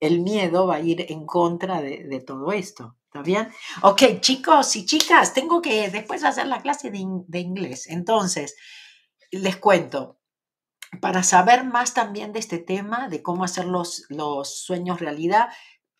el 0.00 0.20
miedo 0.20 0.66
va 0.66 0.76
a 0.76 0.80
ir 0.80 1.06
en 1.10 1.24
contra 1.24 1.80
de, 1.80 2.20
todo 2.20 2.52
esto. 2.52 2.98
¿Está 3.06 3.22
bien? 3.22 3.48
Ok, 3.80 4.20
chicos 4.20 4.76
y 4.76 4.84
chicas, 4.84 5.32
tengo 5.32 5.62
que 5.62 5.88
después 5.88 6.22
hacer 6.22 6.46
la 6.46 6.60
clase 6.60 6.90
de, 6.90 7.38
inglés. 7.38 7.86
Entonces, 7.86 8.56
les 9.30 9.56
cuento, 9.56 10.20
para 11.00 11.22
saber 11.22 11.64
más 11.64 11.94
también 11.94 12.34
de 12.34 12.40
este 12.40 12.58
tema, 12.58 13.08
de 13.08 13.22
cómo 13.22 13.44
hacer 13.44 13.64
los 13.64 14.04
sueños 14.44 15.00
realidad, 15.00 15.48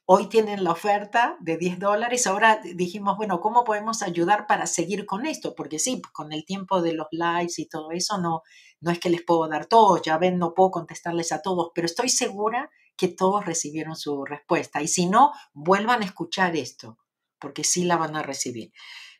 Hoy 0.06 0.28
tienen 0.28 0.64
la 0.64 0.72
oferta 0.72 1.38
de 1.40 1.56
10 1.56 1.78
dólares. 1.78 2.26
Ahora 2.26 2.60
dijimos, 2.62 3.16
bueno, 3.16 3.40
¿cómo 3.40 3.64
podemos 3.64 4.02
ayudar 4.02 4.46
para 4.46 4.66
seguir 4.66 5.06
con 5.06 5.24
esto? 5.24 5.54
Porque 5.54 5.78
sí, 5.78 5.96
pues, 5.96 6.12
con 6.12 6.30
el 6.32 6.44
tiempo 6.44 6.82
de 6.82 6.92
los 6.92 7.06
lives 7.10 7.58
y 7.58 7.66
todo 7.66 7.90
eso, 7.90 8.18
no, 8.18 8.42
no 8.80 8.90
es 8.90 8.98
que 8.98 9.08
les 9.08 9.22
puedo 9.22 9.48
dar 9.48 9.64
todo. 9.64 10.02
Ya 10.02 10.18
ven, 10.18 10.38
no 10.38 10.52
puedo 10.52 10.70
contestarles 10.72 11.32
a 11.32 11.40
todos, 11.40 11.70
pero 11.74 11.86
estoy 11.86 12.10
segura 12.10 12.70
que 12.98 13.08
todos 13.08 13.46
recibieron 13.46 13.96
su 13.96 14.26
respuesta. 14.26 14.82
Y 14.82 14.88
si 14.88 15.06
no, 15.06 15.32
vuelvan 15.54 16.02
a 16.02 16.04
escuchar 16.04 16.54
esto, 16.54 16.98
porque 17.38 17.64
sí 17.64 17.84
la 17.84 17.96
van 17.96 18.14
a 18.14 18.22
recibir. 18.22 18.72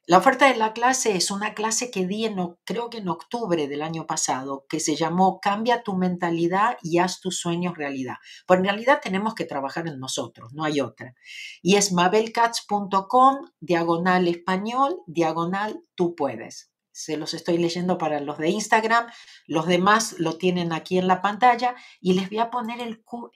La 0.07 0.18
oferta 0.18 0.48
de 0.48 0.57
la 0.59 0.74
clase 0.74 1.16
es 1.16 1.30
una 1.30 1.55
clase 1.55 1.90
que 1.90 2.07
di 2.07 2.26
en, 2.26 2.36
creo 2.64 2.90
que 2.90 2.98
en 2.98 3.09
octubre 3.09 3.68
del 3.68 3.80
año 3.80 4.07
pasado, 4.07 4.66
que 4.68 4.78
se 4.78 4.96
llamó 4.96 5.40
Cambia 5.40 5.82
tu 5.82 5.96
mentalidad 5.96 6.76
y 6.82 6.98
haz 6.98 7.20
tus 7.20 7.38
sueños 7.38 7.78
realidad. 7.78 8.16
Pues 8.46 8.59
en 8.59 8.64
realidad 8.64 9.00
tenemos 9.02 9.34
que 9.34 9.46
trabajar 9.46 9.88
en 9.88 9.98
nosotros, 9.98 10.52
no 10.52 10.64
hay 10.64 10.82
otra. 10.82 11.14
Y 11.62 11.76
es 11.76 11.90
mabelcats.com, 11.90 13.48
diagonal 13.61 14.28
español, 14.28 15.00
diagonal 15.07 15.82
tú 15.94 16.14
puedes. 16.14 16.70
Se 16.92 17.16
los 17.16 17.32
estoy 17.32 17.57
leyendo 17.57 17.96
para 17.96 18.20
los 18.20 18.36
de 18.36 18.50
Instagram, 18.50 19.07
los 19.46 19.66
demás 19.66 20.16
lo 20.18 20.36
tienen 20.36 20.74
aquí 20.74 20.98
en 20.98 21.09
la 21.09 21.22
pantalla 21.22 21.76
y 22.02 22.12
les 22.12 22.28
voy 22.28 22.40
a 22.40 22.50
poner 22.50 22.82
el 22.82 23.02
QR. 23.02 23.32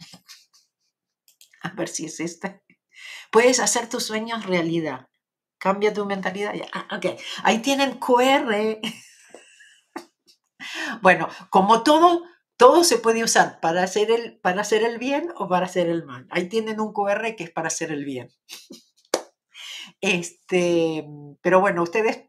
A 1.62 1.68
ver 1.76 1.86
si 1.86 2.06
es 2.06 2.18
este. 2.18 2.64
Puedes 3.30 3.60
hacer 3.60 3.88
tus 3.88 4.04
sueños 4.04 4.44
realidad. 4.44 5.06
Cambia 5.62 5.94
tu 5.94 6.04
mentalidad. 6.06 6.54
Ah, 6.72 6.88
ok. 6.96 7.16
Ahí 7.44 7.60
tienen 7.60 8.00
QR. 8.00 8.80
bueno, 11.02 11.28
como 11.50 11.84
todo, 11.84 12.24
todo 12.56 12.82
se 12.82 12.98
puede 12.98 13.22
usar 13.22 13.60
para 13.60 13.84
hacer, 13.84 14.10
el, 14.10 14.40
para 14.40 14.62
hacer 14.62 14.82
el 14.82 14.98
bien 14.98 15.28
o 15.36 15.48
para 15.48 15.66
hacer 15.66 15.88
el 15.88 16.04
mal. 16.04 16.26
Ahí 16.30 16.48
tienen 16.48 16.80
un 16.80 16.92
QR 16.92 17.36
que 17.36 17.44
es 17.44 17.50
para 17.52 17.68
hacer 17.68 17.92
el 17.92 18.04
bien. 18.04 18.28
este, 20.00 21.06
pero 21.42 21.60
bueno, 21.60 21.84
ustedes, 21.84 22.24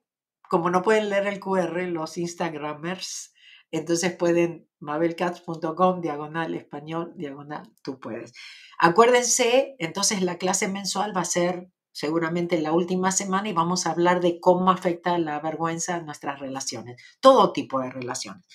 como 0.48 0.70
no 0.70 0.84
pueden 0.84 1.10
leer 1.10 1.26
el 1.26 1.40
QR, 1.40 1.88
los 1.88 2.20
Instagramers, 2.20 3.34
entonces 3.72 4.16
pueden 4.16 4.70
mabelcats.com, 4.80 6.02
diagonal 6.02 6.54
español, 6.54 7.14
diagonal, 7.16 7.64
tú 7.82 8.00
puedes. 8.00 8.32
Acuérdense, 8.78 9.76
entonces 9.80 10.22
la 10.22 10.38
clase 10.38 10.68
mensual 10.68 11.18
va 11.18 11.22
a 11.22 11.26
ser 11.26 11.72
seguramente 11.94 12.60
la 12.60 12.74
última 12.74 13.12
semana 13.12 13.48
y 13.48 13.54
vamos 13.54 13.86
a 13.86 13.92
hablar 13.92 14.20
de 14.20 14.40
cómo 14.40 14.72
afecta 14.72 15.18
la 15.20 15.40
vergüenza 15.40 15.98
en 15.98 16.06
nuestras 16.06 16.40
relaciones, 16.40 17.02
todo 17.22 17.54
tipo 17.54 17.80
de 17.80 17.92
relaciones. 17.92 18.46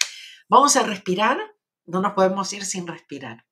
Vamos 0.48 0.76
a 0.76 0.82
respirar, 0.82 1.38
no 1.86 2.02
nos 2.02 2.12
podemos 2.12 2.52
ir 2.52 2.64
sin 2.64 2.86
respirar. 2.86 3.46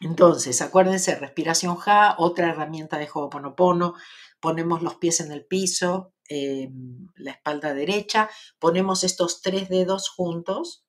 Entonces, 0.00 0.60
acuérdense, 0.62 1.14
respiración 1.14 1.76
Ja, 1.76 2.16
otra 2.18 2.50
herramienta 2.50 2.98
de 2.98 3.08
Ho'oponopono, 3.12 3.94
ponemos 4.40 4.82
los 4.82 4.96
pies 4.96 5.20
en 5.20 5.30
el 5.30 5.46
piso, 5.46 6.14
em, 6.28 7.08
la 7.16 7.32
espalda 7.32 7.74
derecha, 7.74 8.28
ponemos 8.58 9.04
estos 9.04 9.42
tres 9.42 9.68
dedos 9.68 10.08
juntos. 10.08 10.84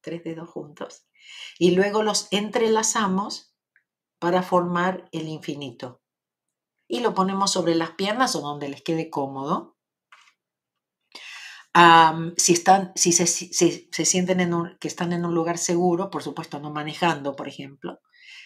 Tres 0.00 0.24
dedos 0.24 0.48
juntos, 0.48 1.06
y 1.58 1.72
luego 1.72 2.02
los 2.02 2.28
entrelazamos 2.30 3.54
para 4.18 4.42
formar 4.42 5.08
el 5.12 5.28
infinito 5.28 6.03
y 6.88 7.00
lo 7.00 7.14
ponemos 7.14 7.50
sobre 7.52 7.74
las 7.74 7.92
piernas 7.92 8.36
o 8.36 8.40
donde 8.40 8.68
les 8.68 8.82
quede 8.82 9.10
cómodo. 9.10 9.76
si 12.36 12.52
están, 12.52 12.92
si 12.94 13.12
se, 13.12 13.26
sienten 13.26 14.40
en 14.40 14.76
que 14.80 14.88
están 14.88 15.12
en 15.12 15.24
un 15.24 15.34
lugar 15.34 15.58
seguro, 15.58 16.10
por 16.10 16.22
supuesto 16.22 16.60
no 16.60 16.70
manejando, 16.70 17.34
por 17.36 17.48
ejemplo, 17.48 18.00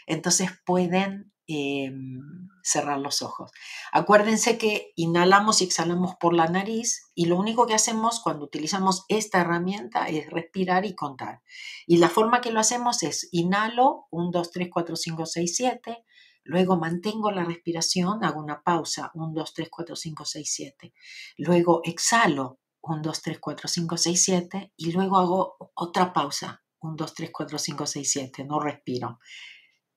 entonces 0.06 0.50
pueden 0.64 1.32
em, 1.46 2.20
cerrar 2.62 2.98
los 2.98 3.22
ojos. 3.22 3.50
Acuérdense 3.92 4.58
que 4.58 4.92
inhalamos 4.96 5.60
y 5.60 5.64
exhalamos 5.64 6.14
por 6.16 6.34
la 6.34 6.46
nariz 6.48 7.10
y 7.14 7.26
lo 7.26 7.36
único 7.36 7.66
que 7.66 7.74
hacemos 7.74 8.20
cuando 8.20 8.44
utilizamos 8.44 9.04
esta 9.08 9.40
herramienta 9.40 10.06
es 10.08 10.30
respirar 10.30 10.84
y 10.86 10.94
contar. 10.94 11.42
Y 11.86 11.98
la 11.98 12.08
forma 12.08 12.40
que 12.40 12.52
lo 12.52 12.60
hacemos 12.60 13.02
es 13.02 13.28
inhalo 13.32 14.06
1, 14.10 14.30
2, 14.30 14.50
3, 14.50 14.68
4, 14.72 14.96
5, 14.96 15.26
6, 15.26 15.56
7, 15.56 16.04
Luego 16.48 16.78
mantengo 16.78 17.30
la 17.30 17.44
respiración, 17.44 18.24
hago 18.24 18.40
una 18.40 18.62
pausa, 18.62 19.10
1, 19.12 19.32
2, 19.34 19.52
3, 19.52 19.68
4, 19.70 19.96
5, 19.96 20.24
6, 20.24 20.50
7. 20.50 20.94
Luego 21.36 21.82
exhalo, 21.84 22.58
1, 22.80 23.02
2, 23.02 23.22
3, 23.22 23.38
4, 23.38 23.68
5, 23.68 23.96
6, 23.98 24.24
7. 24.24 24.72
Y 24.78 24.92
luego 24.92 25.18
hago 25.18 25.72
otra 25.74 26.10
pausa, 26.10 26.62
1, 26.80 26.96
2, 26.96 27.14
3, 27.14 27.30
4, 27.30 27.58
5, 27.58 27.86
6, 27.86 28.10
7. 28.10 28.44
No 28.44 28.60
respiro. 28.60 29.18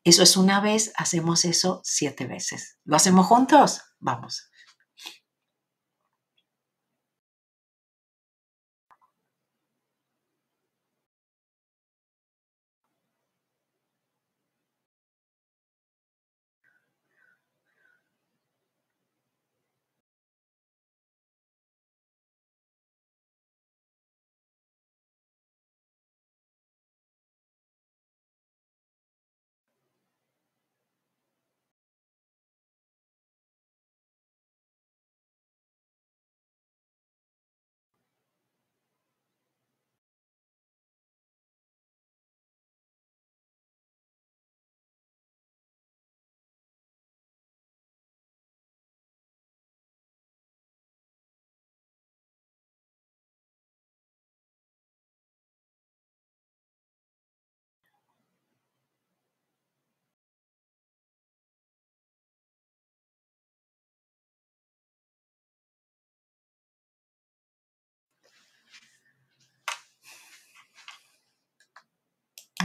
Eso 0.04 0.24
es 0.24 0.36
una 0.36 0.60
vez, 0.60 0.91
hacemos 0.97 1.45
eso 1.45 1.80
siete 1.86 2.28
veces. 2.28 2.80
¿Lo 2.84 2.97
hacemos 2.97 3.28
juntos? 3.28 3.82
Vamos. 3.99 4.51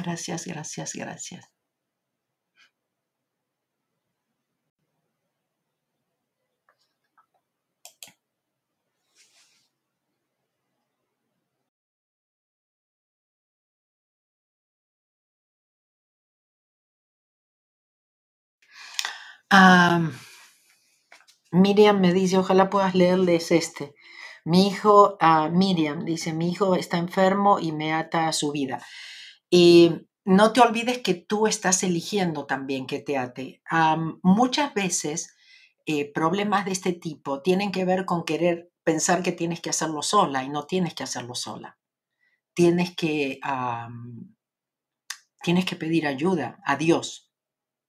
Gracias, 0.06 0.46
gracias, 0.46 0.94
gracias. 0.94 1.44
Miriam 21.50 22.00
me 22.00 22.12
dice, 22.12 22.38
ojalá 22.38 22.70
puedas 22.70 22.94
leerles 22.94 23.50
este. 23.50 23.94
Mi 24.44 24.68
hijo, 24.68 25.18
uh, 25.20 25.50
Miriam, 25.50 26.04
dice, 26.04 26.32
mi 26.32 26.50
hijo 26.50 26.76
está 26.76 26.98
enfermo 26.98 27.58
y 27.58 27.72
me 27.72 27.92
ata 27.92 28.28
a 28.28 28.32
su 28.32 28.52
vida. 28.52 28.80
Y 29.50 30.08
no 30.24 30.52
te 30.52 30.60
olvides 30.60 30.98
que 30.98 31.14
tú 31.14 31.46
estás 31.46 31.82
eligiendo 31.82 32.46
también 32.46 32.86
que 32.86 33.00
te 33.00 33.16
ate. 33.16 33.62
muchas 34.22 34.74
veces 34.74 35.36
eh, 35.86 36.12
problemas 36.12 36.64
de 36.64 36.72
este 36.72 36.92
tipo 36.92 37.42
tienen 37.42 37.70
que 37.70 37.84
ver 37.84 38.04
con 38.04 38.24
querer 38.24 38.72
pensar 38.82 39.22
que 39.22 39.32
tienes 39.32 39.60
que 39.60 39.70
hacerlo 39.70 40.02
sola 40.02 40.42
y 40.42 40.48
no 40.48 40.66
tienes 40.66 40.94
que 40.94 41.04
hacerlo 41.04 41.34
sola. 41.34 41.78
Tienes 42.54 42.96
que, 42.96 43.38
tienes 45.42 45.64
que 45.64 45.76
pedir 45.76 46.06
ayuda 46.06 46.58
a 46.64 46.76
Dios, 46.76 47.30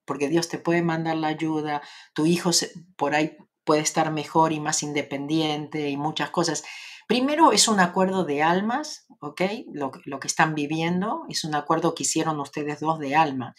porque 0.04 0.28
Dios 0.28 0.48
te 0.48 0.58
puede 0.58 0.82
mandar 0.82 1.16
la 1.16 1.28
ayuda, 1.28 1.82
tu 2.14 2.26
hijo 2.26 2.50
por 2.96 3.14
ahí 3.14 3.36
puede 3.64 3.80
estar 3.80 4.10
mejor 4.12 4.52
y 4.52 4.60
más 4.60 4.82
independiente 4.82 5.88
y 5.88 5.96
muchas 5.96 6.30
cosas. 6.30 6.64
Primero 7.08 7.52
es 7.52 7.68
un 7.68 7.80
acuerdo 7.80 8.24
de 8.24 8.42
almas, 8.42 9.06
¿ok? 9.20 9.40
Lo, 9.72 9.90
que 9.90 10.26
están 10.26 10.54
viviendo 10.54 11.24
es 11.30 11.42
un 11.42 11.54
acuerdo 11.54 11.94
que 11.94 12.02
hicieron 12.02 12.38
ustedes 12.38 12.80
dos 12.80 12.98
de 12.98 13.16
alma, 13.16 13.54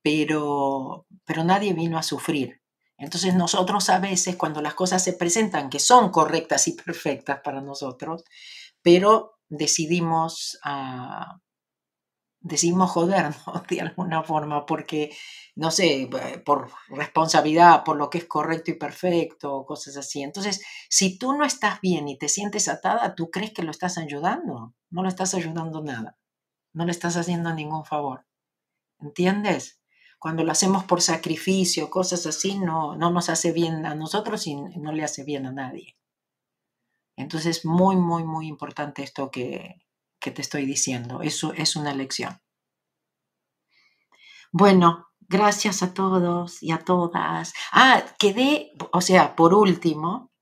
pero, 0.00 1.06
pero 1.26 1.44
nadie 1.44 1.74
vino 1.74 1.98
a 1.98 2.02
sufrir. 2.02 2.62
Entonces 2.96 3.34
nosotros 3.34 3.90
a 3.90 3.98
veces 3.98 4.36
cuando 4.36 4.62
las 4.62 4.72
cosas 4.72 5.04
se 5.04 5.12
presentan 5.12 5.68
que 5.68 5.80
son 5.80 6.10
correctas 6.10 6.66
y 6.66 6.72
perfectas 6.84 7.40
para 7.44 7.60
nosotros, 7.60 8.24
pero 8.80 9.38
decidimos 9.50 10.58
uh, 10.64 11.38
decidimos 12.44 12.90
jodernos 12.90 13.36
de 13.68 13.80
alguna 13.80 14.22
forma, 14.22 14.66
porque, 14.66 15.16
no 15.56 15.70
sé, 15.70 16.02
eh, 16.02 16.38
por 16.44 16.70
responsabilidad, 16.88 17.82
por 17.84 17.96
lo 17.96 18.10
que 18.10 18.18
es 18.18 18.26
correcto 18.26 18.70
y 18.70 18.74
perfecto, 18.74 19.64
cosas 19.66 19.96
así. 19.96 20.22
Entonces, 20.22 20.62
si 20.88 21.18
tú 21.18 21.32
no 21.32 21.44
estás 21.44 21.80
bien 21.80 22.06
y 22.06 22.18
te 22.18 22.28
sientes 22.28 22.68
atada, 22.68 23.14
tú 23.14 23.30
crees 23.30 23.52
que 23.52 23.62
lo 23.62 23.70
estás 23.70 23.98
ayudando. 23.98 24.74
No 24.90 25.02
lo 25.02 25.08
estás 25.08 25.34
ayudando 25.34 25.82
nada. 25.82 26.18
No 26.74 26.84
le 26.84 26.92
estás 26.92 27.16
haciendo 27.16 27.52
ningún 27.54 27.84
favor. 27.84 28.26
¿Entiendes? 29.00 29.80
Cuando 30.18 30.44
lo 30.44 30.52
hacemos 30.52 30.84
por 30.84 31.00
sacrificio, 31.02 31.90
cosas 31.90 32.26
así, 32.26 32.58
no, 32.58 32.96
no 32.96 33.10
nos 33.10 33.28
hace 33.30 33.52
bien 33.52 33.86
a 33.86 33.94
nosotros 33.94 34.46
y 34.46 34.54
no 34.54 34.92
le 34.92 35.04
hace 35.04 35.24
bien 35.24 35.46
a 35.46 35.52
nadie. 35.52 35.96
Entonces, 37.16 37.64
muy, 37.64 37.96
muy, 37.96 38.24
muy 38.24 38.48
importante 38.48 39.02
esto 39.02 39.30
que, 39.30 39.83
que 40.24 40.30
te 40.30 40.40
estoy 40.40 40.64
diciendo. 40.64 41.20
Eso 41.20 41.52
es 41.52 41.76
una 41.76 41.92
lección. 41.92 42.40
Bueno, 44.50 45.08
gracias 45.20 45.82
a 45.82 45.92
todos 45.92 46.62
y 46.62 46.72
a 46.72 46.78
todas. 46.78 47.52
Ah, 47.72 48.02
quedé, 48.18 48.72
o 48.90 49.02
sea, 49.02 49.36
por 49.36 49.52
último, 49.52 50.32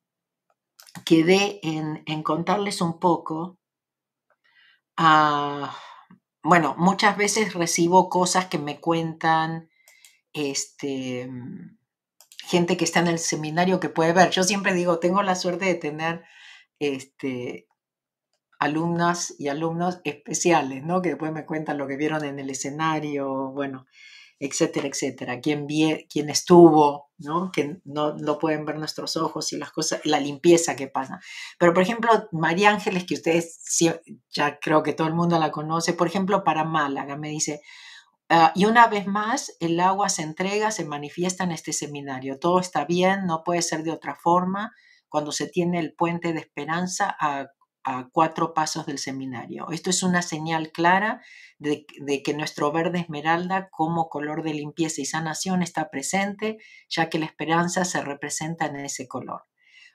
quedé 1.05 1.59
en, 1.64 2.22
contarles 2.22 2.80
un 2.80 3.01
poco. 3.01 3.59
Ah, 4.97 5.76
bueno, 6.45 6.76
muchas 6.78 7.16
veces 7.16 7.53
recibo 7.53 8.09
cosas 8.09 8.47
que 8.47 8.59
me 8.59 8.78
cuentan 8.80 9.68
este, 10.33 11.28
gente 12.47 12.76
que 12.76 12.85
está 12.85 13.01
en 13.01 13.09
el 13.09 13.18
seminario 13.18 13.80
que 13.80 13.89
puede 13.89 14.12
ver. 14.12 14.30
Yo 14.30 14.45
siempre 14.45 14.74
digo, 14.74 15.01
tengo 15.01 15.24
la 15.24 15.35
suerte 15.35 15.64
de 15.64 15.74
tener 15.74 16.24
este, 16.78 17.66
alumnas 18.62 19.34
y 19.40 19.48
alumnos 19.48 20.00
especiales, 20.04 20.84
¿no? 20.84 21.02
Que 21.02 21.10
después 21.10 21.32
me 21.32 21.44
cuentan 21.44 21.78
lo 21.78 21.88
que 21.88 21.96
vieron 21.96 22.24
en 22.24 22.38
el 22.38 22.48
escenario, 22.48 23.50
bueno, 23.50 23.86
etcétera, 24.38 24.86
etcétera. 24.86 25.40
Quién, 25.40 25.66
quién 25.66 26.30
estuvo, 26.30 27.10
¿no? 27.18 27.50
Que 27.50 27.80
no, 27.84 28.14
no 28.14 28.38
pueden 28.38 28.64
ver 28.64 28.78
nuestros 28.78 29.16
ojos 29.16 29.52
y 29.52 29.56
las 29.56 29.72
cosas, 29.72 30.00
la 30.04 30.20
limpieza 30.20 30.76
que 30.76 30.86
pasa. 30.86 31.18
Pero, 31.58 31.74
por 31.74 31.82
ejemplo, 31.82 32.28
María 32.30 32.70
Ángeles, 32.70 33.04
que 33.04 33.14
ustedes 33.14 33.60
ya 34.30 34.60
creo 34.60 34.84
que 34.84 34.92
todo 34.92 35.08
el 35.08 35.14
mundo 35.14 35.40
la 35.40 35.50
conoce, 35.50 35.92
por 35.92 36.06
ejemplo, 36.06 36.44
para 36.44 36.62
Málaga, 36.62 37.16
me 37.16 37.30
dice, 37.30 37.62
ah, 38.28 38.52
y 38.54 38.66
una 38.66 38.86
vez 38.86 39.08
más, 39.08 39.56
el 39.58 39.80
agua 39.80 40.08
se 40.08 40.22
entrega, 40.22 40.70
se 40.70 40.84
manifiesta 40.84 41.42
en 41.42 41.50
este 41.50 41.72
seminario. 41.72 42.38
Todo 42.38 42.60
está 42.60 42.84
bien, 42.84 43.26
no 43.26 43.42
puede 43.42 43.62
ser 43.62 43.82
de 43.82 43.90
otra 43.90 44.14
forma 44.14 44.70
cuando 45.08 45.32
se 45.32 45.48
tiene 45.48 45.80
el 45.80 45.94
puente 45.94 46.32
de 46.32 46.38
esperanza 46.38 47.16
a 47.18 47.48
a 47.85 48.09
cuatro 48.12 48.55
pasos 48.55 48.87
del 48.87 48.99
seminario. 48.99 49.70
Esto 49.70 49.91
es 49.91 50.03
una 50.03 50.22
señal 50.22 50.72
clara 50.72 51.22
de, 51.59 51.87
que 52.24 52.35
nuestro 52.35 52.72
verde 52.72 53.01
esmeralda 53.01 53.68
como 53.70 54.09
color 54.09 54.43
de 54.43 54.55
limpieza 54.55 55.01
y 55.01 55.05
sanación 55.05 55.62
está 55.62 55.91
presente, 55.91 56.59
ya 56.89 57.09
que 57.09 57.18
la 57.18 57.26
esperanza 57.26 57.85
se 57.85 58.03
representa 58.03 58.66
en 58.66 58.76
ese 58.76 59.09
color. 59.09 59.45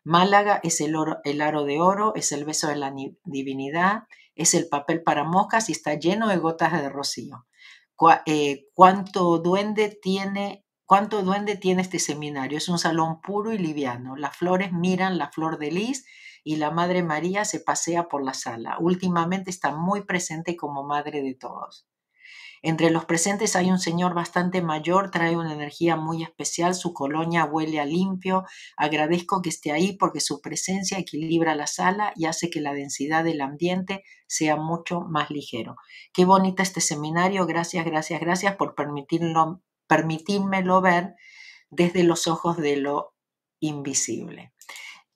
Málaga 0.04 0.60
es 0.64 0.80
el, 0.82 0.96
oro, 0.96 1.18
el 1.24 1.42
aro 1.42 1.66
de 1.66 1.80
oro, 1.80 2.16
es 2.16 2.32
el 2.32 2.46
beso 2.46 2.68
de 2.68 2.78
la 2.78 2.94
divinidad, 3.26 4.04
es 4.36 4.54
el 4.54 4.70
papel 4.70 5.04
para 5.04 5.24
moscas 5.24 5.70
y 5.70 5.74
está 5.74 5.94
lleno 5.96 6.28
de 6.28 6.38
gotas 6.38 6.72
de 6.74 6.90
rocío. 6.90 7.46
Eh, 8.26 8.68
¿Cuánto 8.74 9.40
duende 9.40 9.90
tiene 9.90 10.64
¿Cuánto 10.88 11.22
duende 11.22 11.58
tiene 11.58 11.82
este 11.82 12.00
seminario? 12.00 12.58
Es 12.58 12.70
un 12.70 12.80
salón 12.80 13.20
puro 13.20 13.52
y 13.52 13.58
liviano. 13.58 14.16
Las 14.16 14.38
flores 14.38 14.72
miran 14.72 15.18
la 15.18 15.30
flor 15.30 15.58
de 15.58 15.70
lis 15.70 16.06
y 16.48 16.56
la 16.56 16.72
Madre 16.72 17.04
María 17.04 17.44
se 17.44 17.60
pasea 17.60 18.08
por 18.08 18.24
la 18.24 18.34
sala. 18.34 18.78
Últimamente 18.80 19.50
está 19.50 19.76
muy 19.76 20.06
presente 20.06 20.56
como 20.56 20.86
madre 20.86 21.22
de 21.22 21.36
todos. 21.36 21.90
Entre 22.62 22.90
los 22.90 23.04
presentes 23.04 23.58
hay 23.58 23.70
un 23.70 23.80
señor 23.80 24.14
bastante 24.14 24.62
mayor, 24.62 25.12
trae 25.12 25.36
una 25.36 25.54
energía 25.54 25.98
muy 25.98 26.24
especial, 26.24 26.74
su 26.74 26.94
colonia 26.94 27.44
huele 27.44 27.82
a 27.82 27.86
limpio. 27.86 28.46
Agradezco 28.78 29.42
que 29.42 29.50
esté 29.50 29.74
ahí 29.74 29.98
porque 29.98 30.22
su 30.22 30.40
presencia 30.40 30.98
equilibra 30.98 31.54
la 31.54 31.68
sala 31.68 32.14
y 32.16 32.28
hace 32.28 32.50
que 32.50 32.62
la 32.62 32.74
densidad 32.74 33.26
del 33.26 33.42
ambiente 33.42 34.06
sea 34.26 34.56
mucho 34.56 35.02
más 35.02 35.30
ligero. 35.30 35.76
Qué 36.14 36.24
bonita 36.24 36.64
este 36.64 36.80
seminario, 36.80 37.46
gracias, 37.46 37.84
gracias, 37.84 38.22
gracias 38.22 38.56
por 38.56 38.74
permitirlo, 38.74 39.62
permitírmelo 39.86 40.80
ver 40.80 41.14
desde 41.70 42.04
los 42.04 42.26
ojos 42.28 42.56
de 42.56 42.78
lo 42.78 43.16
invisible. 43.60 44.54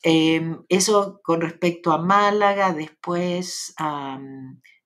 Em, 0.04 0.64
eso 0.70 1.22
con 1.24 1.41
respecto 1.41 1.91
a 1.91 1.99
Málaga, 1.99 2.74
después 2.74 3.74
a 3.78 4.20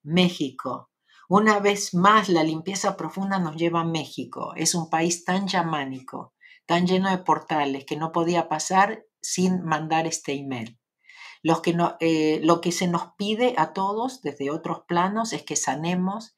México. 0.04 0.92
Una 1.30 1.60
vez 1.60 1.94
más, 1.94 2.30
la 2.30 2.44
limpieza 2.44 2.98
profunda 2.98 3.40
nos 3.40 3.56
lleva 3.56 3.82
a 3.82 3.86
México. 3.86 4.54
Es 4.56 4.76
un 4.76 4.90
país 4.90 5.26
tan 5.26 5.48
chamánico, 5.48 6.34
tan 6.66 6.86
lleno 6.86 7.10
de 7.10 7.18
portales, 7.20 7.86
que 7.86 7.98
no 7.98 8.12
podía 8.12 8.48
pasar 8.50 9.06
sin 9.22 9.64
mandar 9.64 10.06
este 10.06 10.34
email. 10.34 10.80
Que 11.64 11.74
no, 11.74 11.96
eh, 12.00 12.40
lo 12.44 12.60
que 12.60 12.72
se 12.72 12.88
nos 12.88 13.14
pide 13.18 13.54
a 13.58 13.72
todos 13.74 14.22
desde 14.22 14.50
otros 14.50 14.82
planos 14.88 15.32
es 15.32 15.44
que 15.44 15.56
sanemos 15.56 16.35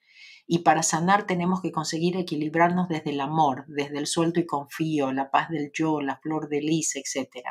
y 0.50 0.60
para 0.60 0.82
sanar 0.82 1.28
tenemos 1.28 1.62
que 1.62 1.74
conseguir 1.74 2.16
equilibrarnos 2.16 2.88
desde 2.88 3.10
el 3.10 3.20
amor, 3.20 3.66
desde 3.68 3.98
el 4.00 4.08
suelto 4.08 4.40
y 4.40 4.46
confío, 4.46 5.12
la 5.12 5.30
paz 5.30 5.50
del 5.50 5.72
yo, 5.74 6.00
la 6.00 6.18
flor 6.18 6.48
de 6.48 6.62
lis, 6.62 6.96
etc. 6.96 7.46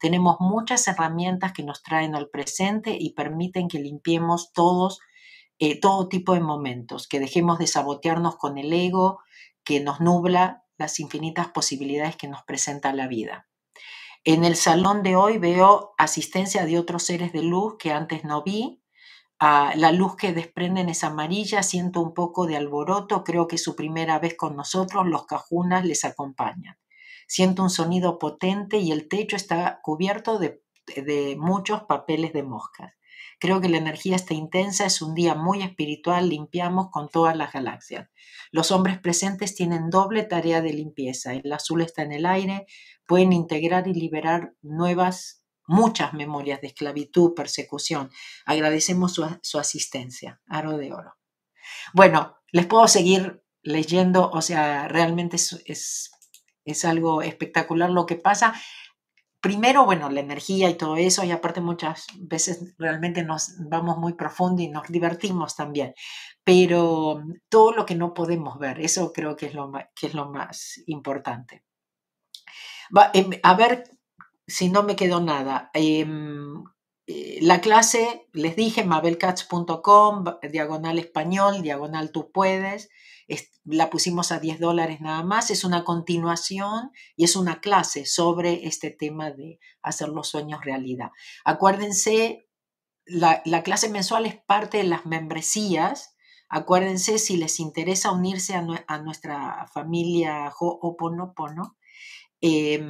Tenemos 0.00 0.38
muchas 0.40 0.88
herramientas 0.88 1.52
que 1.52 1.62
nos 1.62 1.82
traen 1.82 2.14
al 2.14 2.30
presente 2.30 2.96
y 2.98 3.12
permiten 3.12 3.68
que 3.68 3.78
limpiemos 3.78 4.52
todos, 4.54 4.98
eh, 5.58 5.78
todo 5.78 6.08
tipo 6.08 6.32
de 6.32 6.40
momentos, 6.40 7.06
que 7.06 7.20
dejemos 7.20 7.58
de 7.58 7.66
sabotearnos 7.66 8.36
con 8.36 8.56
el 8.56 8.72
ego 8.72 9.20
que 9.62 9.80
nos 9.80 10.00
nubla 10.00 10.64
las 10.78 11.00
infinitas 11.00 11.48
posibilidades 11.48 12.16
que 12.16 12.28
nos 12.28 12.44
presenta 12.44 12.94
la 12.94 13.08
vida. 13.08 13.46
En 14.24 14.44
el 14.44 14.56
salón 14.56 15.02
de 15.02 15.16
hoy 15.16 15.36
veo 15.36 15.92
asistencia 15.98 16.64
de 16.64 16.78
otros 16.78 17.02
seres 17.02 17.32
de 17.32 17.42
luz 17.42 17.76
que 17.78 17.92
antes 17.92 18.24
no 18.24 18.42
vi, 18.42 18.82
la 19.40 19.92
luz 19.92 20.16
que 20.16 20.32
desprenden 20.32 20.88
es 20.88 21.04
amarilla, 21.04 21.62
siento 21.62 22.00
un 22.00 22.12
poco 22.12 22.46
de 22.46 22.56
alboroto, 22.56 23.22
creo 23.24 23.46
que 23.46 23.56
es 23.56 23.62
su 23.62 23.76
primera 23.76 24.18
vez 24.18 24.36
con 24.36 24.56
nosotros, 24.56 25.06
los 25.06 25.26
cajunas 25.26 25.84
les 25.84 26.04
acompañan. 26.04 26.76
Siento 27.26 27.62
un 27.62 27.70
sonido 27.70 28.18
potente 28.18 28.78
y 28.78 28.90
el 28.90 29.08
techo 29.08 29.36
está 29.36 29.80
cubierto 29.82 30.38
de, 30.38 30.62
de 30.96 31.36
muchos 31.38 31.82
papeles 31.82 32.32
de 32.32 32.42
moscas. 32.42 32.94
Creo 33.40 33.60
que 33.60 33.68
la 33.68 33.76
energía 33.76 34.16
está 34.16 34.34
intensa, 34.34 34.86
es 34.86 35.00
un 35.00 35.14
día 35.14 35.34
muy 35.36 35.62
espiritual, 35.62 36.28
limpiamos 36.28 36.88
con 36.90 37.08
todas 37.08 37.36
las 37.36 37.52
galaxias. 37.52 38.08
Los 38.50 38.72
hombres 38.72 38.98
presentes 38.98 39.54
tienen 39.54 39.90
doble 39.90 40.24
tarea 40.24 40.60
de 40.60 40.72
limpieza. 40.72 41.34
El 41.34 41.52
azul 41.52 41.82
está 41.82 42.02
en 42.02 42.12
el 42.12 42.26
aire, 42.26 42.66
pueden 43.06 43.32
integrar 43.32 43.86
y 43.86 43.94
liberar 43.94 44.54
nuevas 44.62 45.37
muchas 45.68 46.14
memorias 46.14 46.60
de 46.60 46.68
esclavitud, 46.68 47.34
persecución. 47.34 48.10
Agradecemos 48.46 49.14
su, 49.14 49.58
asistencia. 49.58 50.40
Aro 50.48 50.76
de 50.76 50.92
oro. 50.92 51.14
Bueno, 51.92 52.38
les 52.50 52.66
puedo 52.66 52.88
seguir 52.88 53.44
leyendo, 53.62 54.30
o 54.30 54.40
sea, 54.40 54.88
realmente 54.88 55.36
es, 55.36 56.10
es, 56.64 56.84
algo 56.84 57.22
espectacular 57.22 57.90
lo 57.90 58.06
que 58.06 58.16
pasa. 58.16 58.54
Primero, 59.40 59.84
bueno, 59.84 60.10
la 60.10 60.20
energía 60.20 60.68
y 60.70 60.74
todo 60.74 60.96
eso, 60.96 61.22
y 61.22 61.30
aparte 61.30 61.60
muchas 61.60 62.06
veces 62.16 62.74
realmente 62.78 63.22
nos 63.22 63.54
vamos 63.58 63.98
muy 63.98 64.14
profundo 64.14 64.62
y 64.62 64.68
nos 64.68 64.88
divertimos 64.88 65.54
también, 65.54 65.94
pero 66.42 67.22
todo 67.48 67.72
lo 67.72 67.86
que 67.86 67.94
no 67.94 68.14
podemos 68.14 68.58
ver, 68.58 68.80
eso 68.80 69.12
creo 69.12 69.36
que 69.36 69.46
es 69.46 69.54
lo, 69.54 69.70
que 69.94 70.08
es 70.08 70.14
lo 70.14 70.30
más 70.30 70.82
importante. 70.86 71.62
Em, 73.12 73.30
a 73.42 73.54
ver 73.54 73.97
si 74.48 74.70
no 74.70 74.82
me 74.82 74.96
quedó 74.96 75.20
nada. 75.20 75.70
Em, 75.74 76.64
eh, 77.06 77.38
la 77.42 77.60
clase, 77.60 78.28
les 78.32 78.56
dije, 78.56 78.84
mabelcats.com, 78.84 80.24
diagonal 80.50 80.98
español, 80.98 81.62
diagonal 81.62 82.10
tú 82.10 82.32
puedes. 82.32 82.88
la 83.64 83.90
pusimos 83.90 84.32
a 84.32 84.40
10 84.40 84.58
dólares 84.58 85.02
nada 85.02 85.22
más. 85.22 85.50
Es 85.50 85.64
una 85.64 85.84
continuación 85.84 86.90
y 87.16 87.24
es 87.24 87.36
una 87.36 87.60
clase 87.60 88.06
sobre 88.06 88.66
este 88.66 88.90
tema 88.90 89.30
de 89.30 89.60
hacer 89.82 90.08
los 90.08 90.28
sueños 90.28 90.64
realidad. 90.64 91.10
Acuérdense, 91.44 92.48
la, 93.04 93.42
clase 93.62 93.90
mensual 93.90 94.24
es 94.26 94.36
parte 94.36 94.78
de 94.78 94.84
las 94.84 95.04
membresías. 95.04 96.16
Acuérdense, 96.48 97.18
si 97.18 97.36
les 97.36 97.60
interesa 97.60 98.12
unirse 98.12 98.54
a, 98.54 98.98
nuestra 99.02 99.66
familia 99.74 100.50
Ho'oponopono, 100.58 101.76
eh, 102.40 102.82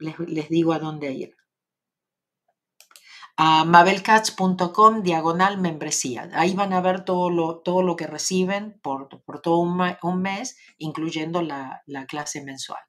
les, 0.00 0.48
digo 0.48 0.72
a 0.72 0.78
dónde 0.78 1.12
ir 1.12 1.36
a 3.42 3.64
mabelcats.com 3.64 5.02
diagonal 5.02 5.58
membresía. 5.58 6.28
Ahí 6.34 6.52
van 6.52 6.74
a 6.74 6.82
ver 6.82 7.06
todo 7.06 7.30
lo, 7.30 7.60
todo 7.60 7.80
lo 7.80 7.96
que 7.96 8.06
reciben 8.06 8.78
por, 8.82 9.08
por 9.24 9.40
todo 9.40 9.60
un, 9.60 10.20
mes, 10.20 10.58
incluyendo 10.76 11.40
la, 11.40 11.82
clase 12.06 12.42
mensual. 12.42 12.82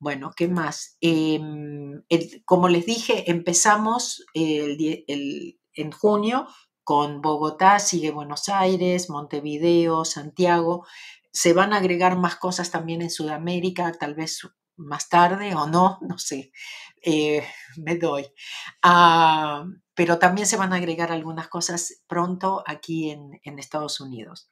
Bueno, 0.00 0.32
¿qué 0.36 0.48
más? 0.48 0.96
Em, 1.00 2.02
como 2.44 2.68
les 2.68 2.86
dije, 2.86 3.30
empezamos 3.30 4.24
en 4.34 5.92
junio 5.92 6.48
con 6.82 7.22
Bogotá, 7.22 7.78
sigue 7.78 8.10
Buenos 8.10 8.48
Aires, 8.48 9.08
Montevideo, 9.08 10.04
Santiago. 10.04 10.84
Se 11.32 11.52
van 11.52 11.72
a 11.72 11.76
agregar 11.76 12.18
más 12.18 12.34
cosas 12.34 12.72
también 12.72 13.00
en 13.00 13.10
Sudamérica, 13.10 13.92
tal 13.92 14.14
vez 14.14 14.40
más 14.76 15.08
tarde 15.08 15.54
o 15.54 15.66
no, 15.66 15.98
no 16.02 16.18
sé, 16.18 16.52
eh, 17.02 17.46
me 17.76 17.96
doy. 17.96 18.26
Ah, 18.82 19.64
pero 19.94 20.18
también 20.18 20.46
se 20.46 20.56
van 20.56 20.72
a 20.72 20.76
agregar 20.76 21.12
algunas 21.12 21.48
cosas 21.48 22.02
pronto 22.06 22.62
aquí 22.66 23.10
en, 23.10 23.58
Estados 23.58 24.00
Unidos, 24.00 24.50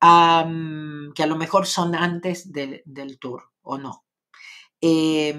que 0.00 1.22
a 1.22 1.26
lo 1.26 1.36
mejor 1.36 1.66
son 1.66 1.94
antes 1.94 2.52
del, 2.52 2.82
tour 3.20 3.44
o 3.62 3.78
no. 3.78 4.04
Eh, 4.82 5.34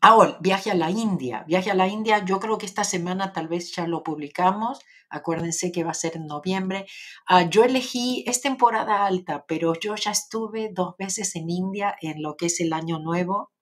ahora, 0.00 0.38
viaje 0.40 0.70
a 0.70 0.74
la 0.74 0.90
India. 0.90 1.44
Viaje 1.46 1.70
a 1.70 1.74
la 1.74 1.86
India, 1.86 2.24
yo 2.24 2.40
creo 2.40 2.58
que 2.58 2.66
esta 2.66 2.84
semana 2.84 3.32
tal 3.32 3.46
vez 3.48 3.74
ya 3.74 3.86
lo 3.86 4.02
publicamos. 4.02 4.80
Acuérdense 5.10 5.70
que 5.70 5.84
va 5.84 5.90
a 5.90 5.94
ser 5.94 6.16
en 6.16 6.26
noviembre. 6.26 6.86
Ah, 7.26 7.42
yo 7.42 7.62
elegí, 7.64 8.24
es 8.26 8.40
temporada 8.40 9.04
alta, 9.06 9.44
pero 9.46 9.74
yo 9.74 9.94
ya 9.96 10.10
estuve 10.10 10.70
dos 10.72 10.96
veces 10.98 11.36
en 11.36 11.50
India 11.50 11.94
en 12.00 12.22
lo 12.22 12.36
que 12.36 12.46
es 12.46 12.60
el 12.60 12.72
año 12.72 12.98
nuevo 12.98 13.52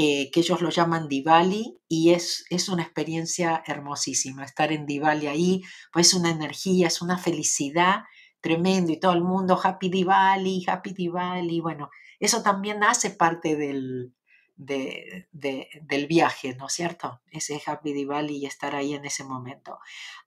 eh, 0.00 0.30
que 0.30 0.38
ellos 0.38 0.62
lo 0.62 0.70
llaman 0.70 1.08
Diwali 1.08 1.76
y 1.88 2.10
es, 2.10 2.44
es 2.50 2.68
una 2.68 2.84
experiencia 2.84 3.64
hermosísima. 3.66 4.44
Estar 4.44 4.70
en 4.70 4.86
Diwali 4.86 5.26
ahí, 5.26 5.62
pues 5.92 6.14
una 6.14 6.30
energía, 6.30 6.86
es 6.86 7.02
una 7.02 7.18
felicidad 7.18 8.04
tremendo 8.40 8.92
y 8.92 9.00
todo 9.00 9.12
el 9.14 9.24
mundo 9.24 9.58
Happy 9.60 9.88
Diwali, 9.88 10.64
Happy 10.68 10.92
Diwali. 10.92 11.58
Bueno, 11.60 11.90
eso 12.20 12.42
también 12.42 12.84
hace 12.84 13.10
parte 13.10 13.56
del, 13.56 14.14
del 14.58 16.06
viaje, 16.08 16.56
¿no 16.56 16.66
es 16.66 16.72
cierto? 16.72 17.20
Ese 17.30 17.62
Happy 17.64 17.92
Diwali 17.92 18.38
y 18.38 18.46
estar 18.46 18.74
ahí 18.74 18.92
en 18.92 19.04
ese 19.04 19.22
momento. 19.22 19.78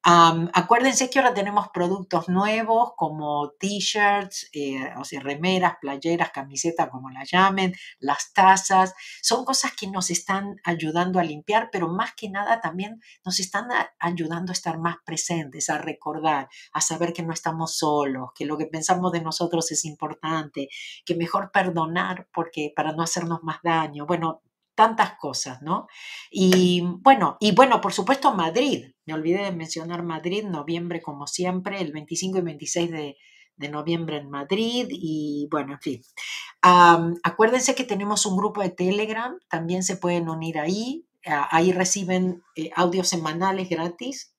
acuérdense 0.04 1.10
que 1.10 1.20
ahora 1.20 1.34
tenemos 1.34 1.68
productos 1.74 2.30
nuevos 2.30 2.94
como 2.96 3.52
t-shirts, 3.60 4.50
eh, 4.54 4.94
o 4.98 5.04
sea, 5.04 5.20
remeras, 5.20 5.76
playeras, 5.82 6.32
camisetas, 6.32 6.90
como 6.90 7.10
la 7.10 7.26
llamen, 7.26 7.76
las 8.00 8.32
tazas. 8.34 8.94
Son 9.22 9.44
cosas 9.44 9.74
que 9.76 9.88
nos 9.88 10.10
están 10.10 10.56
ayudando 10.64 11.20
a 11.20 11.24
limpiar, 11.24 11.70
pero 11.70 11.90
más 11.90 12.14
que 12.16 12.30
nada 12.30 12.62
también 12.62 13.02
nos 13.26 13.40
están 13.42 13.68
ayudando 14.00 14.52
a 14.52 14.54
estar 14.54 14.78
más 14.78 14.96
presentes, 15.06 15.70
a 15.70 15.78
recordar, 15.78 16.48
a 16.72 16.80
saber 16.80 17.12
que 17.12 17.24
no 17.24 17.34
estamos 17.34 17.78
solos, 17.78 18.30
que 18.34 18.46
lo 18.46 18.58
que 18.58 18.66
pensamos 18.66 19.12
de 19.12 19.22
nosotros 19.22 19.70
es 19.74 19.84
importante, 19.84 20.70
que 21.06 21.16
mejor 21.16 21.52
perdonar 21.52 22.30
porque 22.34 22.72
para 22.74 22.94
no 22.94 23.04
hacernos 23.04 23.44
más 23.44 23.60
daño. 23.62 24.06
Bueno, 24.06 24.21
tantas 24.76 25.18
cosas, 25.18 25.62
¿no? 25.62 25.88
Y 26.32 26.82
bueno, 27.02 27.38
y 27.40 27.52
bueno, 27.54 27.82
por 27.82 27.94
supuesto 27.94 28.34
Madrid, 28.34 28.94
me 29.06 29.14
olvidé 29.14 29.44
de 29.44 29.52
mencionar 29.52 30.04
Madrid, 30.04 30.44
noviembre 30.44 31.02
como 31.02 31.28
siempre, 31.28 31.82
el 31.82 31.92
25 31.92 32.40
y 32.40 32.42
26 32.42 32.92
de, 32.92 33.18
noviembre 33.70 34.18
en 34.18 34.28
Madrid 34.28 34.88
y 34.90 35.48
bueno, 35.52 35.74
en 35.74 35.82
fin. 35.82 36.02
acuérdense 36.64 37.76
que 37.76 37.84
tenemos 37.84 38.26
un 38.26 38.36
grupo 38.36 38.62
de 38.62 38.72
Telegram, 38.72 39.38
también 39.50 39.84
se 39.84 39.98
pueden 39.98 40.30
unir 40.30 40.58
ahí, 40.58 41.06
ahí 41.26 41.72
reciben 41.72 42.42
eh, 42.56 42.72
audios 42.76 43.08
semanales 43.08 43.70
gratis, 43.70 44.34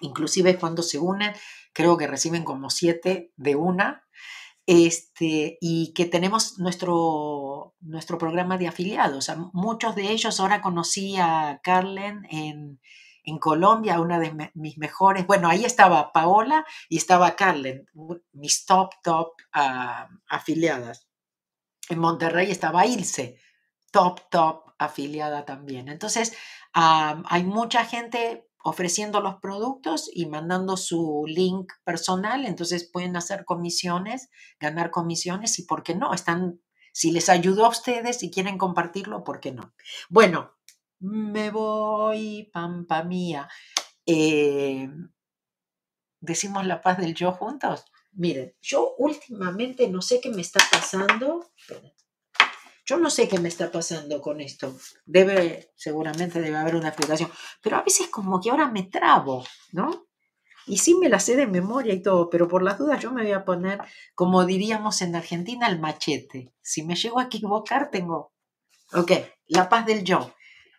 inclusive 0.00 0.56
cuando 0.56 0.82
se 0.84 1.00
unen, 1.00 1.32
creo 1.72 1.96
que 1.96 2.06
reciben 2.06 2.44
como 2.44 2.70
siete 2.70 3.32
de 3.36 3.56
una, 3.56 4.04
este, 4.68 5.56
y 5.62 5.94
que 5.94 6.04
tenemos 6.04 6.58
nuestro, 6.58 7.74
nuestro 7.80 8.18
programa 8.18 8.58
de 8.58 8.68
afiliados. 8.68 9.32
muchos 9.54 9.94
de 9.94 10.12
ellos, 10.12 10.38
ahora 10.38 10.60
conocí 10.60 11.16
a 11.16 11.58
Carlen 11.64 12.26
en, 12.30 12.78
Colombia, 13.40 14.00
una 14.00 14.18
de 14.18 14.50
mis 14.54 14.78
mejores, 14.78 15.26
bueno, 15.26 15.48
ahí 15.48 15.64
estaba 15.64 16.12
Paola 16.12 16.64
y 16.88 16.96
estaba 16.96 17.36
Carlen, 17.36 17.86
mis 18.32 18.64
top, 18.64 18.90
top 19.02 19.32
ah, 19.52 20.08
afiliadas. 20.28 21.08
En 21.90 21.98
Monterrey 21.98 22.50
estaba 22.50 22.86
Ilse, 22.86 23.38
top, 23.90 24.20
top 24.30 24.72
afiliada 24.78 25.44
también. 25.44 25.88
Entonces, 25.88 26.34
ah, 26.72 27.22
hay 27.26 27.44
mucha 27.44 27.84
gente 27.84 28.47
ofreciendo 28.62 29.20
los 29.20 29.36
productos 29.36 30.10
y 30.12 30.26
mandando 30.26 30.76
su 30.76 31.24
link 31.26 31.72
personal, 31.84 32.44
entonces 32.44 32.88
pueden 32.92 33.16
hacer 33.16 33.44
comisiones, 33.44 34.30
ganar 34.58 34.90
comisiones 34.90 35.58
y 35.58 35.64
por 35.64 35.82
qué 35.82 35.94
no, 35.94 36.12
están, 36.12 36.60
si 36.92 37.10
les 37.10 37.28
ayudó 37.28 37.66
a 37.66 37.70
ustedes 37.70 38.22
y 38.22 38.30
quieren 38.30 38.58
compartirlo, 38.58 39.24
¿por 39.24 39.40
qué 39.40 39.52
no? 39.52 39.74
Bueno, 40.08 40.52
me 41.00 41.50
voy, 41.50 42.50
pampa 42.52 43.04
mía. 43.04 43.48
Eh, 44.04 44.88
decimos 46.20 46.66
la 46.66 46.80
paz 46.80 46.98
del 46.98 47.14
yo 47.14 47.32
juntos. 47.32 47.84
Miren, 48.12 48.54
yo 48.60 48.94
últimamente 48.98 49.88
no 49.88 50.02
sé 50.02 50.20
qué 50.20 50.30
me 50.30 50.40
está 50.40 50.60
pasando. 50.72 51.50
Yo 52.88 52.96
no 52.96 53.10
sé 53.10 53.28
qué 53.28 53.38
me 53.38 53.50
está 53.50 53.70
pasando 53.70 54.22
con 54.22 54.40
esto. 54.40 54.74
Debe, 55.04 55.72
seguramente 55.76 56.40
debe 56.40 56.56
haber 56.56 56.74
una 56.74 56.88
explicación. 56.88 57.30
Pero 57.60 57.76
a 57.76 57.82
veces 57.82 58.08
como 58.08 58.40
que 58.40 58.48
ahora 58.48 58.70
me 58.70 58.84
trabo, 58.84 59.44
¿no? 59.72 60.06
Y 60.66 60.78
sí 60.78 60.94
me 60.94 61.10
la 61.10 61.20
sé 61.20 61.36
de 61.36 61.46
memoria 61.46 61.92
y 61.92 62.00
todo, 62.00 62.30
pero 62.30 62.48
por 62.48 62.62
las 62.62 62.78
dudas 62.78 62.98
yo 63.02 63.12
me 63.12 63.24
voy 63.24 63.32
a 63.32 63.44
poner, 63.44 63.78
como 64.14 64.46
diríamos 64.46 65.02
en 65.02 65.14
Argentina, 65.14 65.68
el 65.68 65.78
machete. 65.78 66.54
Si 66.62 66.82
me 66.82 66.96
llego 66.96 67.18
a 67.18 67.24
equivocar, 67.24 67.90
tengo... 67.90 68.32
Ok, 68.94 69.12
la 69.48 69.68
paz 69.68 69.84
del 69.84 70.02
yo. 70.02 70.32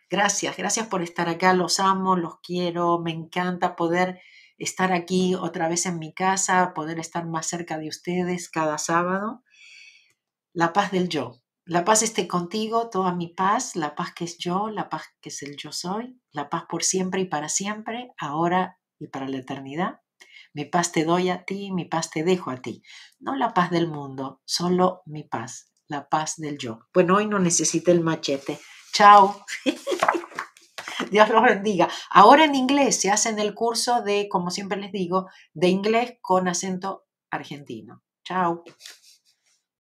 Gracias, 0.08 0.56
gracias 0.56 0.88
por 0.88 1.02
estar 1.02 1.28
acá. 1.28 1.54
Los 1.54 1.78
amo, 1.78 2.16
los 2.16 2.40
quiero. 2.40 2.98
Me 2.98 3.12
encanta 3.12 3.76
poder 3.76 4.20
estar 4.58 4.92
aquí 4.92 5.36
otra 5.36 5.68
vez 5.68 5.86
en 5.86 6.00
mi 6.00 6.12
casa, 6.12 6.74
poder 6.74 6.98
estar 6.98 7.24
más 7.28 7.46
cerca 7.46 7.78
de 7.78 7.86
ustedes 7.86 8.48
cada 8.48 8.78
sábado. 8.78 9.44
La 10.52 10.72
paz 10.72 10.90
del 10.90 11.08
yo. 11.08 11.39
La 11.70 11.84
paz 11.84 12.02
esté 12.02 12.26
contigo, 12.26 12.90
toda 12.90 13.14
mi 13.14 13.28
paz, 13.28 13.76
la 13.76 13.94
paz 13.94 14.12
que 14.12 14.24
es 14.24 14.38
yo, 14.38 14.70
la 14.70 14.88
paz 14.88 15.04
que 15.20 15.28
es 15.28 15.40
el 15.44 15.56
yo 15.56 15.70
soy, 15.70 16.20
la 16.32 16.50
paz 16.50 16.64
por 16.68 16.82
siempre 16.82 17.20
y 17.20 17.26
para 17.26 17.48
siempre, 17.48 18.10
ahora 18.18 18.80
y 18.98 19.06
para 19.06 19.28
la 19.28 19.36
eternidad. 19.36 20.00
Mi 20.52 20.64
paz 20.64 20.90
te 20.90 21.04
doy 21.04 21.30
a 21.30 21.44
ti, 21.44 21.70
mi 21.70 21.84
paz 21.84 22.10
te 22.10 22.24
dejo 22.24 22.50
a 22.50 22.56
ti. 22.56 22.82
No 23.20 23.36
la 23.36 23.54
paz 23.54 23.70
del 23.70 23.86
mundo, 23.86 24.40
solo 24.44 25.02
mi 25.06 25.22
paz, 25.22 25.70
la 25.86 26.08
paz 26.08 26.34
del 26.38 26.58
yo. 26.58 26.80
Bueno, 26.92 27.18
hoy 27.18 27.28
no 27.28 27.38
necesité 27.38 27.92
el 27.92 28.00
machete. 28.00 28.58
Chao. 28.92 29.44
Dios 31.12 31.28
los 31.28 31.42
bendiga. 31.44 31.88
Ahora 32.10 32.46
en 32.46 32.56
inglés 32.56 33.00
se 33.00 33.12
hace 33.12 33.28
en 33.28 33.38
el 33.38 33.54
curso 33.54 34.02
de, 34.02 34.28
como 34.28 34.50
siempre 34.50 34.80
les 34.80 34.90
digo, 34.90 35.28
de 35.54 35.68
inglés 35.68 36.14
con 36.20 36.48
acento 36.48 37.06
argentino. 37.30 38.02
Chao. 38.24 38.64